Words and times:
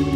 Hello 0.00 0.08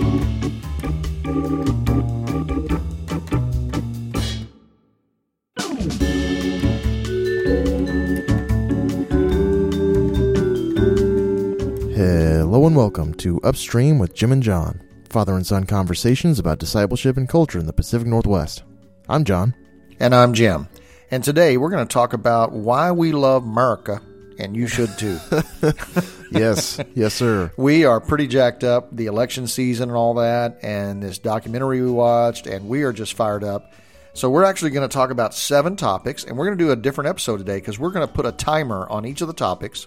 and 12.67 12.75
welcome 12.75 13.13
to 13.17 13.39
Upstream 13.43 13.99
with 13.99 14.15
Jim 14.15 14.33
and 14.33 14.43
John, 14.43 14.81
father 15.11 15.35
and 15.35 15.47
son 15.47 15.65
conversations 15.65 16.39
about 16.39 16.59
discipleship 16.59 17.19
and 17.19 17.29
culture 17.29 17.59
in 17.59 17.67
the 17.67 17.73
Pacific 17.75 18.09
Northwest. 18.09 18.63
I'm 19.11 19.25
John. 19.25 19.55
And 20.01 20.15
I'm 20.15 20.33
Jim. 20.33 20.67
And 21.11 21.23
today 21.23 21.59
we're 21.59 21.69
going 21.69 21.87
to 21.87 21.93
talk 21.93 22.15
about 22.15 22.53
why 22.53 22.91
we 22.91 23.13
love 23.13 23.45
America, 23.45 24.01
and 24.39 24.57
you 24.57 24.67
should 24.67 24.97
too. 24.97 25.19
Yes, 26.35 26.81
yes, 26.95 27.15
sir. 27.15 27.53
we 27.57 27.85
are 27.85 28.01
pretty 28.01 28.27
jacked 28.27 28.65
up, 28.65 28.95
the 28.95 29.07
election 29.07 29.47
season 29.47 29.89
and 29.89 29.97
all 29.97 30.15
that, 30.15 30.59
and 30.63 31.03
this 31.03 31.19
documentary 31.19 31.81
we 31.83 31.91
watched, 31.91 32.47
and 32.47 32.69
we 32.69 32.83
are 32.83 32.93
just 32.93 33.15
fired 33.15 33.45
up. 33.45 33.73
So 34.13 34.31
we're 34.31 34.45
actually 34.45 34.71
going 34.71 34.89
to 34.89 34.93
talk 34.93 35.11
about 35.11 35.35
seven 35.35 35.77
topics, 35.77 36.25
and 36.25 36.37
we're 36.37 36.47
going 36.47 36.59
to 36.59 36.65
do 36.65 36.71
a 36.71 36.77
different 36.77 37.09
episode 37.11 37.39
today 37.39 37.57
because 37.57 37.79
we're 37.79 37.91
going 37.91 38.07
to 38.07 38.13
put 38.13 38.27
a 38.27 38.33
timer 38.33 38.87
on 38.89 39.05
each 39.07 39.21
of 39.23 39.29
the 39.29 39.35
topics, 39.35 39.87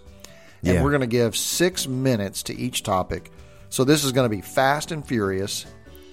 and 0.64 0.76
Yeah. 0.76 0.84
we're 0.84 0.90
going 0.92 1.02
to 1.02 1.08
give 1.08 1.36
six 1.38 1.88
minutes 1.88 2.44
to 2.44 2.56
each 2.56 2.84
topic. 2.84 3.32
So 3.70 3.84
this 3.84 4.04
is 4.04 4.12
going 4.12 4.30
to 4.30 4.36
be 4.36 4.42
fast 4.42 4.92
and 4.92 5.06
furious 5.06 5.66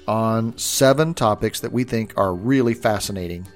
on 0.06 0.56
seven 0.58 1.14
topics 1.14 1.60
that 1.60 1.72
we 1.72 1.84
think 1.84 2.12
are 2.16 2.34
really 2.34 2.74
fascinating 2.74 3.46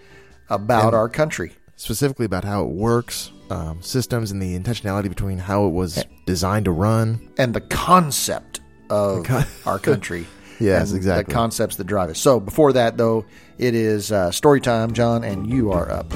about 0.48 0.86
And- 0.86 0.94
our 0.96 1.08
country. 1.08 1.52
Specifically 1.76 2.26
about 2.26 2.42
how 2.44 2.64
it 2.64 2.70
works, 2.70 3.30
um, 3.50 3.80
systems, 3.82 4.30
and 4.30 4.40
the 4.42 4.58
intentionality 4.58 5.08
between 5.08 5.38
how 5.38 5.66
it 5.66 5.70
was 5.70 6.04
designed 6.26 6.64
to 6.66 6.70
run. 6.72 7.28
and 7.38 7.54
the 7.54 7.60
concept 7.60 8.60
of 8.90 9.24
con- 9.24 9.44
our 9.66 9.78
country. 9.78 10.26
Yes, 10.60 10.92
exactly. 10.92 11.22
The 11.32 11.34
concepts 11.38 11.76
that 11.76 11.84
drive 11.86 12.10
us. 12.10 12.18
So 12.18 12.40
before 12.40 12.72
that, 12.72 12.96
though, 12.96 13.24
it 13.58 13.76
is 13.76 14.10
uh, 14.10 14.32
story 14.32 14.60
time, 14.60 14.92
John, 14.92 15.22
and 15.22 15.48
you 15.48 15.70
are 15.70 15.88
up. 15.88 16.12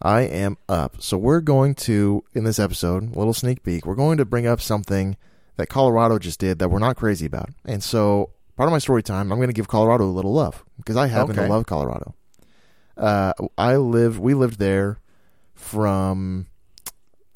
I 0.00 0.20
am 0.22 0.56
up. 0.68 0.96
So 1.02 1.18
we're 1.18 1.40
going 1.40 1.74
to, 1.74 2.22
in 2.34 2.44
this 2.44 2.60
episode, 2.60 3.02
a 3.14 3.18
little 3.18 3.32
sneak 3.34 3.62
peek, 3.64 3.84
we're 3.86 3.94
going 3.96 4.18
to 4.18 4.24
bring 4.24 4.46
up 4.46 4.60
something 4.60 5.16
that 5.56 5.68
Colorado 5.68 6.18
just 6.20 6.38
did 6.38 6.58
that 6.60 6.68
we're 6.68 6.78
not 6.78 6.96
crazy 6.96 7.26
about. 7.26 7.48
And 7.64 7.82
so 7.82 8.30
part 8.56 8.68
of 8.68 8.72
my 8.72 8.78
story 8.78 9.02
time, 9.02 9.32
I'm 9.32 9.38
going 9.38 9.48
to 9.48 9.52
give 9.54 9.66
Colorado 9.68 10.04
a 10.04 10.12
little 10.12 10.32
love 10.32 10.64
because 10.76 10.96
I 10.96 11.08
happen 11.08 11.36
Okay. 11.36 11.48
to 11.48 11.52
love 11.52 11.66
Colorado. 11.66 12.14
Uh, 12.96 13.32
I 13.58 13.76
lived, 13.76 14.18
we 14.20 14.34
lived 14.34 14.58
there 14.60 15.00
from, 15.56 16.46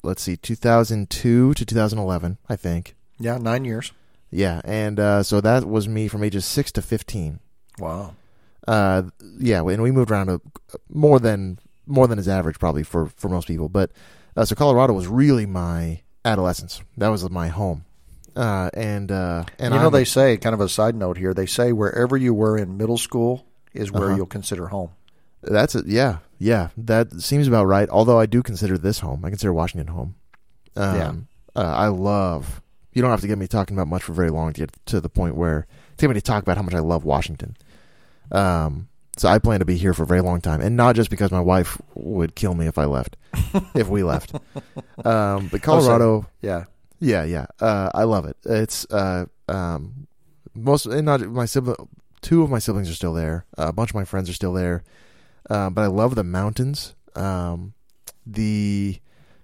let's 0.03 0.21
see, 0.21 0.37
2002 0.37 1.53
to 1.53 1.65
2011, 1.65 2.37
I 2.47 2.55
think. 2.55 2.95
Yeah, 3.19 3.37
nine 3.37 3.65
years. 3.65 3.91
Yeah. 4.31 4.61
And 4.63 4.99
uh, 4.99 5.23
so 5.23 5.41
that 5.41 5.65
was 5.65 5.87
me 5.87 6.07
from 6.07 6.23
ages 6.23 6.45
6 6.45 6.71
to 6.73 6.81
15. 6.81 7.39
Wow. 7.79 8.15
Uh, 8.67 9.03
yeah, 9.39 9.61
and 9.61 9.81
we 9.81 9.91
moved 9.91 10.11
around 10.11 10.39
more 10.89 11.19
than 11.19 11.57
more 11.87 12.07
than 12.07 12.19
is 12.19 12.27
average 12.27 12.59
probably 12.59 12.83
for 12.83 13.07
for 13.07 13.27
most 13.27 13.47
people. 13.47 13.67
But 13.69 13.91
uh, 14.37 14.45
so 14.45 14.55
Colorado 14.55 14.93
was 14.93 15.07
really 15.07 15.47
my 15.47 16.01
adolescence. 16.23 16.79
That 16.97 17.07
was 17.09 17.27
my 17.31 17.47
home. 17.47 17.85
Uh, 18.35 18.69
and 18.75 19.11
uh, 19.11 19.45
and 19.57 19.73
you 19.73 19.79
know, 19.79 19.85
I'm- 19.85 19.91
they 19.91 20.05
say, 20.05 20.37
kind 20.37 20.53
of 20.53 20.61
a 20.61 20.69
side 20.69 20.93
note 20.95 21.17
here, 21.17 21.33
they 21.33 21.47
say 21.47 21.71
wherever 21.73 22.15
you 22.15 22.35
were 22.35 22.55
in 22.55 22.77
middle 22.77 22.99
school 22.99 23.47
is 23.73 23.91
where 23.91 24.09
Uh-huh. 24.09 24.15
you'll 24.17 24.25
consider 24.27 24.67
home. 24.67 24.91
That's 25.43 25.75
it. 25.75 25.85
Yeah, 25.87 26.17
yeah, 26.39 26.69
that 26.77 27.21
seems 27.21 27.47
about 27.47 27.65
right. 27.65 27.89
Although 27.89 28.19
I 28.19 28.25
do 28.25 28.41
consider 28.43 28.77
this 28.77 28.99
home. 28.99 29.23
I 29.25 29.29
consider 29.29 29.53
Washington 29.53 29.87
home. 29.93 30.15
Um, 30.75 30.95
Yeah. 30.95 31.13
uh, 31.61 31.73
I 31.75 31.87
love. 31.87 32.61
You 32.93 33.01
don't 33.01 33.11
have 33.11 33.21
to 33.21 33.27
get 33.27 33.37
me 33.37 33.47
talking 33.47 33.75
about 33.77 33.87
much 33.87 34.03
for 34.03 34.13
very 34.13 34.29
long 34.29 34.51
to 34.53 34.61
get 34.61 34.71
to 34.87 34.99
the 34.99 35.09
point 35.09 35.35
where 35.35 35.65
to 35.97 36.01
get 36.05 36.09
me 36.09 36.13
to 36.15 36.21
talk 36.21 36.43
about 36.43 36.57
how 36.57 36.63
much 36.63 36.73
I 36.73 36.79
love 36.79 37.03
Washington. 37.05 37.55
Um, 38.31 38.87
so 39.17 39.27
I 39.29 39.39
plan 39.39 39.59
to 39.59 39.65
be 39.65 39.77
here 39.77 39.93
for 39.93 40.03
a 40.03 40.07
very 40.07 40.21
long 40.21 40.41
time, 40.41 40.61
and 40.61 40.75
not 40.77 40.95
just 40.95 41.09
because 41.09 41.31
my 41.31 41.39
wife 41.41 41.81
would 41.95 42.35
kill 42.35 42.53
me 42.53 42.67
if 42.67 42.77
I 42.77 42.85
left, 42.85 43.17
if 43.75 43.87
we 43.87 44.03
left. 44.03 44.33
Um, 45.03 45.47
but 45.51 45.63
Colorado, 45.63 46.27
Yeah. 46.41 46.65
yeah, 46.99 47.23
yeah, 47.23 47.47
uh, 47.59 47.89
I 47.93 48.03
love 48.03 48.25
it. 48.25 48.37
It's 48.45 48.85
uh, 48.91 49.25
um, 49.49 50.05
most 50.53 50.85
and 50.85 51.05
not 51.05 51.21
my 51.21 51.45
sibling. 51.45 51.75
Two 52.21 52.43
of 52.43 52.51
my 52.51 52.59
siblings 52.59 52.87
are 52.89 52.93
still 52.93 53.13
there. 53.13 53.45
Uh, 53.57 53.67
a 53.69 53.73
bunch 53.73 53.89
of 53.89 53.95
my 53.95 54.03
friends 54.05 54.29
are 54.29 54.33
still 54.33 54.53
there. 54.53 54.83
Uh, 55.49 55.69
but 55.69 55.81
I 55.81 55.87
love 55.87 56.15
the 56.15 56.23
mountains. 56.23 56.95
Um, 57.15 57.73
the 58.25 58.99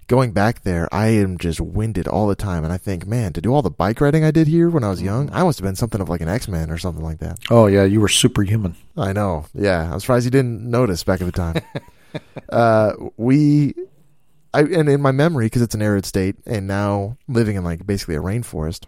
going 0.08 0.32
back 0.32 0.62
there, 0.62 0.88
I 0.94 1.08
am 1.08 1.38
just 1.38 1.60
winded 1.60 2.08
all 2.08 2.28
the 2.28 2.36
time, 2.36 2.64
and 2.64 2.74
I 2.74 2.78
think, 2.78 3.06
man, 3.06 3.34
to 3.34 3.42
do 3.42 3.54
all 3.54 3.62
the 3.62 3.70
bike 3.70 4.02
riding 4.02 4.24
I 4.24 4.32
did 4.32 4.48
here 4.48 4.70
when 4.70 4.84
I 4.84 4.90
was 4.90 5.02
young, 5.02 5.30
I 5.32 5.44
must 5.44 5.60
have 5.60 5.66
been 5.66 5.76
something 5.76 6.02
of 6.02 6.10
like 6.10 6.22
an 6.22 6.30
X 6.30 6.48
Man 6.48 6.72
or 6.72 6.78
something 6.78 7.04
like 7.04 7.20
that. 7.20 7.40
Oh, 7.50 7.68
yeah, 7.68 7.84
you 7.84 8.02
were 8.02 8.08
superhuman. 8.08 8.76
I 8.96 9.14
know. 9.14 9.46
Yeah, 9.54 9.92
I'm 9.92 10.00
surprised 10.00 10.26
you 10.26 10.32
didn't 10.32 10.64
notice 10.64 11.04
back 11.04 11.22
at 11.22 11.26
the 11.26 11.32
time. 11.32 11.62
uh, 12.50 12.94
we, 13.18 13.74
I 14.54 14.62
and 14.62 14.90
in 14.90 15.02
my 15.02 15.12
memory 15.12 15.46
because 15.48 15.62
it's 15.62 15.76
an 15.76 15.82
arid 15.82 16.06
state, 16.06 16.36
and 16.46 16.68
now 16.68 17.18
living 17.28 17.56
in 17.56 17.64
like 17.64 17.86
basically 17.86 18.16
a 18.16 18.22
rainforest. 18.22 18.86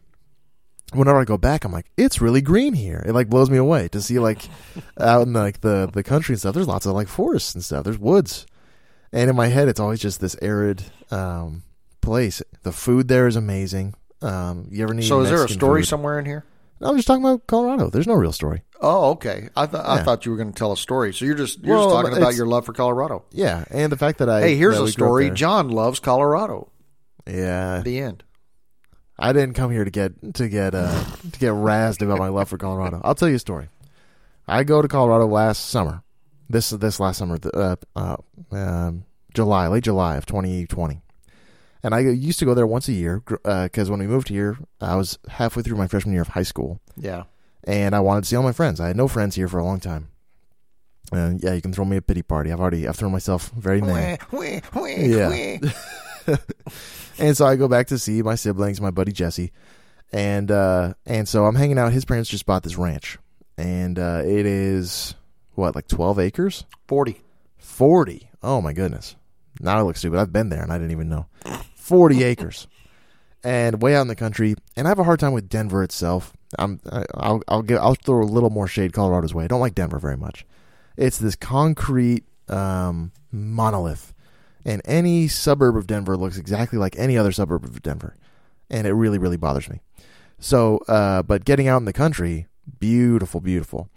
Whenever 0.94 1.20
I 1.20 1.24
go 1.26 1.38
back, 1.38 1.64
I'm 1.66 1.72
like, 1.72 1.86
it's 1.98 2.20
really 2.22 2.42
green 2.42 2.74
here. 2.74 3.04
It 3.06 3.14
like 3.14 3.30
blows 3.30 3.50
me 3.50 3.58
away 3.58 3.88
to 3.90 4.02
see 4.02 4.20
like 4.20 4.42
out 5.00 5.28
in 5.28 5.34
like 5.34 5.62
the 5.62 5.90
the 5.94 6.04
country 6.04 6.34
and 6.34 6.40
stuff. 6.40 6.54
There's 6.56 6.68
lots 6.68 6.86
of 6.86 6.94
like 6.94 7.08
forests 7.08 7.54
and 7.56 7.64
stuff. 7.64 7.84
There's 7.84 8.00
woods, 8.00 8.46
and 9.12 9.30
in 9.30 9.36
my 9.36 9.48
head, 9.48 9.68
it's 9.68 9.80
always 9.80 10.00
just 10.00 10.20
this 10.22 10.36
arid 10.42 10.84
um, 11.12 11.64
place. 12.02 12.42
The 12.64 12.72
food 12.72 13.08
there 13.08 13.28
is 13.28 13.36
amazing. 13.36 13.94
Um, 14.22 14.68
you 14.72 14.84
ever 14.84 14.94
need? 14.94 15.06
So 15.06 15.22
is 15.22 15.30
there 15.30 15.44
a 15.46 15.50
story 15.50 15.82
food? 15.82 15.88
somewhere 15.88 16.20
in 16.20 16.26
here? 16.26 16.44
I'm 16.82 16.96
just 16.96 17.08
talking 17.08 17.24
about 17.26 17.46
Colorado. 17.46 17.90
There's 17.90 18.08
no 18.08 18.14
real 18.14 18.32
story. 18.32 18.64
Oh, 18.82 19.12
okay. 19.12 19.50
I, 19.54 19.66
th- 19.66 19.84
I 19.84 19.98
Yeah. 19.98 20.04
thought 20.04 20.26
you 20.26 20.32
were 20.32 20.38
going 20.38 20.54
to 20.54 20.58
tell 20.58 20.72
a 20.72 20.78
story. 20.78 21.14
So 21.14 21.26
you're 21.26 21.36
just 21.36 21.60
you're 21.62 21.76
Well, 21.76 21.90
just 21.90 21.96
talking 22.06 22.18
about 22.18 22.36
your 22.36 22.46
love 22.46 22.66
for 22.66 22.72
Colorado. 22.72 23.26
Yeah, 23.32 23.66
and 23.70 23.92
the 23.92 23.98
fact 23.98 24.20
that 24.20 24.30
I 24.30 24.40
Hey, 24.42 24.56
here's 24.56 24.78
a 24.78 24.84
we 24.84 24.92
grew 24.94 25.06
up 25.08 25.10
story. 25.10 25.30
John 25.32 25.68
loves 25.70 26.00
Colorado. 26.00 26.72
Yeah, 27.28 27.82
The 27.82 28.00
end. 28.00 28.24
I 29.20 29.34
didn't 29.34 29.54
come 29.56 29.70
here 29.72 29.84
to 29.84 29.92
get 29.92 30.34
to 30.36 30.48
get 30.48 30.74
uh 30.74 31.04
to 31.32 31.40
get 31.40 31.52
razzed 31.54 32.02
about 32.02 32.20
my 32.20 32.30
love 32.30 32.50
for 32.50 32.58
Colorado. 32.58 33.02
I'll 33.04 33.16
tell 33.16 33.30
you 33.30 33.36
a 33.36 33.40
story. 33.40 33.68
I 34.48 34.64
go 34.64 34.82
to 34.82 34.88
Colorado 34.88 35.28
last 35.28 35.70
summer. 35.70 36.04
This 36.50 36.70
this 36.72 37.00
last 37.00 37.18
summer, 37.18 37.38
the, 37.38 37.52
uh, 37.56 37.76
uh, 37.96 38.18
um, 38.56 39.04
July, 39.34 39.68
late 39.68 39.84
July 39.84 40.16
of 40.16 40.26
2020. 40.26 41.02
And 41.84 41.94
I 41.94 42.00
used 42.00 42.40
to 42.40 42.46
go 42.46 42.54
there 42.54 42.66
once 42.68 42.88
a 42.90 42.94
year 42.94 43.22
because 43.26 43.90
when 43.90 44.00
we 44.00 44.08
moved 44.08 44.30
here, 44.30 44.58
I 44.82 44.96
was 44.96 45.18
halfway 45.30 45.64
through 45.64 45.78
my 45.78 45.88
freshman 45.88 46.14
year 46.14 46.24
of 46.24 46.30
high 46.30 46.44
school, 46.44 46.82
Yeah. 46.98 47.24
and 47.64 47.96
I 47.96 48.00
wanted 48.02 48.24
to 48.24 48.28
see 48.30 48.36
all 48.36 48.44
my 48.44 48.52
friends. 48.52 48.80
I 48.82 48.88
had 48.88 48.98
no 48.98 49.08
friends 49.08 49.36
here 49.36 49.48
for 49.48 49.60
a 49.60 49.64
long 49.64 49.80
time. 49.80 50.10
And 51.14 51.42
yeah, 51.42 51.54
you 51.54 51.62
can 51.62 51.72
throw 51.72 51.86
me 51.86 51.96
a 51.98 52.02
pity 52.02 52.22
party. 52.22 52.52
I've 52.52 52.60
already 52.60 52.88
I've 52.88 52.96
thrown 52.98 53.12
myself 53.14 53.50
very 53.52 53.80
many. 53.82 54.18
Yeah. 55.12 55.30
and 57.20 57.36
so 57.38 57.46
I 57.46 57.56
go 57.56 57.68
back 57.68 57.88
to 57.88 57.98
see 58.00 58.22
my 58.22 58.36
siblings, 58.36 58.82
my 58.82 58.92
buddy 58.92 59.12
Jesse, 59.12 59.52
and 60.12 60.50
uh, 60.52 60.94
and 61.06 61.28
so 61.28 61.46
I'm 61.46 61.56
hanging 61.56 61.78
out. 61.78 61.92
His 61.94 62.06
parents 62.06 62.30
just 62.30 62.46
bought 62.46 62.64
this 62.64 62.78
ranch, 62.78 63.18
and 63.58 63.98
uh, 64.00 64.22
it 64.26 64.46
is 64.46 65.16
what 65.56 65.76
like 65.76 65.88
12 65.88 66.20
acres, 66.20 66.66
40. 66.88 67.22
40. 67.58 68.30
Oh 68.42 68.62
my 68.62 68.74
goodness! 68.74 69.16
Now 69.60 69.78
I 69.78 69.82
look 69.82 69.98
stupid. 69.98 70.20
I've 70.20 70.34
been 70.34 70.50
there 70.50 70.64
and 70.64 70.72
I 70.72 70.78
didn't 70.78 70.92
even 70.92 71.10
know. 71.10 71.26
40 71.76 72.24
acres, 72.24 72.68
and 73.44 73.82
way 73.82 73.96
out 73.96 74.02
in 74.02 74.08
the 74.08 74.16
country. 74.16 74.56
And 74.76 74.88
I 74.88 74.90
have 74.90 75.00
a 75.00 75.04
hard 75.04 75.20
time 75.20 75.34
with 75.34 75.50
Denver 75.50 75.84
itself. 75.84 76.34
I'm 76.58 76.80
I- 76.92 77.06
I'll 77.14 77.42
I'll 77.48 77.62
give 77.62 77.80
I'll 77.80 77.96
throw 77.96 78.22
a 78.22 78.24
little 78.24 78.50
more 78.50 78.68
shade 78.68 78.94
Colorado's 78.94 79.34
way. 79.34 79.44
I 79.44 79.48
don't 79.48 79.60
like 79.60 79.76
Denver 79.76 80.00
very 80.00 80.18
much. 80.18 80.46
It's 80.98 81.18
this 81.18 81.36
concrete 81.36 82.24
um, 82.50 83.12
monolith, 83.32 84.14
and 84.66 84.82
any 84.86 85.28
suburb 85.28 85.76
of 85.78 85.88
Denver 85.88 86.18
looks 86.18 86.38
exactly 86.38 86.80
like 86.80 86.98
any 86.98 87.18
other 87.18 87.32
suburb 87.32 87.64
of 87.64 87.82
Denver, 87.82 88.16
and 88.70 88.86
it 88.88 88.94
really 88.94 89.18
really 89.18 89.38
bothers 89.38 89.70
me. 89.70 89.82
So, 90.40 90.78
uh, 90.88 91.22
but 91.24 91.46
getting 91.46 91.68
out 91.68 91.78
in 91.78 91.86
the 91.86 91.94
country, 91.94 92.48
beautiful, 92.80 93.42
beautiful. 93.42 93.90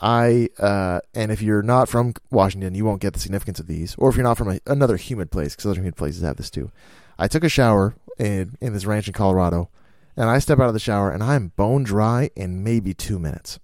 I 0.00 0.48
uh, 0.58 1.00
and 1.14 1.30
if 1.30 1.42
you're 1.42 1.62
not 1.62 1.88
from 1.88 2.14
Washington, 2.30 2.74
you 2.74 2.84
won't 2.84 3.02
get 3.02 3.12
the 3.12 3.20
significance 3.20 3.60
of 3.60 3.66
these. 3.66 3.94
Or 3.96 4.08
if 4.08 4.16
you're 4.16 4.24
not 4.24 4.38
from 4.38 4.50
a, 4.50 4.60
another 4.66 4.96
humid 4.96 5.30
place, 5.30 5.54
because 5.54 5.66
other 5.70 5.80
humid 5.80 5.96
places 5.96 6.22
have 6.22 6.36
this 6.36 6.50
too. 6.50 6.70
I 7.18 7.28
took 7.28 7.44
a 7.44 7.48
shower 7.48 7.94
in 8.18 8.56
in 8.60 8.72
this 8.72 8.86
ranch 8.86 9.06
in 9.06 9.12
Colorado, 9.12 9.68
and 10.16 10.28
I 10.28 10.38
step 10.38 10.58
out 10.58 10.68
of 10.68 10.74
the 10.74 10.80
shower 10.80 11.10
and 11.10 11.22
I'm 11.22 11.48
bone 11.56 11.82
dry 11.82 12.30
in 12.36 12.62
maybe 12.64 12.94
two 12.94 13.18
minutes, 13.18 13.58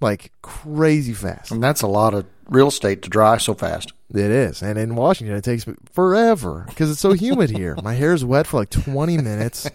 like 0.00 0.32
crazy 0.42 1.12
fast. 1.12 1.50
And 1.50 1.62
that's 1.62 1.82
a 1.82 1.86
lot 1.86 2.14
of 2.14 2.26
real 2.50 2.68
estate 2.68 3.00
to 3.02 3.08
dry 3.08 3.38
so 3.38 3.54
fast. 3.54 3.92
It 4.12 4.18
is, 4.30 4.60
and 4.62 4.76
in 4.76 4.96
Washington 4.96 5.36
it 5.36 5.44
takes 5.44 5.64
forever 5.92 6.64
because 6.68 6.90
it's 6.90 7.00
so 7.00 7.12
humid 7.12 7.48
here. 7.50 7.76
My 7.82 7.94
hair's 7.94 8.24
wet 8.24 8.46
for 8.46 8.58
like 8.58 8.68
20 8.70 9.16
minutes. 9.18 9.70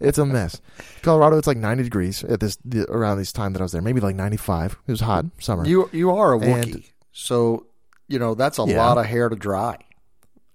It's 0.00 0.16
a 0.16 0.24
mess. 0.24 0.60
Colorado, 1.02 1.36
it's 1.36 1.46
like 1.46 1.58
90 1.58 1.82
degrees 1.84 2.24
at 2.24 2.40
this 2.40 2.56
around 2.88 3.18
this 3.18 3.30
time 3.32 3.52
that 3.52 3.60
I 3.60 3.62
was 3.64 3.72
there. 3.72 3.82
Maybe 3.82 4.00
like 4.00 4.16
95. 4.16 4.78
It 4.86 4.90
was 4.90 5.00
hot 5.00 5.26
summer. 5.38 5.66
You 5.66 5.90
you 5.92 6.10
are 6.10 6.32
a 6.32 6.38
And- 6.40 6.64
Wookiee, 6.64 6.90
so 7.12 7.66
you 8.08 8.18
know 8.18 8.34
that's 8.34 8.58
a 8.58 8.64
Yeah. 8.64 8.78
lot 8.84 8.96
of 8.98 9.04
hair 9.04 9.28
to 9.28 9.36
dry. 9.36 9.76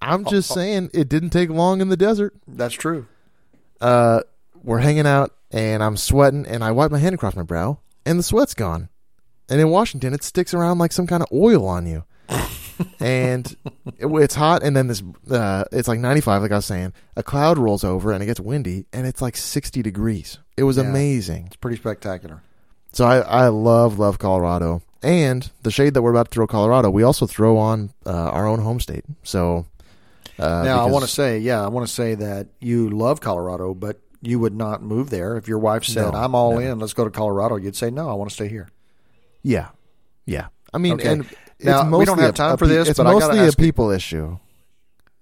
I'm 0.02 0.26
just 0.26 0.52
saying 0.52 0.90
it 0.94 1.08
didn't 1.10 1.30
take 1.30 1.50
long 1.50 1.82
in 1.82 1.90
the 1.90 1.98
desert. 1.98 2.34
That's 2.48 2.74
true. 2.74 3.06
Uh, 3.80 4.22
we're 4.64 4.80
hanging 4.80 5.06
out 5.06 5.36
and 5.52 5.84
I'm 5.84 5.98
sweating, 5.98 6.46
and 6.48 6.64
I 6.64 6.72
wipe 6.72 6.90
my 6.92 7.00
hand 7.00 7.14
across 7.16 7.36
my 7.36 7.44
brow, 7.44 7.80
and 8.06 8.18
the 8.18 8.24
sweat's 8.24 8.54
gone. 8.54 8.90
And 9.50 9.60
in 9.60 9.70
Washington, 9.70 10.14
it 10.14 10.24
sticks 10.24 10.54
around 10.54 10.78
like 10.78 10.92
some 10.92 11.08
kind 11.08 11.24
of 11.24 11.28
oil 11.34 11.66
on 11.68 11.86
you. 11.88 12.04
and 13.00 13.56
it, 13.98 14.06
it's 14.06 14.36
hot, 14.36 14.64
and 14.64 14.76
then 14.76 14.88
this, 14.88 15.02
uh, 15.32 15.66
it's 15.72 15.88
like 15.88 16.00
95, 16.00 16.42
like 16.44 16.52
I 16.52 16.56
was 16.58 16.66
saying. 16.66 16.94
A 17.18 17.24
cloud 17.24 17.58
rolls 17.58 17.84
over, 17.84 18.12
and 18.12 18.22
it 18.24 18.28
gets 18.28 18.40
windy, 18.40 18.86
and 18.94 19.06
it's 19.08 19.22
like 19.22 19.36
60 19.36 19.82
degrees. 19.82 20.38
It 20.58 20.64
was 20.64 20.78
Yeah. 20.78 20.84
amazing. 20.84 21.48
It's 21.48 21.56
pretty 21.56 21.78
spectacular. 21.78 22.42
So 22.94 23.06
I, 23.06 23.20
I 23.20 23.48
love, 23.48 24.00
love 24.00 24.20
Colorado. 24.20 24.82
And 25.02 25.50
the 25.64 25.72
shade 25.72 25.94
that 25.94 26.02
we're 26.02 26.12
about 26.12 26.30
to 26.30 26.32
throw 26.36 26.48
Colorado, 26.48 26.90
we 26.90 27.04
also 27.04 27.26
throw 27.26 27.58
on 27.58 27.92
uh, 28.06 28.12
our 28.12 28.46
own 28.48 28.60
home 28.60 28.80
state. 28.80 29.06
So 29.24 29.66
uh, 30.38 30.64
now, 30.64 30.82
I 30.82 30.84
because- 30.84 30.92
want 30.94 31.06
to 31.06 31.12
say, 31.12 31.40
yeah, 31.40 31.64
I 31.64 31.68
want 31.68 31.88
to 31.88 31.94
say 31.94 32.16
that 32.16 32.48
you 32.60 32.90
love 32.90 33.22
Colorado, 33.22 33.74
but 33.74 34.00
you 34.22 34.40
would 34.40 34.56
not 34.56 34.82
move 34.84 35.10
there. 35.10 35.38
If 35.38 35.48
your 35.48 35.60
wife 35.60 35.86
said, 35.86 36.12
No, 36.12 36.20
I'm 36.20 36.36
all 36.36 36.58
in, 36.60 36.80
let's 36.80 36.94
go 36.94 37.06
to 37.06 37.10
Colorado, 37.12 37.56
you'd 37.56 37.76
say, 37.78 37.90
no, 37.90 38.10
I 38.10 38.14
want 38.14 38.30
to 38.30 38.34
stay 38.34 38.50
here. 38.50 38.70
Yeah, 39.44 39.70
yeah. 40.26 40.48
I 40.74 40.78
mean, 40.78 40.94
Okay. 40.96 41.10
and 41.12 41.22
Now, 41.62 41.80
it's 41.80 41.86
we 41.86 41.90
mostly 41.92 42.06
don't 42.06 42.20
have 42.20 42.36
time 42.36 42.54
a 42.54 42.58
for 42.58 42.68
this, 42.68 42.90
It's 42.90 42.98
but 42.98 43.06
mostly 43.06 43.46
a 43.48 43.52
people 43.52 43.90
issue. 43.92 44.38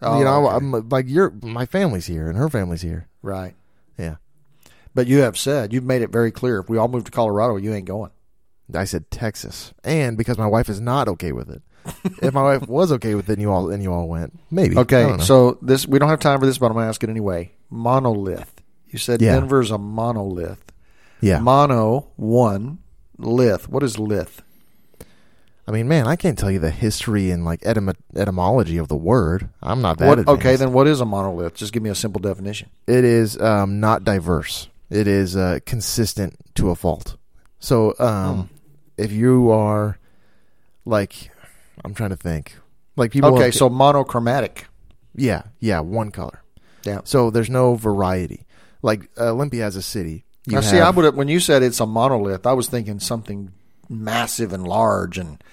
Oh, 0.02 0.19
you 0.19 0.25
know, 0.25 0.48
okay. 0.48 0.56
I'm 0.56 0.90
like 0.90 1.06
you're. 1.08 1.31
My 1.42 1.66
family's 1.66 2.06
here, 2.06 2.28
and 2.30 2.38
her 2.38 2.50
family's 2.50 2.81
here. 2.81 3.08
right. 3.22 3.56
Yeah, 3.98 4.18
But 4.94 5.08
you 5.08 5.19
have 5.22 5.38
said, 5.40 5.74
you've 5.74 5.84
made 5.84 6.04
it 6.04 6.12
very 6.12 6.30
clear, 6.31 6.60
if 6.60 6.69
we 6.69 6.78
all 6.78 6.88
move 6.88 7.06
to 7.06 7.12
Colorado, 7.12 7.56
you 7.58 7.74
ain't 7.74 7.86
going. 7.88 8.12
I 8.75 8.84
said 8.84 9.10
Texas, 9.10 9.74
and 9.84 10.16
because 10.18 10.38
my 10.38 10.46
wife 10.46 10.69
is 10.69 10.80
not 10.80 11.08
okay 11.08 11.31
with 11.31 11.50
it. 11.50 11.62
if 12.22 12.31
my 12.34 12.44
wife 12.44 12.68
was 12.68 12.92
okay 12.92 13.16
with 13.16 13.28
it, 13.30 13.34
and 13.34 13.42
you 13.42 13.50
all 13.52 13.72
and 13.72 13.81
you 13.81 13.92
all 13.92 14.08
went, 14.08 14.38
maybe. 14.52 14.78
Okay, 14.78 15.18
so 15.22 15.58
this 15.64 15.88
we 15.88 15.98
don't 15.98 16.10
have 16.10 16.19
time 16.19 16.40
for 16.40 16.46
this, 16.46 16.58
but 16.60 16.69
I'm 16.69 16.75
to 16.78 16.81
ask 16.84 17.02
it 17.04 17.10
anyway. 17.10 17.52
Monolith. 17.72 18.62
You 18.90 19.00
said 19.00 19.19
Yeah. 19.22 19.34
Denver's 19.34 19.72
a 19.72 19.78
monolith. 19.80 20.64
yeah. 21.22 21.40
Mono 21.40 22.10
one 22.18 22.78
lith. 23.18 23.69
What 23.69 23.84
is 23.84 23.98
lith? 24.00 24.42
I 25.68 25.72
mean, 25.72 25.88
man, 25.90 26.08
I 26.08 26.16
can't 26.16 26.38
tell 26.38 26.50
you 26.50 26.60
the 26.60 26.72
history 26.72 27.30
and 27.30 27.44
like 27.44 27.60
etym- 27.62 27.94
etymology 28.16 28.78
of 28.78 28.88
the 28.88 28.96
word. 28.96 29.50
I'm 29.62 29.81
not 29.81 29.98
that. 29.98 30.08
What, 30.08 30.19
advanced. 30.19 30.40
okay, 30.40 30.56
then 30.56 30.72
what 30.72 30.88
is 30.88 31.02
a 31.02 31.06
monolith? 31.06 31.56
Just 31.56 31.74
give 31.74 31.84
me 31.84 31.90
a 31.90 31.96
simple 31.96 32.19
definition. 32.22 32.69
it 32.88 33.04
is 33.04 33.40
um, 33.42 33.80
not 33.81 34.04
diverse. 34.06 34.69
It 34.90 35.08
is 35.08 35.36
uh, 35.36 35.60
consistent 35.66 36.36
to 36.56 36.69
a 36.69 36.75
fault. 36.75 37.18
So, 37.60 37.94
um, 38.00 38.36
Hmm. 38.36 38.42
if 38.98 39.12
you 39.12 39.52
are 39.52 39.98
like, 40.86 41.31
I'm 41.84 41.94
trying 41.94 42.12
to 42.12 42.16
think, 42.16 42.56
like 42.96 43.12
people. 43.12 43.36
Okay, 43.36 43.52
so 43.52 43.69
monochromatic. 43.69 44.68
yeah, 45.16 45.42
yeah, 45.60 45.81
one 45.81 46.12
color. 46.12 46.42
Yeah. 46.86 47.02
So 47.04 47.30
there's 47.30 47.50
no 47.50 47.75
variety. 47.75 48.46
Like 48.81 49.10
uh, 49.19 49.31
Olympia 49.34 49.66
as 49.66 49.75
a 49.75 49.81
city. 49.81 50.24
You 50.48 50.54
Now, 50.56 50.62
see, 50.62 50.80
I 50.80 50.90
would 50.90 51.06
have, 51.06 51.16
when 51.16 51.28
you 51.28 51.40
said 51.40 51.62
it's 51.62 51.80
a 51.80 51.86
monolith, 51.86 52.48
I 52.48 52.54
was 52.54 52.68
thinking 52.68 53.00
something 53.00 53.52
massive 53.90 54.54
and 54.54 54.66
large, 54.68 55.18
and 55.18 55.44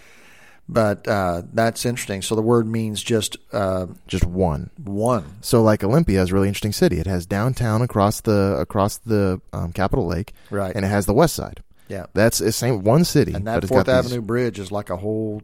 but 0.69 1.07
uh, 1.07 1.43
that's 1.53 1.85
interesting. 1.85 2.23
So 2.23 2.35
the 2.35 2.43
word 2.43 2.67
means 2.67 3.03
just 3.03 3.37
uh, 3.53 3.87
just 4.07 4.25
one. 4.25 4.71
one. 4.83 5.25
So 5.43 5.63
like 5.63 5.85
Olympia 5.85 6.23
is 6.23 6.31
a 6.31 6.35
really 6.35 6.49
interesting 6.49 6.73
city. 6.73 6.99
It 7.01 7.07
has 7.07 7.27
downtown 7.27 7.83
across 7.83 8.21
the 8.23 8.57
across 8.59 8.97
the 8.99 9.41
um, 9.53 9.73
Capitol 9.73 10.07
Lake, 10.07 10.33
Right. 10.51 10.75
and 10.75 10.85
it 10.85 10.89
has 10.89 11.07
the 11.07 11.13
west 11.13 11.35
side. 11.35 11.63
Yeah, 11.89 12.07
That's 12.15 12.39
the 12.39 12.51
same 12.53 12.83
one 12.83 13.05
city, 13.05 13.35
and 13.35 13.45
but 13.45 13.51
that 13.53 13.65
it's 13.65 13.69
Fourth 13.69 13.87
got 13.87 14.03
these- 14.03 14.13
Avenue 14.13 14.25
Bridge 14.27 14.59
is 14.59 14.73
like 14.73 14.89
a 14.91 14.97
whole. 14.97 15.43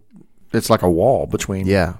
It's 0.53 0.70
like 0.70 0.81
a 0.82 0.91
wall 0.91 1.26
between. 1.26 1.67
Yeah, 1.67 1.94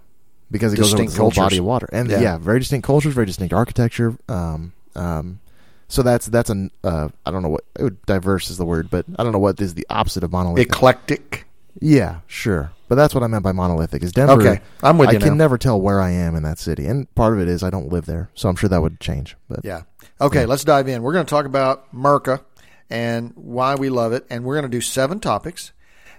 because 0.51 0.73
it 0.73 0.77
goes 0.79 0.95
over 0.95 1.05
this 1.05 1.17
whole 1.17 1.31
body 1.31 1.59
of 1.59 1.65
water, 1.67 1.89
and 1.93 2.09
Yeah. 2.11 2.21
yeah. 2.21 2.39
very 2.39 2.59
distinct 2.61 2.87
cultures, 2.87 3.13
very 3.13 3.27
distinct 3.27 3.53
architecture. 3.53 4.17
Um, 4.31 4.73
um, 4.97 5.41
so 5.91 6.03
that's 6.03 6.27
that's 6.27 6.51
an 6.51 6.71
uh, 6.85 7.09
I 7.27 7.31
don't 7.31 7.43
know 7.43 7.49
what 7.49 7.65
would, 7.79 8.01
diverse 8.07 8.49
is 8.49 8.57
the 8.57 8.65
word, 8.65 8.91
but 8.91 9.05
I 9.19 9.25
don't 9.25 9.33
know 9.33 9.39
what 9.39 9.61
is 9.61 9.75
the 9.75 9.87
opposite 9.91 10.23
of 10.23 10.31
monolithic. 10.31 10.69
eclectic. 10.69 11.47
yeah, 11.81 12.21
sure, 12.29 12.73
but 12.89 12.95
that's 12.95 13.13
what 13.13 13.25
I 13.25 13.27
meant 13.27 13.43
by 13.43 13.53
monolithic. 13.53 14.05
Is 14.05 14.13
Denver? 14.13 14.41
Okay, 14.41 14.61
I'm 14.83 14.99
with 14.99 15.11
I 15.11 15.13
you 15.13 15.19
can 15.19 15.31
now. 15.31 15.35
never 15.35 15.59
tell 15.59 15.81
where 15.81 16.01
I 16.01 16.11
am 16.11 16.37
in 16.37 16.45
that 16.45 16.61
city, 16.61 16.87
and 16.87 17.13
part 17.17 17.35
of 17.35 17.41
it 17.41 17.49
is 17.49 17.65
I 17.65 17.71
don't 17.71 17.89
live 17.89 18.07
there, 18.07 18.31
so 18.35 18.49
I'm 18.49 18.57
sure 18.57 18.69
that 18.69 18.81
would 18.81 19.01
change. 19.01 19.37
But 19.49 19.65
Yeah. 19.65 19.83
Okay, 20.21 20.47
let's 20.47 20.65
dive 20.65 20.87
in. 20.87 21.03
We're 21.03 21.15
going 21.15 21.27
to 21.27 21.31
talk 21.31 21.47
about 21.47 21.93
Merca 21.95 22.43
and 22.89 23.33
why 23.35 23.75
we 23.75 23.89
love 23.89 24.13
it, 24.13 24.27
and 24.31 24.45
we're 24.45 24.55
going 24.55 24.71
to 24.71 24.77
do 24.77 24.81
seven 24.81 25.19
topics. 25.19 25.73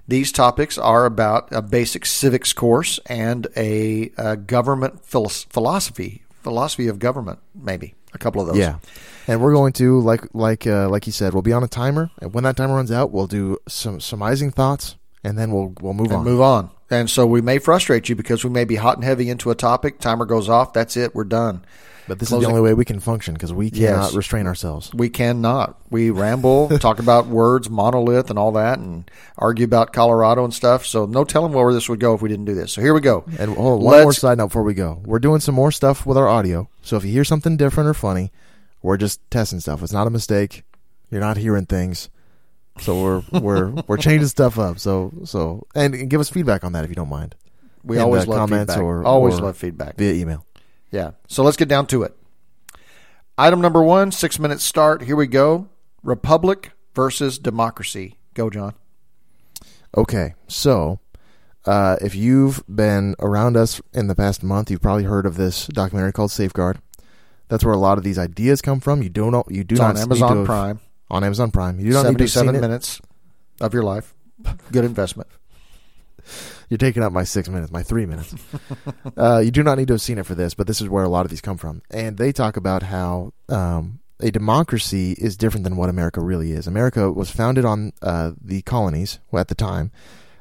These 0.07 0.31
topics 0.31 0.77
are 0.77 1.05
about 1.05 1.49
a 1.51 1.61
basic 1.61 2.05
civics 2.05 2.51
course 2.51 2.99
and 3.05 3.47
a, 3.55 4.11
a 4.17 4.35
government 4.35 5.05
philosophy, 5.05 6.23
philosophy 6.41 6.87
of 6.87 6.97
government, 6.99 7.39
maybe 7.53 7.93
a 8.13 8.17
couple 8.17 8.41
of 8.41 8.47
those. 8.47 8.57
yeah, 8.57 8.77
and 9.27 9.41
we're 9.41 9.53
going 9.53 9.73
to 9.73 9.99
like 10.01 10.27
like 10.33 10.67
uh, 10.67 10.89
like 10.89 11.05
you 11.05 11.11
said, 11.13 11.33
we'll 11.33 11.41
be 11.41 11.53
on 11.53 11.63
a 11.63 11.67
timer, 11.67 12.09
and 12.21 12.33
when 12.33 12.43
that 12.43 12.57
timer 12.57 12.75
runs 12.75 12.91
out, 12.91 13.11
we'll 13.11 13.27
do 13.27 13.57
some 13.67 13.99
surmising 13.99 14.51
thoughts, 14.51 14.95
and 15.23 15.37
then 15.37 15.51
we'll 15.51 15.73
we'll 15.81 15.93
move 15.93 16.07
and 16.07 16.17
on. 16.17 16.23
move 16.23 16.41
on. 16.41 16.69
And 16.89 17.09
so 17.09 17.25
we 17.25 17.39
may 17.41 17.57
frustrate 17.57 18.09
you 18.09 18.15
because 18.15 18.43
we 18.43 18.49
may 18.49 18.65
be 18.65 18.75
hot 18.75 18.97
and 18.97 19.03
heavy 19.05 19.29
into 19.29 19.49
a 19.49 19.55
topic. 19.55 19.99
Timer 19.99 20.25
goes 20.25 20.49
off. 20.49 20.73
That's 20.73 20.97
it. 20.97 21.15
We're 21.15 21.23
done. 21.23 21.63
But 22.07 22.19
this 22.19 22.31
is 22.31 22.39
the 22.39 22.47
only 22.47 22.61
way 22.61 22.73
we 22.73 22.83
can 22.85 22.99
function 22.99 23.33
because 23.35 23.53
we 23.53 23.69
cannot 23.69 24.05
Yes. 24.05 24.13
restrain 24.13 24.47
ourselves. 24.47 24.91
We 24.93 25.09
cannot. 25.09 25.79
We 25.89 26.09
ramble, 26.09 26.67
talk 26.79 26.99
about 26.99 27.27
words, 27.27 27.69
monolith, 27.69 28.29
and 28.29 28.37
all 28.39 28.51
that, 28.53 28.79
and 28.79 29.09
argue 29.37 29.65
about 29.65 29.93
Colorado 29.93 30.43
and 30.43 30.53
stuff. 30.53 30.85
So 30.85 31.05
no 31.05 31.23
telling 31.23 31.53
where 31.53 31.71
this 31.73 31.87
would 31.89 31.99
go 31.99 32.13
if 32.15 32.21
we 32.21 32.29
didn't 32.29 32.45
do 32.45 32.55
this. 32.55 32.73
So 32.73 32.81
here 32.81 32.93
we 32.93 33.01
go. 33.01 33.23
And 33.39 33.51
on, 33.57 33.81
one 33.81 34.01
more 34.03 34.13
side 34.13 34.37
note 34.39 34.47
before 34.47 34.63
we 34.63 34.73
go. 34.73 35.01
We're 35.05 35.19
doing 35.19 35.39
some 35.41 35.55
more 35.55 35.71
stuff 35.71 36.05
with 36.05 36.17
our 36.17 36.27
audio. 36.27 36.69
So 36.81 36.97
if 36.97 37.05
you 37.05 37.11
hear 37.11 37.23
something 37.23 37.55
different 37.57 37.87
or 37.89 37.93
funny, 37.93 38.31
we're 38.81 38.97
just 38.97 39.21
testing 39.29 39.59
stuff. 39.59 39.83
It's 39.83 39.93
not 39.93 40.07
a 40.07 40.09
mistake. 40.09 40.63
You're 41.11 41.21
not 41.21 41.37
hearing 41.37 41.65
things. 41.67 42.09
So 42.79 43.01
we're 43.31 43.39
we're 43.41 43.69
we're 43.87 43.97
changing 43.97 44.27
stuff 44.29 44.57
up. 44.57 44.79
So 44.79 45.11
so 45.25 45.67
and 45.75 46.09
give 46.09 46.19
us 46.19 46.29
feedback 46.29 46.63
on 46.63 46.71
that 46.73 46.83
if 46.83 46.89
you 46.89 46.95
don't 46.95 47.09
mind 47.09 47.35
We 47.83 47.97
And, 47.97 48.03
always 48.05 48.25
love 48.27 48.37
comments 48.39 48.73
feedback. 48.73 48.83
or- 48.83 49.03
always 49.05 49.37
or- 49.39 49.43
love 49.43 49.57
feedback. 49.57 49.97
via 49.97 50.13
email. 50.13 50.45
Yeah. 50.91 51.11
So 51.27 51.43
let's 51.43 51.57
get 51.57 51.67
down 51.69 51.87
to 51.87 52.03
it. 52.03 52.15
Item 53.37 53.61
number 53.61 53.81
one, 53.81 54.11
six 54.11 54.37
minutes 54.39 54.63
start. 54.63 55.03
Here 55.03 55.15
we 55.15 55.27
go. 55.27 55.69
Republic 56.03 56.71
versus 56.93 57.39
democracy. 57.39 58.17
Go, 58.33 58.49
John. 58.49 58.73
Okay, 59.97 60.35
so 60.47 60.99
uh, 61.65 61.97
if 62.01 62.15
you've 62.15 62.63
been 62.73 63.15
around 63.19 63.57
us 63.57 63.81
in 63.93 64.07
the 64.07 64.15
past 64.15 64.41
month, 64.43 64.69
you've 64.71 64.81
probably 64.81 65.03
heard 65.03 65.25
of 65.25 65.35
this 65.37 65.67
documentary 65.67 66.13
called 66.13 66.31
Safeguard. 66.31 66.79
That's 67.49 67.65
where 67.65 67.73
a 67.73 67.77
lot 67.77 67.97
of 67.97 68.03
these 68.05 68.17
ideas 68.17 68.61
come 68.61 68.79
from. 68.79 69.01
You 69.03 69.09
don't 69.09 69.31
know. 69.31 69.43
You 69.49 69.63
do 69.65 69.73
It's 69.75 69.81
not 69.81 69.95
on 69.97 70.01
Amazon 70.01 70.31
to 70.31 70.37
have- 70.37 70.45
Prime. 70.45 70.79
On 71.09 71.25
Amazon 71.25 71.51
Prime, 71.51 71.77
you 71.77 71.87
do 71.87 71.91
not 71.93 72.05
need 72.07 72.17
to 72.19 72.23
have 72.23 72.29
seen 72.31 72.39
Seventy-seven 72.39 72.55
it. 72.55 72.61
minutes 72.61 73.01
of 73.59 73.73
your 73.73 73.83
life. 73.83 74.13
Good 74.71 74.85
investment. 74.85 75.27
You're 76.71 76.77
taking 76.77 77.03
up 77.03 77.11
my 77.11 77.25
six 77.25 77.49
minutes, 77.49 77.69
my 77.69 77.83
three 77.83 78.05
minutes. 78.05 78.33
uh, 79.17 79.39
you 79.39 79.51
do 79.51 79.61
not 79.61 79.77
need 79.77 79.89
to 79.89 79.95
have 79.95 80.01
seen 80.01 80.17
it 80.17 80.25
for 80.25 80.35
this, 80.35 80.53
but 80.53 80.67
this 80.67 80.79
is 80.79 80.87
where 80.87 81.03
a 81.03 81.09
lot 81.09 81.25
of 81.25 81.29
these 81.29 81.41
come 81.41 81.57
from. 81.57 81.81
And 81.91 82.17
they 82.17 82.31
talk 82.31 82.55
about 82.55 82.81
how 82.83 83.33
um, 83.49 83.99
a 84.21 84.31
democracy 84.31 85.11
is 85.17 85.35
different 85.35 85.65
than 85.65 85.75
what 85.75 85.89
America 85.89 86.21
really 86.21 86.53
is. 86.53 86.67
America 86.67 87.11
was 87.11 87.29
founded 87.29 87.65
on 87.65 87.91
uh, 88.01 88.31
the 88.41 88.61
colonies 88.61 89.19
at 89.33 89.49
the 89.49 89.53
time, 89.53 89.91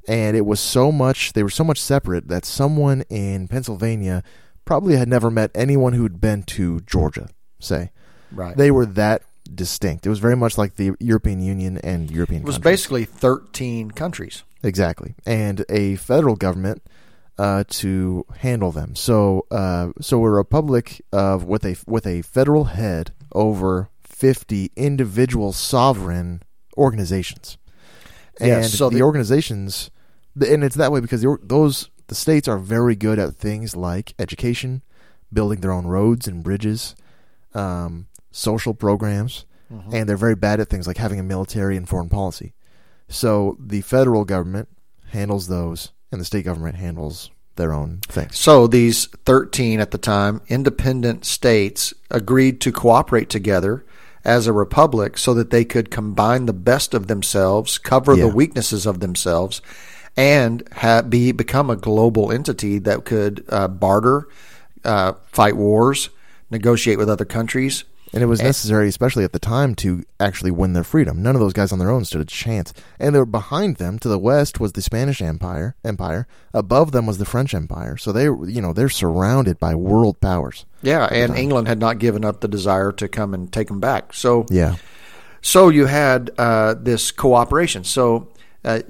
and 0.06 0.36
it 0.36 0.46
was 0.46 0.60
so 0.60 0.92
much, 0.92 1.32
they 1.32 1.42
were 1.42 1.50
so 1.50 1.64
much 1.64 1.80
separate 1.80 2.28
that 2.28 2.44
someone 2.44 3.02
in 3.10 3.48
Pennsylvania 3.48 4.22
probably 4.64 4.94
had 4.94 5.08
never 5.08 5.32
met 5.32 5.50
anyone 5.52 5.94
who'd 5.94 6.20
been 6.20 6.44
to 6.44 6.78
Georgia, 6.82 7.28
say. 7.58 7.90
Right. 8.30 8.56
They 8.56 8.70
were 8.70 8.86
that 8.86 9.22
distinct. 9.52 10.06
It 10.06 10.10
was 10.10 10.20
very 10.20 10.36
much 10.36 10.56
like 10.56 10.76
the 10.76 10.92
European 11.00 11.40
Union 11.40 11.78
and 11.78 12.08
European 12.08 12.42
it 12.42 12.46
was 12.46 12.54
countries. 12.54 12.72
basically 12.72 13.04
thirteen 13.04 13.90
countries. 13.90 14.44
Exactly, 14.62 15.14
and 15.26 15.64
a 15.68 15.96
federal 15.96 16.36
government 16.36 16.82
uh, 17.38 17.64
to 17.68 18.24
handle 18.38 18.70
them. 18.72 18.94
So, 18.94 19.46
uh, 19.50 19.92
so 20.00 20.22
a 20.24 20.30
republic 20.30 21.00
of 21.12 21.44
with 21.44 21.64
a 21.64 21.76
with 21.86 22.06
a 22.06 22.22
federal 22.22 22.64
head 22.64 23.12
over 23.32 23.88
fifty 24.04 24.70
individual 24.76 25.52
sovereign 25.52 26.42
organizations, 26.76 27.56
and 28.38 28.48
Yes, 28.48 28.74
so 28.74 28.90
the, 28.90 28.96
the- 28.96 29.02
organizations, 29.02 29.90
and 30.34 30.62
it's 30.64 30.76
that 30.76 30.92
way 30.92 31.00
because 31.00 31.22
the, 31.22 31.38
those 31.42 31.88
the 32.08 32.14
states 32.14 32.48
are 32.48 32.58
very 32.58 32.96
good 32.96 33.18
at 33.18 33.34
things 33.36 33.74
like 33.76 34.14
education, 34.18 34.82
building 35.32 35.60
their 35.60 35.72
own 35.72 35.86
roads 35.86 36.26
and 36.28 36.42
bridges, 36.44 36.94
um, 37.54 38.06
social 38.30 38.74
programs, 38.74 39.44
Mm-hmm. 39.72 39.94
and 39.94 40.08
they're 40.08 40.16
very 40.16 40.34
bad 40.34 40.58
at 40.58 40.68
things 40.68 40.88
like 40.88 40.96
having 40.96 41.20
a 41.20 41.22
military 41.22 41.76
and 41.76 41.88
foreign 41.88 42.08
policy. 42.08 42.54
So 43.10 43.56
the 43.60 43.80
federal 43.82 44.24
government 44.24 44.68
handles 45.10 45.48
those, 45.48 45.92
and 46.12 46.20
the 46.20 46.24
state 46.24 46.44
government 46.44 46.76
handles 46.76 47.30
their 47.56 47.72
own 47.72 47.98
things. 48.08 48.38
So 48.38 48.66
these 48.66 49.06
13 49.26 49.80
at 49.80 49.90
the 49.90 49.98
time 49.98 50.40
independent 50.48 51.24
states 51.26 51.92
agreed 52.10 52.60
to 52.62 52.72
cooperate 52.72 53.28
together 53.28 53.84
as 54.24 54.46
a 54.46 54.52
republic 54.52 55.18
so 55.18 55.34
that 55.34 55.50
they 55.50 55.64
could 55.64 55.90
combine 55.90 56.46
the 56.46 56.52
best 56.52 56.94
of 56.94 57.06
themselves, 57.08 57.76
cover 57.78 58.14
Yeah. 58.14 58.26
the 58.28 58.34
weaknesses 58.34 58.86
of 58.86 59.00
themselves, 59.00 59.60
and 60.16 60.62
ha- 60.76 61.02
be 61.02 61.32
become 61.32 61.68
a 61.70 61.76
global 61.76 62.30
entity 62.30 62.78
that 62.78 63.04
could 63.04 63.44
uh, 63.48 63.66
barter, 63.68 64.28
uh, 64.84 65.14
fight 65.32 65.56
wars, 65.56 66.10
negotiate 66.50 66.98
with 66.98 67.08
other 67.10 67.24
countries, 67.24 67.84
And 68.12 68.22
it 68.22 68.26
was 68.26 68.42
necessary, 68.42 68.88
especially 68.88 69.22
at 69.22 69.32
the 69.32 69.38
time, 69.38 69.74
to 69.76 70.02
actually 70.18 70.50
win 70.50 70.72
their 70.72 70.84
freedom. 70.84 71.22
None 71.22 71.36
of 71.36 71.40
those 71.40 71.52
guys 71.52 71.70
on 71.70 71.78
their 71.78 71.90
own 71.90 72.04
stood 72.04 72.20
a 72.20 72.24
chance. 72.24 72.72
And 72.98 73.14
they 73.14 73.20
were 73.20 73.26
behind 73.26 73.76
them 73.76 73.98
to 74.00 74.08
the 74.08 74.18
west 74.18 74.58
was 74.58 74.72
the 74.72 74.82
Spanish 74.82 75.22
Empire. 75.22 75.76
Empire 75.84 76.26
above 76.52 76.90
them 76.90 77.06
was 77.06 77.18
the 77.18 77.24
French 77.24 77.54
Empire. 77.54 77.96
So 77.96 78.10
they, 78.10 78.24
you 78.24 78.60
know, 78.60 78.72
they're 78.72 78.88
surrounded 78.88 79.60
by 79.60 79.74
world 79.74 80.20
powers. 80.20 80.66
Yeah, 80.82 81.04
and 81.04 81.36
England 81.36 81.68
had 81.68 81.78
not 81.78 81.98
given 81.98 82.24
up 82.24 82.40
the 82.40 82.48
desire 82.48 82.90
to 82.92 83.08
come 83.08 83.32
and 83.32 83.52
take 83.52 83.68
them 83.68 83.80
back. 83.80 84.12
So 84.12 84.46
Yeah, 84.50 84.76
So 85.40 85.68
you 85.68 85.86
had 85.86 86.30
uh, 86.36 86.74
this 86.74 87.10
cooperation. 87.10 87.84
So 87.84 88.28
uh, 88.64 88.80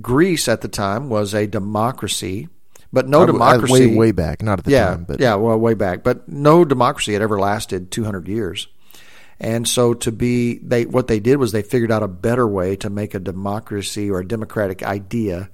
Greece 0.00 0.48
at 0.48 0.60
the 0.60 0.68
time 0.68 1.08
was 1.08 1.34
a 1.34 1.46
democracy, 1.46 2.48
but 2.92 3.08
no 3.08 3.24
democracy. 3.26 3.72
way 3.72 3.96
way 3.96 4.12
back, 4.12 4.42
not 4.42 4.58
at 4.58 4.64
the 4.64 4.70
yeah, 4.70 4.90
time, 4.90 5.04
but 5.04 5.20
yeah, 5.20 5.34
well, 5.34 5.58
way 5.58 5.74
back, 5.74 6.02
but 6.02 6.28
no 6.28 6.64
democracy 6.64 7.12
had 7.14 7.22
ever 7.22 7.38
lasted 7.38 7.90
200 7.90 8.28
years. 8.28 8.68
And 9.40 9.66
so 9.66 9.92
to 9.94 10.12
be 10.12 10.58
they 10.58 10.86
what 10.86 11.08
they 11.08 11.18
did 11.18 11.36
was 11.38 11.52
they 11.52 11.62
figured 11.62 11.90
out 11.90 12.02
a 12.02 12.08
better 12.08 12.46
way 12.46 12.76
to 12.76 12.88
make 12.88 13.14
a 13.14 13.18
democracy 13.18 14.08
or 14.10 14.20
a 14.20 14.28
democratic 14.28 14.82
idea 14.82 15.50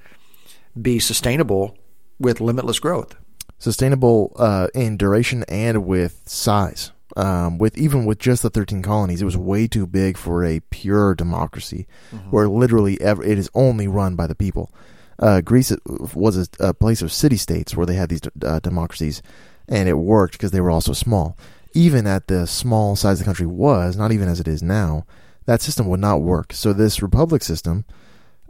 be 0.81 0.99
sustainable 0.99 1.77
with 2.19 2.41
limitless 2.41 2.79
growth. 2.79 3.17
sustainable 3.59 4.33
uh, 4.37 4.69
in 4.75 4.97
duration 4.97 5.45
and 5.49 5.85
with 5.87 6.23
size. 6.27 6.93
Um, 7.17 7.59
with 7.59 7.77
even 7.79 8.05
with 8.05 8.19
just 8.19 8.43
the 8.43 8.51
13 8.51 8.83
colonies, 8.83 9.23
it 9.23 9.25
was 9.25 9.37
way 9.37 9.67
too 9.67 9.87
big 9.87 10.17
for 10.17 10.45
a 10.45 10.61
pure 10.61 11.15
democracy, 11.15 11.87
where 12.31 12.49
literally 12.49 13.01
ever, 13.01 13.25
it 13.25 13.39
is 13.39 13.51
only 13.55 13.89
run 13.89 14.15
by 14.15 14.27
the 14.27 14.35
people. 14.35 14.71
Uh, 15.19 15.41
Greece 15.41 15.73
was 16.15 16.39
a, 16.39 16.69
a 16.69 16.75
place 16.75 17.03
of 17.03 17.13
city 17.13 17.37
states 17.37 17.77
where 17.77 17.87
they 17.87 17.95
had 17.95 18.09
these 18.09 18.21
uh, 18.45 18.61
democracies, 18.61 19.23
and 19.69 19.89
it 19.89 19.95
worked 19.95 20.33
because 20.33 20.53
they 20.53 20.61
were 20.61 20.71
also 20.71 20.93
small. 20.93 21.37
Even 21.75 22.07
at 22.07 22.29
the 22.29 22.47
small 22.47 22.97
size 22.97 23.19
the 23.19 23.25
country 23.25 23.47
was, 23.47 23.97
not 23.97 24.13
even 24.13 24.29
as 24.29 24.41
it 24.41 24.49
is 24.49 24.63
now, 24.63 25.05
that 25.47 25.61
system 25.61 25.89
would 25.89 26.01
not 26.01 26.23
work. 26.23 26.53
So 26.53 26.73
this 26.73 27.03
republic 27.03 27.43
system 27.43 27.85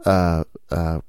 uh, 0.05 0.43
uh, 0.69 0.99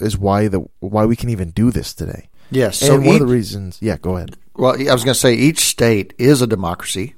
is 0.00 0.18
why 0.18 0.48
the 0.48 0.66
why 0.80 1.06
we 1.06 1.16
can 1.16 1.30
even 1.30 1.50
do 1.50 1.70
this 1.70 1.94
today. 1.94 2.28
Yes. 2.50 2.82
And 2.82 2.88
So 2.88 2.96
one 2.96 3.06
each, 3.06 3.12
of 3.14 3.20
the 3.20 3.34
reasons, 3.34 3.78
yeah, 3.80 3.96
go 3.96 4.16
ahead. 4.16 4.36
Well, 4.54 4.74
I 4.74 4.92
was 4.92 5.04
going 5.04 5.14
to 5.14 5.20
say 5.20 5.34
each 5.34 5.60
state 5.60 6.14
is 6.18 6.42
a 6.42 6.46
democracy. 6.46 7.14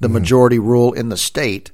The 0.00 0.08
majority 0.08 0.58
rule 0.58 0.92
in 0.92 1.10
the 1.10 1.16
state, 1.16 1.70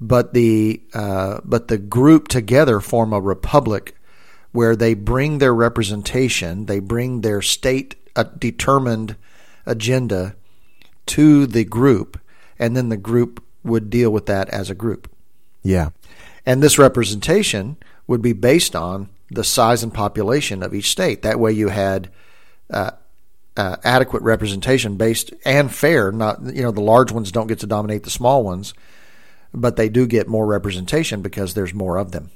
but 0.00 0.32
the 0.32 0.80
uh, 0.94 1.40
but 1.44 1.66
the 1.66 1.76
group 1.78 2.28
together 2.28 2.78
form 2.78 3.12
a 3.12 3.20
republic, 3.20 3.96
where 4.54 4.76
they 4.76 4.94
bring 4.94 5.38
their 5.38 5.52
representation, 5.52 6.66
they 6.66 6.78
bring 6.78 7.22
their 7.22 7.42
state 7.42 7.96
uh, 8.14 8.22
determined 8.38 9.16
agenda 9.66 10.36
to 11.06 11.44
the 11.44 11.64
group, 11.64 12.20
and 12.56 12.76
then 12.76 12.88
the 12.88 12.96
group 12.96 13.42
would 13.64 13.90
deal 13.90 14.10
with 14.10 14.26
that 14.26 14.48
as 14.50 14.70
a 14.70 14.74
group. 14.74 15.10
Yeah, 15.64 15.88
And 16.46 16.62
this 16.62 16.78
representation 16.78 17.78
would 18.06 18.22
be 18.22 18.32
based 18.32 18.76
on 18.76 19.08
the 19.28 19.42
size 19.42 19.82
and 19.82 19.92
population 19.92 20.62
of 20.62 20.72
each 20.72 20.92
state. 20.92 21.22
That 21.22 21.40
way, 21.40 21.50
you 21.50 21.70
had 21.70 22.12
uh, 22.70 22.92
uh, 23.56 23.78
adequate 23.82 24.22
representation 24.22 24.96
based 24.96 25.34
and 25.44 25.74
fair. 25.74 26.12
Not 26.12 26.40
you 26.54 26.62
know 26.62 26.70
the 26.70 26.80
large 26.80 27.10
ones 27.10 27.32
don't 27.32 27.48
get 27.48 27.58
to 27.58 27.66
dominate 27.66 28.04
the 28.04 28.10
small 28.10 28.44
ones, 28.44 28.72
but 29.52 29.74
they 29.74 29.88
do 29.88 30.06
get 30.06 30.28
more 30.28 30.46
representation 30.46 31.22
because 31.22 31.54
there's 31.54 31.74
more 31.74 31.96
of 31.96 32.12
them. 32.12 32.30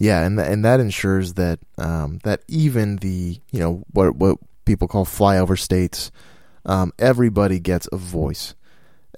Yeah, 0.00 0.24
and 0.24 0.40
and 0.40 0.64
that 0.64 0.80
ensures 0.80 1.34
that 1.34 1.60
um, 1.76 2.20
that 2.24 2.40
even 2.48 2.96
the 2.96 3.38
you 3.52 3.60
know 3.60 3.84
what 3.92 4.16
what 4.16 4.38
people 4.64 4.88
call 4.88 5.04
flyover 5.04 5.58
states, 5.58 6.10
um, 6.64 6.92
everybody 6.98 7.60
gets 7.60 7.86
a 7.92 7.98
voice, 7.98 8.54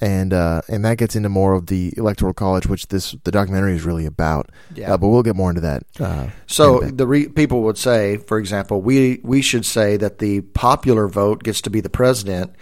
and 0.01 0.33
uh, 0.33 0.63
and 0.69 0.85
that 0.85 0.99
gets 0.99 1.15
into 1.15 1.29
more 1.29 1.53
of 1.53 1.67
the 1.67 1.95
electoral 1.97 2.35
college, 2.35 2.67
which 2.67 2.89
this 2.89 3.15
the 3.23 3.31
documentary 3.31 3.77
is 3.77 3.85
really 3.85 4.07
about. 4.07 4.51
Yeah. 4.75 4.93
Uh, 4.93 4.97
but 4.97 5.07
we'll 5.07 5.23
get 5.23 5.37
more 5.37 5.51
into 5.51 5.61
that. 5.61 5.85
Uh, 6.01 6.31
So 6.49 6.81
the 6.81 7.07
re- 7.07 7.29
people 7.29 7.63
would 7.63 7.79
say, 7.79 8.17
for 8.17 8.37
example, 8.37 8.83
we 8.83 9.21
we 9.23 9.41
should 9.41 9.65
say 9.65 9.97
that 9.99 10.19
the 10.19 10.41
popular 10.41 11.07
vote 11.07 11.45
gets 11.45 11.61
to 11.61 11.71
be 11.71 11.81
the 11.81 11.91
president 11.91 12.57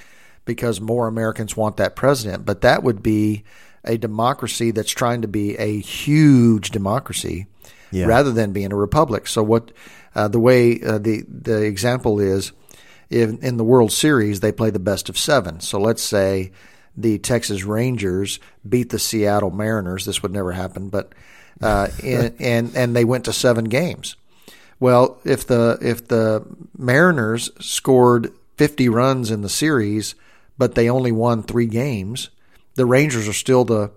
because 0.45 0.79
more 0.79 1.09
Americans 1.09 1.57
want 1.57 1.79
that 1.79 1.97
president. 1.97 2.45
But 2.45 2.61
that 2.61 2.83
would 2.83 3.03
be 3.03 3.45
a 3.83 3.97
democracy 3.97 4.73
that's 4.73 4.91
trying 4.91 5.23
to 5.23 5.29
be 5.29 5.57
a 5.57 5.81
huge 5.81 6.69
democracy 6.69 7.47
Yeah. 7.91 8.07
rather 8.07 8.33
than 8.33 8.53
being 8.53 8.73
a 8.73 8.77
republic. 8.77 9.27
So 9.27 9.43
what 9.43 9.73
uh, 10.15 10.29
the 10.29 10.41
way 10.41 10.81
uh, 10.83 10.99
the 10.99 11.25
the 11.29 11.63
example 11.63 12.21
is, 12.21 12.53
in, 13.09 13.39
in 13.43 13.57
the 13.57 13.65
World 13.65 13.93
Series 13.93 14.41
they 14.41 14.53
play 14.53 14.71
the 14.71 14.79
best 14.79 15.09
of 15.09 15.19
seven. 15.19 15.61
So 15.61 15.81
let's 15.81 16.03
say 16.03 16.53
the 16.97 17.19
Texas 17.19 17.65
Rangers 17.65 18.39
beat 18.69 18.91
the 18.91 18.99
Seattle 18.99 19.51
Mariners. 19.51 20.05
This 20.05 20.23
would 20.23 20.33
never 20.33 20.53
happen, 20.53 20.89
but 20.89 21.13
uh, 21.61 21.89
and, 22.05 22.35
and 22.41 22.77
and 22.77 22.97
they 22.97 23.05
went 23.05 23.25
to 23.27 23.33
seven 23.33 23.65
games. 23.65 24.17
Well, 24.79 25.19
if 25.25 25.47
the 25.47 25.79
if 25.83 26.09
the 26.09 26.45
Mariners 26.77 27.51
scored 27.61 28.33
50 28.57 28.89
runs 28.89 29.31
in 29.31 29.43
the 29.43 29.49
series, 29.49 30.15
but 30.59 30.75
they 30.75 30.89
only 30.89 31.13
won 31.13 31.43
three 31.43 31.67
games, 31.67 32.31
the 32.75 32.87
Rangers 32.87 33.29
are 33.29 33.35
still 33.35 33.65
the 33.65 33.91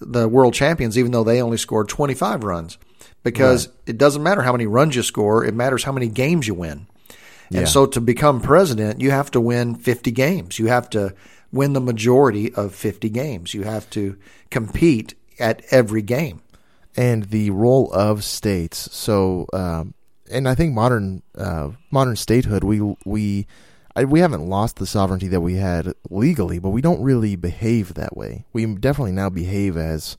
the 0.00 0.28
world 0.28 0.54
champions, 0.54 0.96
even 0.96 1.12
though 1.12 1.24
they 1.24 1.42
only 1.42 1.58
scored 1.58 1.88
25 1.88 2.42
runs. 2.42 2.78
Because 3.22 3.68
it 3.86 3.98
doesn't 3.98 4.22
matter 4.22 4.42
how 4.42 4.52
many 4.52 4.66
runs 4.66 4.96
you 4.96 5.02
score; 5.02 5.44
it 5.44 5.54
matters 5.54 5.84
how 5.84 5.92
many 5.92 6.08
games 6.08 6.46
you 6.46 6.54
win. 6.54 6.86
Yeah. 7.50 7.60
And 7.60 7.68
so, 7.68 7.86
to 7.86 8.00
become 8.00 8.40
president, 8.40 9.00
you 9.00 9.10
have 9.10 9.30
to 9.32 9.40
win 9.40 9.74
50 9.74 10.10
games. 10.12 10.58
You 10.58 10.68
have 10.68 10.88
to 10.90 11.14
win 11.52 11.72
the 11.72 11.80
majority 11.80 12.54
of 12.54 12.74
50 12.74 13.10
games. 13.10 13.52
You 13.54 13.64
have 13.64 13.90
to 13.90 14.16
compete 14.50 15.14
at 15.38 15.62
every 15.70 16.02
game. 16.02 16.40
and 16.96 17.24
the 17.24 17.50
role 17.50 17.90
of 17.92 18.24
states. 18.24 18.88
So, 18.92 19.46
um, 19.52 19.94
and 20.30 20.48
I 20.48 20.54
think 20.54 20.74
modern 20.74 21.22
uh, 21.36 21.70
modern 21.90 22.16
statehood, 22.16 22.64
we 22.64 22.80
we 23.04 23.46
I, 23.96 24.04
we 24.04 24.20
haven't 24.20 24.46
lost 24.48 24.76
the 24.76 24.86
sovereignty 24.86 25.28
that 25.28 25.40
we 25.40 25.54
had 25.54 25.92
legally, 26.08 26.58
but 26.58 26.70
we 26.70 26.80
don't 26.80 27.02
really 27.02 27.36
behave 27.36 27.94
that 27.94 28.16
way. 28.16 28.44
We 28.52 28.66
definitely 28.74 29.12
now 29.12 29.28
behave 29.30 29.76
as 29.76 30.16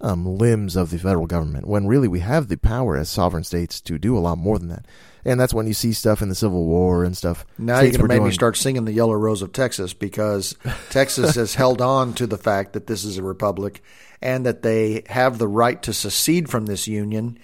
um, 0.00 0.24
limbs 0.38 0.76
of 0.76 0.90
the 0.90 0.98
federal 0.98 1.26
government, 1.26 1.66
when 1.66 1.86
really 1.86 2.08
we 2.08 2.20
have 2.20 2.48
the 2.48 2.56
power 2.56 2.96
as 2.96 3.08
sovereign 3.08 3.44
states 3.44 3.80
to 3.82 3.98
do 3.98 4.16
a 4.16 4.20
lot 4.20 4.38
more 4.38 4.58
than 4.58 4.68
that. 4.68 4.86
And 5.24 5.38
that's 5.38 5.52
when 5.52 5.66
you 5.66 5.74
see 5.74 5.92
stuff 5.92 6.22
in 6.22 6.30
the 6.30 6.34
Civil 6.34 6.64
War 6.64 7.04
and 7.04 7.14
stuff. 7.14 7.44
Now 7.58 7.80
you're 7.80 7.92
going 7.92 8.08
to 8.08 8.08
make 8.08 8.22
me 8.22 8.30
start 8.30 8.56
singing 8.56 8.86
the 8.86 8.92
Yellow 8.92 9.12
Rose 9.14 9.42
of 9.42 9.52
Texas 9.52 9.92
because 9.92 10.56
Texas 10.90 11.34
has 11.34 11.54
held 11.54 11.82
on 11.82 12.14
to 12.14 12.26
the 12.26 12.38
fact 12.38 12.72
that 12.72 12.86
this 12.86 13.04
is 13.04 13.18
a 13.18 13.22
republic 13.22 13.82
and 14.22 14.46
that 14.46 14.62
they 14.62 15.02
have 15.10 15.36
the 15.38 15.48
right 15.48 15.82
to 15.82 15.92
secede 15.92 16.48
from 16.48 16.64
this 16.66 16.88
union. 16.88 17.38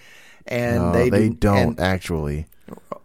And 0.47 0.77
No, 0.85 0.93
they, 0.93 1.11
they 1.11 1.29
do, 1.29 1.35
don't 1.35 1.59
and- 1.79 1.81
actually. 1.81 2.47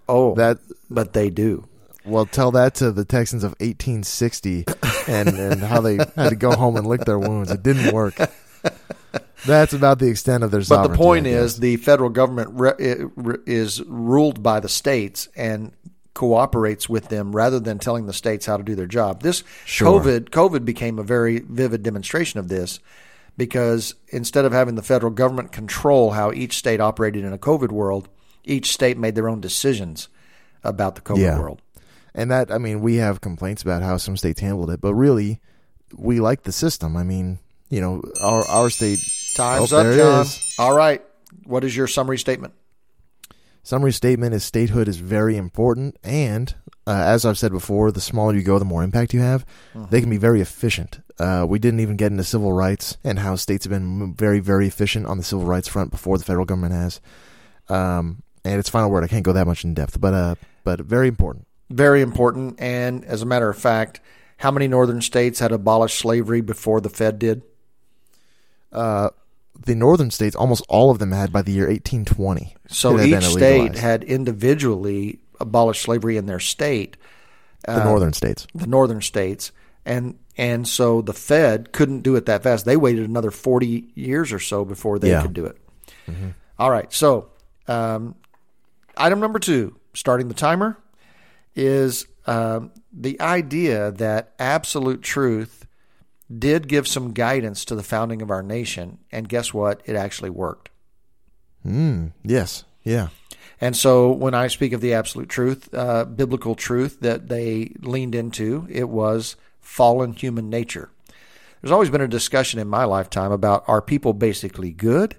oh, 0.08 0.36
That 0.36 0.60
but 0.89 1.12
they 1.13 1.29
do. 1.29 1.67
Well, 2.05 2.25
tell 2.25 2.51
that 2.51 2.75
to 2.75 2.91
the 2.91 3.05
Texans 3.05 3.43
of 3.43 3.51
1860 3.60 4.65
and, 5.08 5.29
and 5.29 5.62
how 5.62 5.81
they 5.81 5.98
had 5.98 6.29
to 6.29 6.36
go 6.36 6.51
home 6.55 6.75
and 6.77 6.88
lick 6.88 7.01
their 7.01 7.20
wounds. 7.20 7.51
It 7.51 7.62
didn't 7.62 7.93
work. 7.93 8.15
That's 9.45 9.73
about 9.73 9.99
the 9.99 10.07
extent 10.07 10.43
of 10.43 10.51
their 10.51 10.61
But 10.67 10.87
the 10.87 10.95
point 10.97 11.27
is, 11.27 11.59
the 11.59 11.77
federal 11.77 12.09
government 12.09 12.49
re- 12.53 12.73
re- 13.15 13.37
is 13.45 13.81
ruled 13.83 14.41
by 14.43 14.59
the 14.59 14.69
states 14.69 15.27
and 15.35 15.71
cooperates 16.13 16.87
with 16.89 17.07
them 17.09 17.35
rather 17.35 17.59
than 17.59 17.79
telling 17.79 18.05
the 18.05 18.13
states 18.13 18.45
how 18.45 18.57
to 18.57 18.63
do 18.63 18.75
their 18.75 18.85
job. 18.87 19.21
This 19.23 19.43
Sure. 19.65 19.99
COVID 19.99 20.29
COVID 20.29 20.65
became 20.65 20.99
a 20.99 21.03
very 21.03 21.39
vivid 21.39 21.83
demonstration 21.83 22.39
of 22.39 22.49
this 22.49 22.79
because 23.37 23.95
instead 24.09 24.43
of 24.45 24.51
having 24.51 24.75
the 24.75 24.81
federal 24.83 25.11
government 25.11 25.51
control 25.51 26.11
how 26.11 26.31
each 26.31 26.57
state 26.57 26.81
operated 26.81 27.23
in 27.23 27.31
a 27.33 27.37
COVID 27.37 27.71
world, 27.71 28.09
each 28.43 28.71
state 28.73 28.97
made 28.97 29.15
their 29.15 29.29
own 29.29 29.39
decisions 29.41 30.09
about 30.63 30.95
the 30.95 31.01
COVID 31.01 31.17
Yeah. 31.19 31.39
world. 31.39 31.61
and 32.13 32.29
that, 32.29 32.51
I 32.51 32.57
mean, 32.57 32.81
we 32.81 32.95
have 32.97 33.21
complaints 33.21 33.61
about 33.63 33.81
how 33.83 33.95
some 33.95 34.17
states 34.17 34.41
handled 34.41 34.69
it, 34.69 34.81
but 34.81 34.93
really, 34.93 35.39
we 35.95 36.19
like 36.19 36.43
the 36.43 36.51
system. 36.51 36.97
I 36.97 37.03
mean, 37.03 37.39
you 37.71 37.81
know, 37.81 38.03
our 38.21 38.47
our 38.47 38.69
state. 38.69 38.99
Time's 39.33 39.73
Oh, 39.73 39.77
up, 39.79 39.95
John. 39.95 40.25
All 40.59 40.75
right. 40.75 41.01
What 41.45 41.63
is 41.63 41.75
your 41.75 41.87
summary 41.87 42.19
statement? 42.19 42.53
Summary 43.63 43.93
statement 43.93 44.33
is 44.33 44.43
statehood 44.43 44.87
is 44.87 44.97
very 44.97 45.37
important, 45.37 45.95
and 46.03 46.53
uh, 46.87 46.91
as 46.91 47.25
I've 47.25 47.37
said 47.37 47.51
before, 47.51 47.91
the 47.91 48.01
smaller 48.01 48.35
you 48.35 48.41
go, 48.41 48.59
the 48.59 48.65
more 48.65 48.83
impact 48.83 49.13
you 49.13 49.21
have. 49.21 49.45
They 49.89 50.01
can 50.01 50.09
be 50.09 50.17
very 50.17 50.41
efficient. 50.41 50.99
Uh, 51.19 51.45
we 51.47 51.59
didn't 51.59 51.79
even 51.79 51.95
get 51.95 52.11
into 52.11 52.23
civil 52.23 52.51
rights 52.51 52.97
and 53.03 53.19
how 53.19 53.35
states 53.35 53.65
have 53.65 53.69
been 53.71 54.15
very, 54.15 54.39
very 54.39 54.65
efficient 54.67 55.05
on 55.05 55.17
the 55.17 55.23
civil 55.23 55.45
rights 55.45 55.67
front 55.67 55.91
before 55.91 56.17
the 56.17 56.23
federal 56.23 56.45
government 56.45 56.73
has. 56.73 56.99
Um, 57.69 58.23
and 58.43 58.59
its 58.59 58.69
final 58.69 58.89
word, 58.89 59.03
I 59.03 59.07
can't 59.07 59.23
go 59.23 59.33
that 59.33 59.45
much 59.45 59.63
in 59.63 59.75
depth, 59.75 60.01
but 60.01 60.13
uh, 60.13 60.35
but 60.63 60.81
very 60.81 61.07
important. 61.07 61.47
Very 61.69 62.01
important. 62.01 62.59
And 62.59 63.05
as 63.05 63.21
a 63.21 63.25
matter 63.25 63.47
of 63.49 63.57
fact, 63.57 64.01
how 64.37 64.49
many 64.49 64.67
northern 64.67 65.01
states 65.01 65.39
had 65.39 65.51
abolished 65.51 65.99
slavery 65.99 66.41
before 66.41 66.81
the 66.81 66.89
Fed 66.89 67.19
did? 67.19 67.43
Uh, 68.71 69.09
the 69.65 69.75
northern 69.75 70.09
states, 70.11 70.35
almost 70.35 70.63
all 70.69 70.89
of 70.91 70.99
them 70.99 71.11
had 71.11 71.31
by 71.31 71.41
the 71.41 71.51
year 71.51 71.67
1820. 71.67 72.55
So 72.67 72.93
each 72.99 73.13
state 73.37 73.75
had 73.81 74.03
individually 74.03 75.19
abolished 75.39 75.81
slavery 75.83 76.17
in 76.17 76.25
their 76.25 76.39
state, 76.39 76.97
the 77.65 77.83
northern 77.83 78.13
states. 78.13 78.47
the 78.55 78.67
northern 78.67 79.01
states, 79.01 79.51
and 79.85 80.17
And 80.37 80.67
so 80.67 81.01
the 81.01 81.13
Fed 81.13 81.73
couldn't 81.73 82.01
do 82.01 82.15
it 82.15 82.25
that 82.25 82.41
fast. 82.41 82.65
They 82.65 82.77
waited 82.77 83.07
another 83.07 83.29
40 83.31 83.91
years 83.95 84.31
or 84.31 84.39
so 84.39 84.63
before 84.65 84.97
they 84.97 85.09
Yeah. 85.11 85.21
could 85.21 85.33
do 85.33 85.45
it. 85.45 85.57
All 86.57 86.71
right. 86.71 86.91
So, 86.93 87.27
um, 87.67 88.15
item 88.97 89.19
number 89.19 89.39
two, 89.39 89.75
starting 89.93 90.27
the 90.29 90.33
timer, 90.33 90.77
is 91.55 92.07
um, 92.27 92.71
the 92.93 93.19
idea 93.19 93.91
that 93.91 94.31
absolute 94.39 95.01
truth 95.01 95.60
did 96.39 96.67
give 96.67 96.88
some 96.88 97.13
guidance 97.13 97.65
to 97.65 97.75
the 97.75 97.83
founding 97.83 98.21
of 98.21 98.31
our 98.31 98.43
nation. 98.43 99.00
And 99.11 99.29
guess 99.29 99.53
what? 99.53 99.81
It 99.85 99.95
actually 99.95 100.29
worked. 100.29 100.69
Mm, 101.65 102.13
yes. 102.23 102.63
Yeah. 102.83 103.09
And 103.59 103.77
so 103.77 104.11
when 104.11 104.33
I 104.33 104.47
speak 104.47 104.73
of 104.73 104.81
the 104.81 104.93
absolute 104.93 105.29
truth, 105.29 105.71
uh, 105.73 106.05
biblical 106.05 106.55
truth 106.55 107.00
that 107.01 107.27
they 107.27 107.73
leaned 107.81 108.15
into, 108.15 108.65
it 108.69 108.89
was 108.89 109.35
fallen 109.59 110.13
human 110.13 110.50
nature. 110.50 110.89
There's 111.61 111.71
always 111.71 111.91
been 111.91 112.01
a 112.01 112.07
discussion 112.07 112.59
in 112.59 112.67
my 112.67 112.85
lifetime 112.85 113.31
about 113.31 113.63
are 113.67 113.81
people 113.81 114.13
basically 114.13 114.71
good 114.71 115.15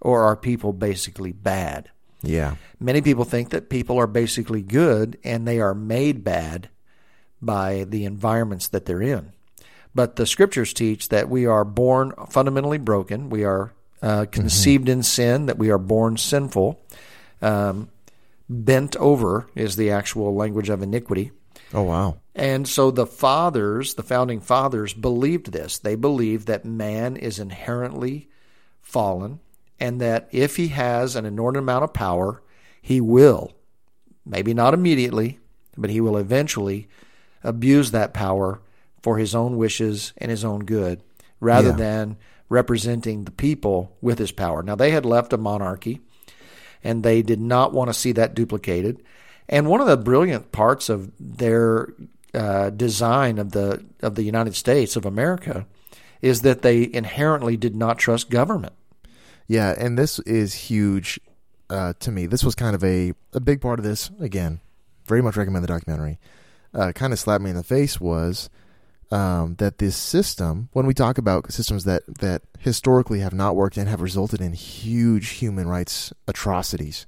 or 0.00 0.22
are 0.22 0.36
people 0.36 0.72
basically 0.72 1.32
bad? 1.32 1.90
Yeah. 2.22 2.54
Many 2.78 3.02
people 3.02 3.24
think 3.24 3.50
that 3.50 3.68
people 3.68 3.98
are 3.98 4.06
basically 4.06 4.62
good 4.62 5.18
and 5.24 5.46
they 5.46 5.58
are 5.58 5.74
made 5.74 6.22
bad 6.22 6.68
by 7.40 7.84
the 7.88 8.04
environments 8.04 8.68
that 8.68 8.86
they're 8.86 9.02
in. 9.02 9.32
But 9.94 10.16
the 10.16 10.26
scriptures 10.26 10.72
teach 10.72 11.08
that 11.10 11.28
we 11.28 11.46
are 11.46 11.64
born 11.64 12.12
fundamentally 12.30 12.78
broken. 12.78 13.28
We 13.28 13.44
are 13.44 13.72
uh, 14.00 14.26
conceived 14.30 14.88
in 14.88 15.02
sin, 15.02 15.46
that 15.46 15.58
we 15.58 15.70
are 15.70 15.78
born 15.78 16.16
sinful. 16.16 16.80
Um, 17.40 17.90
bent 18.48 18.96
over 18.96 19.48
is 19.54 19.76
the 19.76 19.90
actual 19.90 20.34
language 20.34 20.68
of 20.68 20.82
iniquity. 20.82 21.30
Oh 21.74 21.82
wow. 21.82 22.18
And 22.34 22.66
so 22.66 22.90
the 22.90 23.06
fathers, 23.06 23.94
the 23.94 24.02
founding 24.02 24.40
fathers, 24.40 24.94
believed 24.94 25.52
this. 25.52 25.78
They 25.78 25.94
believed 25.94 26.46
that 26.46 26.64
man 26.64 27.16
is 27.16 27.38
inherently 27.38 28.28
fallen 28.80 29.40
and 29.78 30.00
that 30.00 30.28
if 30.32 30.56
he 30.56 30.68
has 30.68 31.16
an 31.16 31.26
inordinate 31.26 31.64
amount 31.64 31.84
of 31.84 31.92
power, 31.92 32.42
he 32.80 33.00
will, 33.00 33.52
maybe 34.24 34.54
not 34.54 34.74
immediately, 34.74 35.40
but 35.76 35.90
he 35.90 36.00
will 36.00 36.16
eventually 36.16 36.88
abuse 37.42 37.90
that 37.90 38.14
power 38.14 38.60
for 39.02 39.18
his 39.18 39.34
own 39.34 39.56
wishes 39.56 40.12
and 40.18 40.30
his 40.30 40.44
own 40.44 40.60
good 40.64 41.02
rather 41.40 41.70
Yeah. 41.70 41.76
than 41.76 42.16
representing 42.48 43.24
the 43.24 43.30
people 43.30 43.96
with 44.00 44.18
his 44.18 44.30
power. 44.32 44.62
Now, 44.62 44.74
they 44.74 44.90
had 44.90 45.04
left 45.06 45.32
a 45.32 45.38
monarchy 45.38 46.00
and 46.84 47.02
they 47.02 47.22
did 47.22 47.40
not 47.40 47.72
want 47.72 47.88
to 47.88 47.94
see 47.94 48.12
that 48.12 48.34
duplicated. 48.34 49.02
And 49.48 49.66
one 49.68 49.80
of 49.80 49.86
the 49.86 49.96
brilliant 49.96 50.52
parts 50.52 50.88
of 50.88 51.10
their 51.18 51.88
uh, 52.34 52.70
design 52.70 53.38
of 53.38 53.52
the 53.52 53.84
of 54.02 54.14
the 54.14 54.22
United 54.22 54.54
States 54.54 54.96
of 54.96 55.04
America 55.04 55.66
is 56.22 56.42
that 56.42 56.62
they 56.62 56.88
inherently 56.92 57.56
did 57.56 57.76
not 57.76 57.98
trust 57.98 58.30
government. 58.30 58.72
Yeah, 59.48 59.74
and 59.76 59.98
this 59.98 60.18
is 60.20 60.54
huge 60.54 61.20
uh, 61.68 61.92
to 62.00 62.10
me. 62.10 62.26
This 62.26 62.44
was 62.44 62.54
kind 62.54 62.74
of 62.74 62.82
a, 62.84 63.12
a 63.32 63.40
big 63.40 63.60
part 63.60 63.78
of 63.78 63.84
this. 63.84 64.10
Again, 64.20 64.60
very 65.06 65.20
much 65.20 65.36
recommend 65.36 65.62
the 65.64 65.68
documentary. 65.68 66.18
Uh, 66.72 66.92
kind 66.92 67.12
of 67.12 67.18
slapped 67.18 67.42
me 67.44 67.50
in 67.50 67.56
the 67.56 67.62
face 67.62 68.00
was 68.00 68.48
um, 69.12 69.56
that 69.56 69.78
this 69.78 69.96
system, 69.96 70.68
when 70.72 70.86
we 70.86 70.94
talk 70.94 71.18
about 71.18 71.52
systems 71.52 71.84
that, 71.84 72.02
that 72.20 72.42
historically 72.58 73.20
have 73.20 73.34
not 73.34 73.54
worked 73.54 73.76
and 73.76 73.88
have 73.88 74.00
resulted 74.00 74.40
in 74.40 74.52
huge 74.52 75.30
human 75.30 75.68
rights 75.68 76.12
atrocities, 76.26 77.06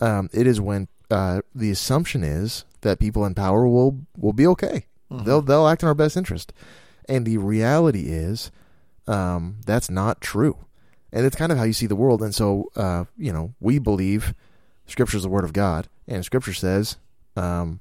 um, 0.00 0.28
it 0.32 0.46
is 0.46 0.60
when 0.60 0.88
uh, 1.10 1.40
the 1.54 1.70
assumption 1.70 2.22
is 2.22 2.64
that 2.82 2.98
people 2.98 3.24
in 3.24 3.34
power 3.34 3.66
will 3.66 4.00
will 4.16 4.32
be 4.32 4.46
okay. 4.46 4.86
They'll 5.10 5.40
they'll 5.40 5.66
act 5.66 5.82
in 5.82 5.88
our 5.88 5.94
best 5.94 6.16
interest, 6.16 6.52
and 7.08 7.24
the 7.24 7.38
reality 7.38 8.08
is 8.08 8.50
um, 9.06 9.56
that's 9.64 9.88
not 9.88 10.20
true 10.20 10.58
and 11.12 11.24
it's 11.24 11.36
kind 11.36 11.52
of 11.52 11.58
how 11.58 11.64
you 11.64 11.72
see 11.72 11.86
the 11.86 11.96
world. 11.96 12.22
And 12.22 12.34
so, 12.34 12.70
uh, 12.76 13.04
you 13.16 13.32
know, 13.32 13.54
we 13.60 13.78
believe 13.78 14.34
Scripture 14.86 15.16
is 15.16 15.22
the 15.22 15.28
Word 15.28 15.44
of 15.44 15.52
God, 15.52 15.88
and 16.06 16.24
Scripture 16.24 16.52
says 16.52 16.96
um, 17.36 17.80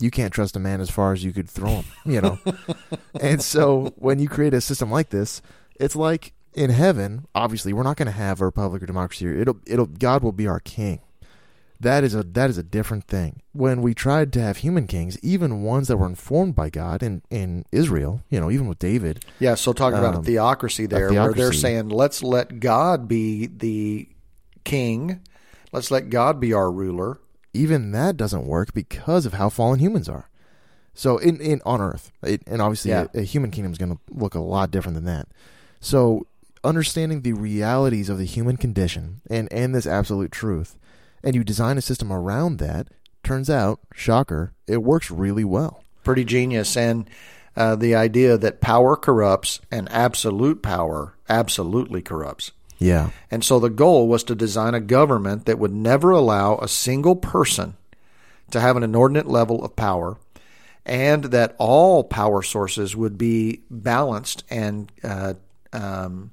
you 0.00 0.10
can't 0.10 0.32
trust 0.32 0.56
a 0.56 0.60
man 0.60 0.80
as 0.80 0.90
far 0.90 1.12
as 1.12 1.24
you 1.24 1.32
could 1.32 1.48
throw 1.48 1.82
him. 1.82 1.84
You 2.04 2.20
know, 2.20 2.38
and 3.20 3.42
so 3.42 3.92
when 3.96 4.18
you 4.18 4.28
create 4.28 4.54
a 4.54 4.60
system 4.60 4.90
like 4.90 5.10
this, 5.10 5.42
it's 5.78 5.96
like 5.96 6.32
in 6.54 6.70
heaven. 6.70 7.26
Obviously, 7.34 7.72
we're 7.72 7.82
not 7.82 7.96
going 7.96 8.06
to 8.06 8.12
have 8.12 8.40
a 8.40 8.44
republic 8.46 8.82
or 8.82 8.86
democracy. 8.86 9.26
Here. 9.26 9.40
It'll, 9.40 9.58
it'll, 9.66 9.86
God 9.86 10.22
will 10.22 10.32
be 10.32 10.46
our 10.46 10.60
king. 10.60 11.00
That 11.80 12.02
is 12.02 12.12
a 12.12 12.24
that 12.24 12.50
is 12.50 12.58
a 12.58 12.64
different 12.64 13.04
thing. 13.04 13.40
When 13.52 13.82
we 13.82 13.94
tried 13.94 14.32
to 14.32 14.40
have 14.40 14.56
human 14.58 14.88
kings, 14.88 15.16
even 15.22 15.62
ones 15.62 15.86
that 15.86 15.96
were 15.96 16.08
informed 16.08 16.56
by 16.56 16.70
God 16.70 17.04
in, 17.04 17.22
in 17.30 17.64
Israel, 17.70 18.20
you 18.30 18.40
know, 18.40 18.50
even 18.50 18.66
with 18.66 18.80
David, 18.80 19.24
Yeah, 19.38 19.54
so 19.54 19.72
talking 19.72 19.96
about 19.96 20.14
a 20.14 20.18
Um, 20.18 20.24
theocracy 20.24 20.86
there, 20.86 21.12
where 21.12 21.32
they're 21.32 21.52
saying, 21.52 21.90
let's 21.90 22.20
let 22.24 22.58
God 22.58 23.06
be 23.06 23.46
the 23.46 24.08
king, 24.64 25.20
let's 25.70 25.92
let 25.92 26.10
God 26.10 26.40
be 26.40 26.52
our 26.52 26.68
ruler. 26.68 27.18
Even 27.54 27.92
that 27.92 28.16
doesn't 28.16 28.46
work 28.46 28.72
because 28.74 29.26
of 29.26 29.34
how 29.34 29.48
fallen 29.48 29.78
humans 29.80 30.08
are. 30.08 30.28
So 30.94 31.18
in, 31.18 31.40
in 31.40 31.60
on 31.64 31.80
Earth, 31.80 32.10
it, 32.22 32.42
and 32.46 32.60
obviously 32.60 32.90
Yeah. 32.90 33.06
a, 33.14 33.20
a 33.20 33.22
human 33.22 33.50
kingdom 33.50 33.72
is 33.72 33.78
going 33.78 33.92
to 33.92 34.00
look 34.10 34.34
a 34.34 34.40
lot 34.40 34.70
different 34.70 34.94
than 34.96 35.04
that. 35.04 35.28
So 35.80 36.26
understanding 36.64 37.22
the 37.22 37.32
realities 37.34 38.08
of 38.08 38.18
the 38.18 38.24
human 38.24 38.56
condition 38.56 39.20
and 39.30 39.50
and 39.52 39.74
this 39.74 39.86
absolute 39.86 40.32
truth, 40.32 40.76
and 41.22 41.34
you 41.36 41.44
design 41.44 41.78
a 41.78 41.82
system 41.82 42.12
around 42.12 42.58
that, 42.58 42.88
turns 43.22 43.48
out, 43.48 43.78
shocker, 43.94 44.52
it 44.66 44.82
works 44.82 45.10
really 45.10 45.44
well. 45.44 45.84
Pretty 46.02 46.24
genius. 46.24 46.76
And 46.76 47.08
uh, 47.56 47.76
the 47.76 47.94
idea 47.94 48.36
that 48.38 48.60
power 48.60 48.96
corrupts 48.96 49.60
and 49.70 49.88
absolute 49.92 50.62
power 50.62 51.14
absolutely 51.28 52.02
corrupts. 52.02 52.50
Yeah, 52.78 53.10
And 53.30 53.44
so 53.44 53.58
the 53.58 53.70
goal 53.70 54.06
was 54.06 54.22
to 54.24 54.34
design 54.34 54.74
a 54.74 54.80
government 54.80 55.46
that 55.46 55.58
would 55.58 55.72
never 55.72 56.10
allow 56.12 56.58
a 56.58 56.68
single 56.68 57.16
person 57.16 57.76
to 58.50 58.60
have 58.60 58.76
an 58.76 58.82
inordinate 58.82 59.26
level 59.26 59.64
of 59.64 59.76
power 59.76 60.16
and 60.86 61.24
that 61.24 61.54
all 61.58 62.02
power 62.02 62.42
sources 62.42 62.96
would 62.96 63.18
be 63.18 63.62
balanced 63.70 64.42
and 64.48 64.90
uh, 65.04 65.34
um, 65.72 66.30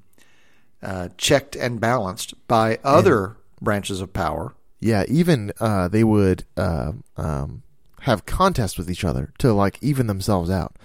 uh, 0.82 1.08
checked 1.18 1.56
and 1.56 1.80
balanced 1.80 2.34
by 2.48 2.78
other 2.82 3.36
branches 3.60 4.00
of 4.00 4.12
power. 4.12 4.54
yeah. 4.80 5.04
Even 5.08 5.52
uh, 5.60 5.88
they 5.88 6.04
would 6.04 6.44
uh, 6.56 6.92
um, 7.16 7.62
have 8.00 8.24
contests 8.24 8.78
with 8.78 8.90
each 8.90 9.04
other 9.04 9.32
to 9.38 9.52
like 9.52 9.78
even 9.82 10.06
themselves 10.06 10.48
out. 10.48 10.76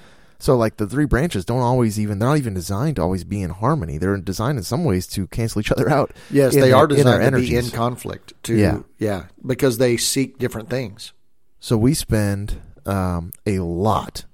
So 0.42 0.58
like 0.58 0.78
the 0.78 0.88
three 0.88 1.06
branches 1.06 1.46
don't 1.46 1.62
always 1.62 2.00
even 2.00 2.18
they're 2.18 2.28
not 2.30 2.38
even 2.40 2.56
designed 2.56 2.96
to 2.96 3.04
always 3.04 3.24
be 3.24 3.42
in 3.44 3.52
harmony. 3.52 4.00
They're 4.00 4.18
designed 4.18 4.58
in 4.58 4.64
some 4.64 4.84
ways 4.84 5.06
to 5.08 5.28
cancel 5.28 5.62
each 5.62 5.72
other 5.72 5.88
out. 5.90 6.12
Yes, 6.32 6.54
they 6.56 6.62
their- 6.62 6.76
are 6.78 6.88
designed 6.88 7.32
to 7.36 7.40
be 7.40 7.56
in 7.56 7.70
conflict. 7.70 8.34
To 8.44 8.56
Yeah. 8.56 8.80
yeah, 8.98 9.26
because 9.46 9.78
they 9.78 9.98
seek 9.98 10.40
different 10.40 10.70
things. 10.70 11.14
So 11.60 11.78
we 11.78 11.94
spend 11.94 12.60
um, 12.88 13.32
a 13.46 13.60
lot. 13.60 14.26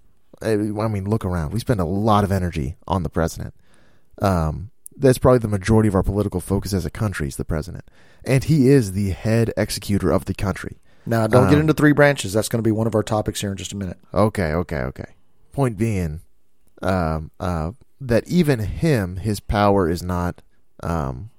I 0.41 0.51
I 0.53 0.87
mean, 0.87 1.05
look 1.09 1.25
around. 1.25 1.51
We 1.51 1.59
spend 1.59 1.81
a 1.81 1.85
lot 1.85 2.23
of 2.23 2.31
energy 2.31 2.77
on 2.87 3.03
the 3.03 3.09
president. 3.09 3.53
Um, 4.21 4.69
that's 4.95 5.17
probably 5.17 5.39
the 5.39 5.47
majority 5.49 5.89
of 5.89 5.95
our 5.95 6.03
political 6.03 6.39
focus 6.39 6.73
as 6.73 6.85
a 6.85 6.89
country 6.89 7.27
is 7.27 7.35
the 7.35 7.43
president, 7.45 7.83
and 8.23 8.45
he 8.45 8.69
is 8.69 8.93
the 8.93 9.09
head 9.09 9.51
executor 9.57 10.11
of 10.11 10.23
the 10.25 10.33
country. 10.33 10.77
Now, 11.05 11.27
don't 11.27 11.49
get 11.49 11.55
Um, 11.55 11.61
into 11.61 11.73
three 11.73 11.91
branches. 11.91 12.31
That's 12.33 12.47
going 12.49 12.59
to 12.63 12.67
be 12.67 12.71
one 12.71 12.87
of 12.87 12.95
our 12.95 13.03
topics 13.03 13.41
here 13.41 13.51
in 13.51 13.57
just 13.57 13.73
a 13.73 13.75
minute. 13.77 13.97
Okay, 14.13 14.53
okay, 14.53 14.81
okay. 14.83 15.05
Point 15.57 15.75
being, 15.75 16.21
um, 16.83 17.31
uh, 17.39 17.71
that 17.99 18.27
even 18.27 18.59
him, 18.59 19.15
his 19.15 19.39
power 19.39 19.89
is 19.89 20.03
not, 20.03 20.43
um, 20.83 21.31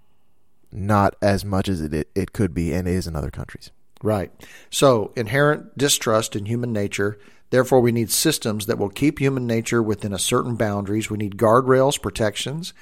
not 0.72 1.14
as 1.22 1.44
much 1.44 1.68
as 1.68 1.80
it, 1.80 2.08
it, 2.16 2.32
could 2.32 2.52
be 2.52 2.72
and 2.72 2.88
is 2.88 3.06
in 3.06 3.14
other 3.14 3.30
countries. 3.30 3.70
Right. 4.02 4.32
So, 4.70 5.12
inherent 5.14 5.78
distrust 5.78 6.34
in 6.34 6.46
human 6.46 6.72
nature. 6.72 7.16
Therefore, 7.50 7.78
we 7.78 7.92
need 7.92 8.10
systems 8.10 8.66
that 8.66 8.76
will 8.76 8.88
keep 8.88 9.20
human 9.20 9.46
nature 9.46 9.80
within 9.84 10.12
a 10.12 10.18
certain 10.18 10.56
boundaries. 10.56 11.08
We 11.08 11.16
need 11.16 11.36
guardrails, 11.36 12.02
protections, 12.02 12.74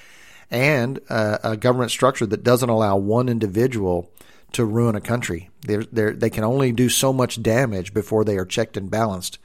and 0.51 1.01
uh, 1.11 1.37
a 1.45 1.59
government 1.59 1.91
structure 1.91 2.25
that 2.25 2.45
doesn't 2.45 2.71
allow 2.71 2.97
one 2.97 3.29
individual 3.29 4.11
to 4.53 4.65
ruin 4.65 4.97
a 4.97 5.03
country. 5.03 5.51
They're, 5.67 5.85
they're, 5.85 6.15
they 6.15 6.31
can 6.31 6.45
only 6.45 6.73
do 6.73 6.89
so 6.89 7.13
much 7.13 7.43
damage 7.43 7.93
before 7.93 8.25
they 8.25 8.39
are 8.39 8.47
checked 8.47 8.79
and 8.79 8.91
balanced 8.91 9.39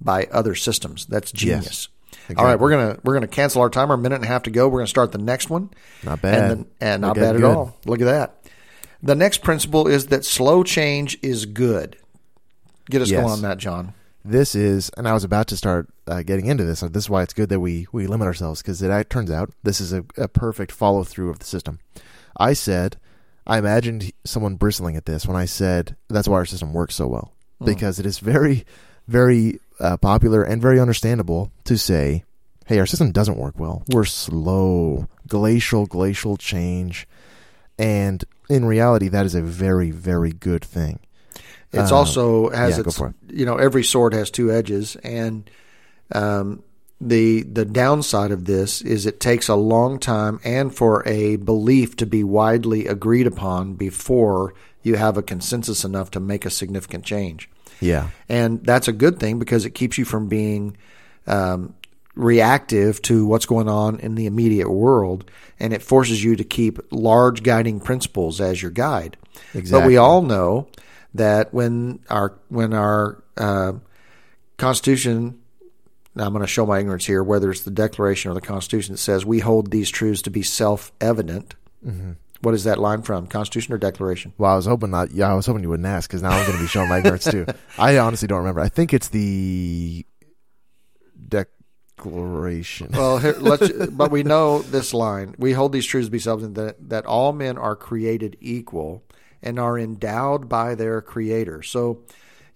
by 0.00 0.24
other 0.32 0.54
systems. 0.54 1.06
That's 1.06 1.32
genius. 1.32 1.88
All 2.30 2.44
right, 2.44 2.52
exactly. 2.52 2.56
we're 2.62 2.70
gonna 2.70 2.98
we're 3.04 3.14
gonna 3.14 3.26
cancel 3.28 3.62
our 3.62 3.70
timer. 3.70 3.94
A 3.94 3.98
minute 3.98 4.16
and 4.16 4.24
a 4.24 4.28
half 4.28 4.42
to 4.44 4.50
go. 4.50 4.68
We're 4.68 4.80
gonna 4.80 4.86
start 4.88 5.12
the 5.12 5.18
next 5.18 5.48
one. 5.50 5.70
Not 6.04 6.20
bad. 6.22 6.50
And, 6.50 6.60
the, 6.64 6.66
and 6.80 7.00
not 7.02 7.16
bad 7.16 7.36
at 7.36 7.40
good. 7.40 7.56
all. 7.56 7.76
Look 7.86 8.00
at 8.00 8.04
that. 8.04 8.34
The 9.02 9.14
next 9.14 9.42
principle 9.42 9.86
is 9.86 10.06
that 10.08 10.24
slow 10.24 10.62
change 10.64 11.18
is 11.22 11.46
good. 11.46 11.96
Get 12.90 13.00
us 13.02 13.10
Yes. 13.10 13.20
going 13.20 13.32
on 13.32 13.42
that, 13.42 13.58
John. 13.58 13.94
this 14.24 14.54
is, 14.54 14.90
and 14.96 15.06
I 15.06 15.12
was 15.14 15.22
about 15.24 15.46
to 15.48 15.56
start 15.56 15.88
uh, 16.06 16.22
getting 16.22 16.46
into 16.46 16.64
this. 16.64 16.80
This 16.80 17.04
is 17.04 17.10
why 17.10 17.22
it's 17.22 17.34
good 17.34 17.48
that 17.50 17.60
we 17.60 17.86
we 17.92 18.06
limit 18.06 18.26
ourselves 18.26 18.60
because 18.62 18.82
it, 18.82 18.90
it 18.90 19.08
turns 19.10 19.30
out 19.30 19.50
this 19.62 19.80
is 19.80 19.92
a, 19.92 20.04
a 20.16 20.28
perfect 20.28 20.72
follow 20.72 21.04
through 21.04 21.30
of 21.30 21.38
the 21.38 21.46
system. 21.46 21.78
I 22.38 22.52
said, 22.52 22.96
I 23.46 23.58
imagined 23.58 24.12
someone 24.24 24.56
bristling 24.56 24.96
at 24.96 25.06
this 25.06 25.24
when 25.26 25.36
I 25.36 25.44
said 25.46 25.96
that's 26.08 26.28
why 26.28 26.36
our 26.36 26.44
system 26.46 26.72
works 26.74 26.94
so 26.94 27.06
well 27.06 27.32
because 27.64 27.98
it 27.98 28.06
is 28.06 28.18
very, 28.20 28.64
very 29.06 29.58
uh, 29.80 29.96
popular 29.96 30.42
and 30.42 30.60
very 30.62 30.80
understandable 30.80 31.50
to 31.64 31.76
say, 31.76 32.24
hey, 32.66 32.78
our 32.78 32.86
system 32.86 33.12
doesn't 33.12 33.38
work 33.38 33.58
well. 33.58 33.82
We're 33.88 34.04
slow, 34.04 35.08
glacial, 35.26 35.86
glacial 35.86 36.36
change, 36.36 37.06
and 37.78 38.24
in 38.48 38.64
reality, 38.64 39.08
that 39.08 39.26
is 39.26 39.34
a 39.34 39.42
very, 39.42 39.90
very 39.90 40.32
good 40.32 40.64
thing. 40.64 41.00
It's 41.72 41.92
Uh, 41.92 41.96
also 41.96 42.48
has 42.50 42.76
yeah, 42.76 42.84
its 42.86 42.98
it. 43.00 43.14
you 43.30 43.44
know 43.44 43.56
every 43.56 43.84
sword 43.84 44.14
has 44.14 44.30
two 44.30 44.50
edges, 44.50 44.96
and 45.04 45.48
um, 46.12 46.62
the 47.00 47.42
the 47.42 47.64
downside 47.66 48.30
of 48.30 48.46
this 48.46 48.80
is 48.80 49.06
it 49.06 49.20
takes 49.20 49.48
a 49.48 49.54
long 49.54 49.98
time 49.98 50.40
and 50.44 50.74
for 50.74 51.06
a 51.06 51.36
belief 51.36 51.94
to 51.96 52.06
be 52.06 52.24
widely 52.24 52.86
agreed 52.86 53.26
upon 53.26 53.74
before 53.74 54.54
you 54.82 54.96
have 54.96 55.16
a 55.18 55.22
consensus 55.22 55.84
enough 55.84 56.10
to 56.12 56.20
make 56.20 56.46
a 56.46 56.50
significant 56.50 57.04
change. 57.04 57.48
Yeah, 57.80 58.10
And 58.28 58.64
that's 58.64 58.88
a 58.88 58.92
good 58.92 59.20
thing 59.20 59.38
because 59.38 59.64
it 59.64 59.70
keeps 59.70 59.98
you 59.98 60.04
from 60.04 60.28
being 60.28 60.76
um, 61.26 61.74
reactive 62.14 63.00
to 63.02 63.26
what's 63.26 63.46
going 63.46 63.68
on 63.68 64.00
in 64.00 64.16
the 64.16 64.26
immediate 64.26 64.68
world, 64.68 65.30
and 65.60 65.72
it 65.72 65.82
forces 65.82 66.22
you 66.22 66.36
to 66.36 66.44
keep 66.44 66.80
large 66.90 67.42
guiding 67.42 67.80
principles 67.80 68.40
as 68.40 68.60
your 68.60 68.72
guide. 68.72 69.16
Exactly. 69.54 69.70
But 69.70 69.86
we 69.86 69.96
all 69.96 70.22
know 70.22 70.68
that 71.14 71.54
when 71.54 72.00
our 72.10 72.34
when 72.48 72.74
our 72.74 73.22
uh, 73.36 73.74
Constitution, 74.56 75.40
now 76.14 76.24
I'm 76.26 76.32
going 76.32 76.42
to 76.42 76.48
show 76.48 76.66
my 76.66 76.80
ignorance 76.80 77.06
here, 77.06 77.22
whether 77.22 77.50
it's 77.50 77.62
the 77.62 77.70
Declaration 77.70 78.30
or 78.30 78.34
the 78.34 78.40
Constitution, 78.40 78.94
that 78.94 78.98
says 78.98 79.24
we 79.24 79.38
hold 79.38 79.70
these 79.70 79.88
truths 79.88 80.22
to 80.22 80.30
be 80.30 80.42
self-evident. 80.42 81.54
What 82.40 82.54
is 82.54 82.64
that 82.64 82.78
line 82.78 83.02
from? 83.02 83.26
Constitution 83.26 83.74
or 83.74 83.78
Declaration? 83.78 84.32
Well, 84.38 84.52
I 84.52 84.56
was 84.56 84.66
hoping 84.66 84.90
not. 84.90 85.10
Yeah, 85.10 85.30
I 85.30 85.34
was 85.34 85.46
hoping 85.46 85.62
you 85.62 85.68
wouldn't 85.68 85.86
ask 85.86 86.08
because 86.08 86.22
now 86.22 86.30
I'm 86.30 86.46
going 86.46 86.56
to 86.56 86.62
be 86.62 86.68
showing 86.68 86.88
my 86.88 86.98
ignorance 86.98 87.24
too. 87.24 87.46
I 87.78 87.98
honestly 87.98 88.28
don't 88.28 88.38
remember. 88.38 88.60
I 88.60 88.68
think 88.68 88.94
it's 88.94 89.08
the 89.08 90.06
Declaration. 91.28 92.90
Well, 92.92 93.18
here, 93.18 93.36
let's. 93.40 93.70
but 93.88 94.10
we 94.10 94.22
know 94.22 94.62
this 94.62 94.94
line: 94.94 95.34
we 95.38 95.52
hold 95.52 95.72
these 95.72 95.84
truths 95.84 96.06
to 96.06 96.12
be 96.12 96.18
self 96.20 96.40
that 96.42 96.88
that 96.88 97.06
all 97.06 97.32
men 97.32 97.58
are 97.58 97.74
created 97.74 98.36
equal 98.40 99.02
and 99.42 99.58
are 99.58 99.78
endowed 99.78 100.48
by 100.48 100.74
their 100.74 101.00
Creator. 101.00 101.62
So 101.62 102.02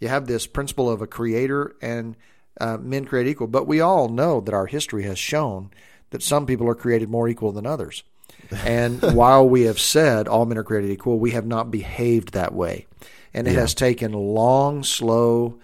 you 0.01 0.09
have 0.09 0.27
this 0.27 0.47
principle 0.47 0.91
of 0.91 1.03
a 1.03 1.07
Creator 1.07 1.77
and 1.83 2.17
uh, 2.61 2.77
men 2.79 3.05
create 3.05 3.27
equal. 3.27 3.47
But 3.47 3.67
we 3.67 3.81
all 3.81 4.09
know 4.09 4.41
that 4.41 4.55
our 4.55 4.67
history 4.67 5.05
has 5.05 5.19
shown 5.19 5.71
that 6.11 6.23
some 6.23 6.47
people 6.47 6.69
are 6.69 6.75
created 6.75 7.09
more 7.09 7.29
equal 7.29 7.53
than 7.53 7.67
others. 7.67 8.03
And 8.51 9.01
while 9.15 9.49
we 9.49 9.63
have 9.63 9.79
said 9.79 10.29
all 10.29 10.47
men 10.47 10.59
are 10.59 10.65
created 10.65 10.91
equal, 10.91 11.19
we 11.19 11.33
have 11.33 11.47
not 11.47 11.71
behaved 11.71 12.33
that 12.33 12.55
way. 12.55 12.87
And 13.35 13.49
it 13.49 13.55
has 13.55 13.75
taken 13.75 14.13
long, 14.13 14.85
slow, 14.85 15.59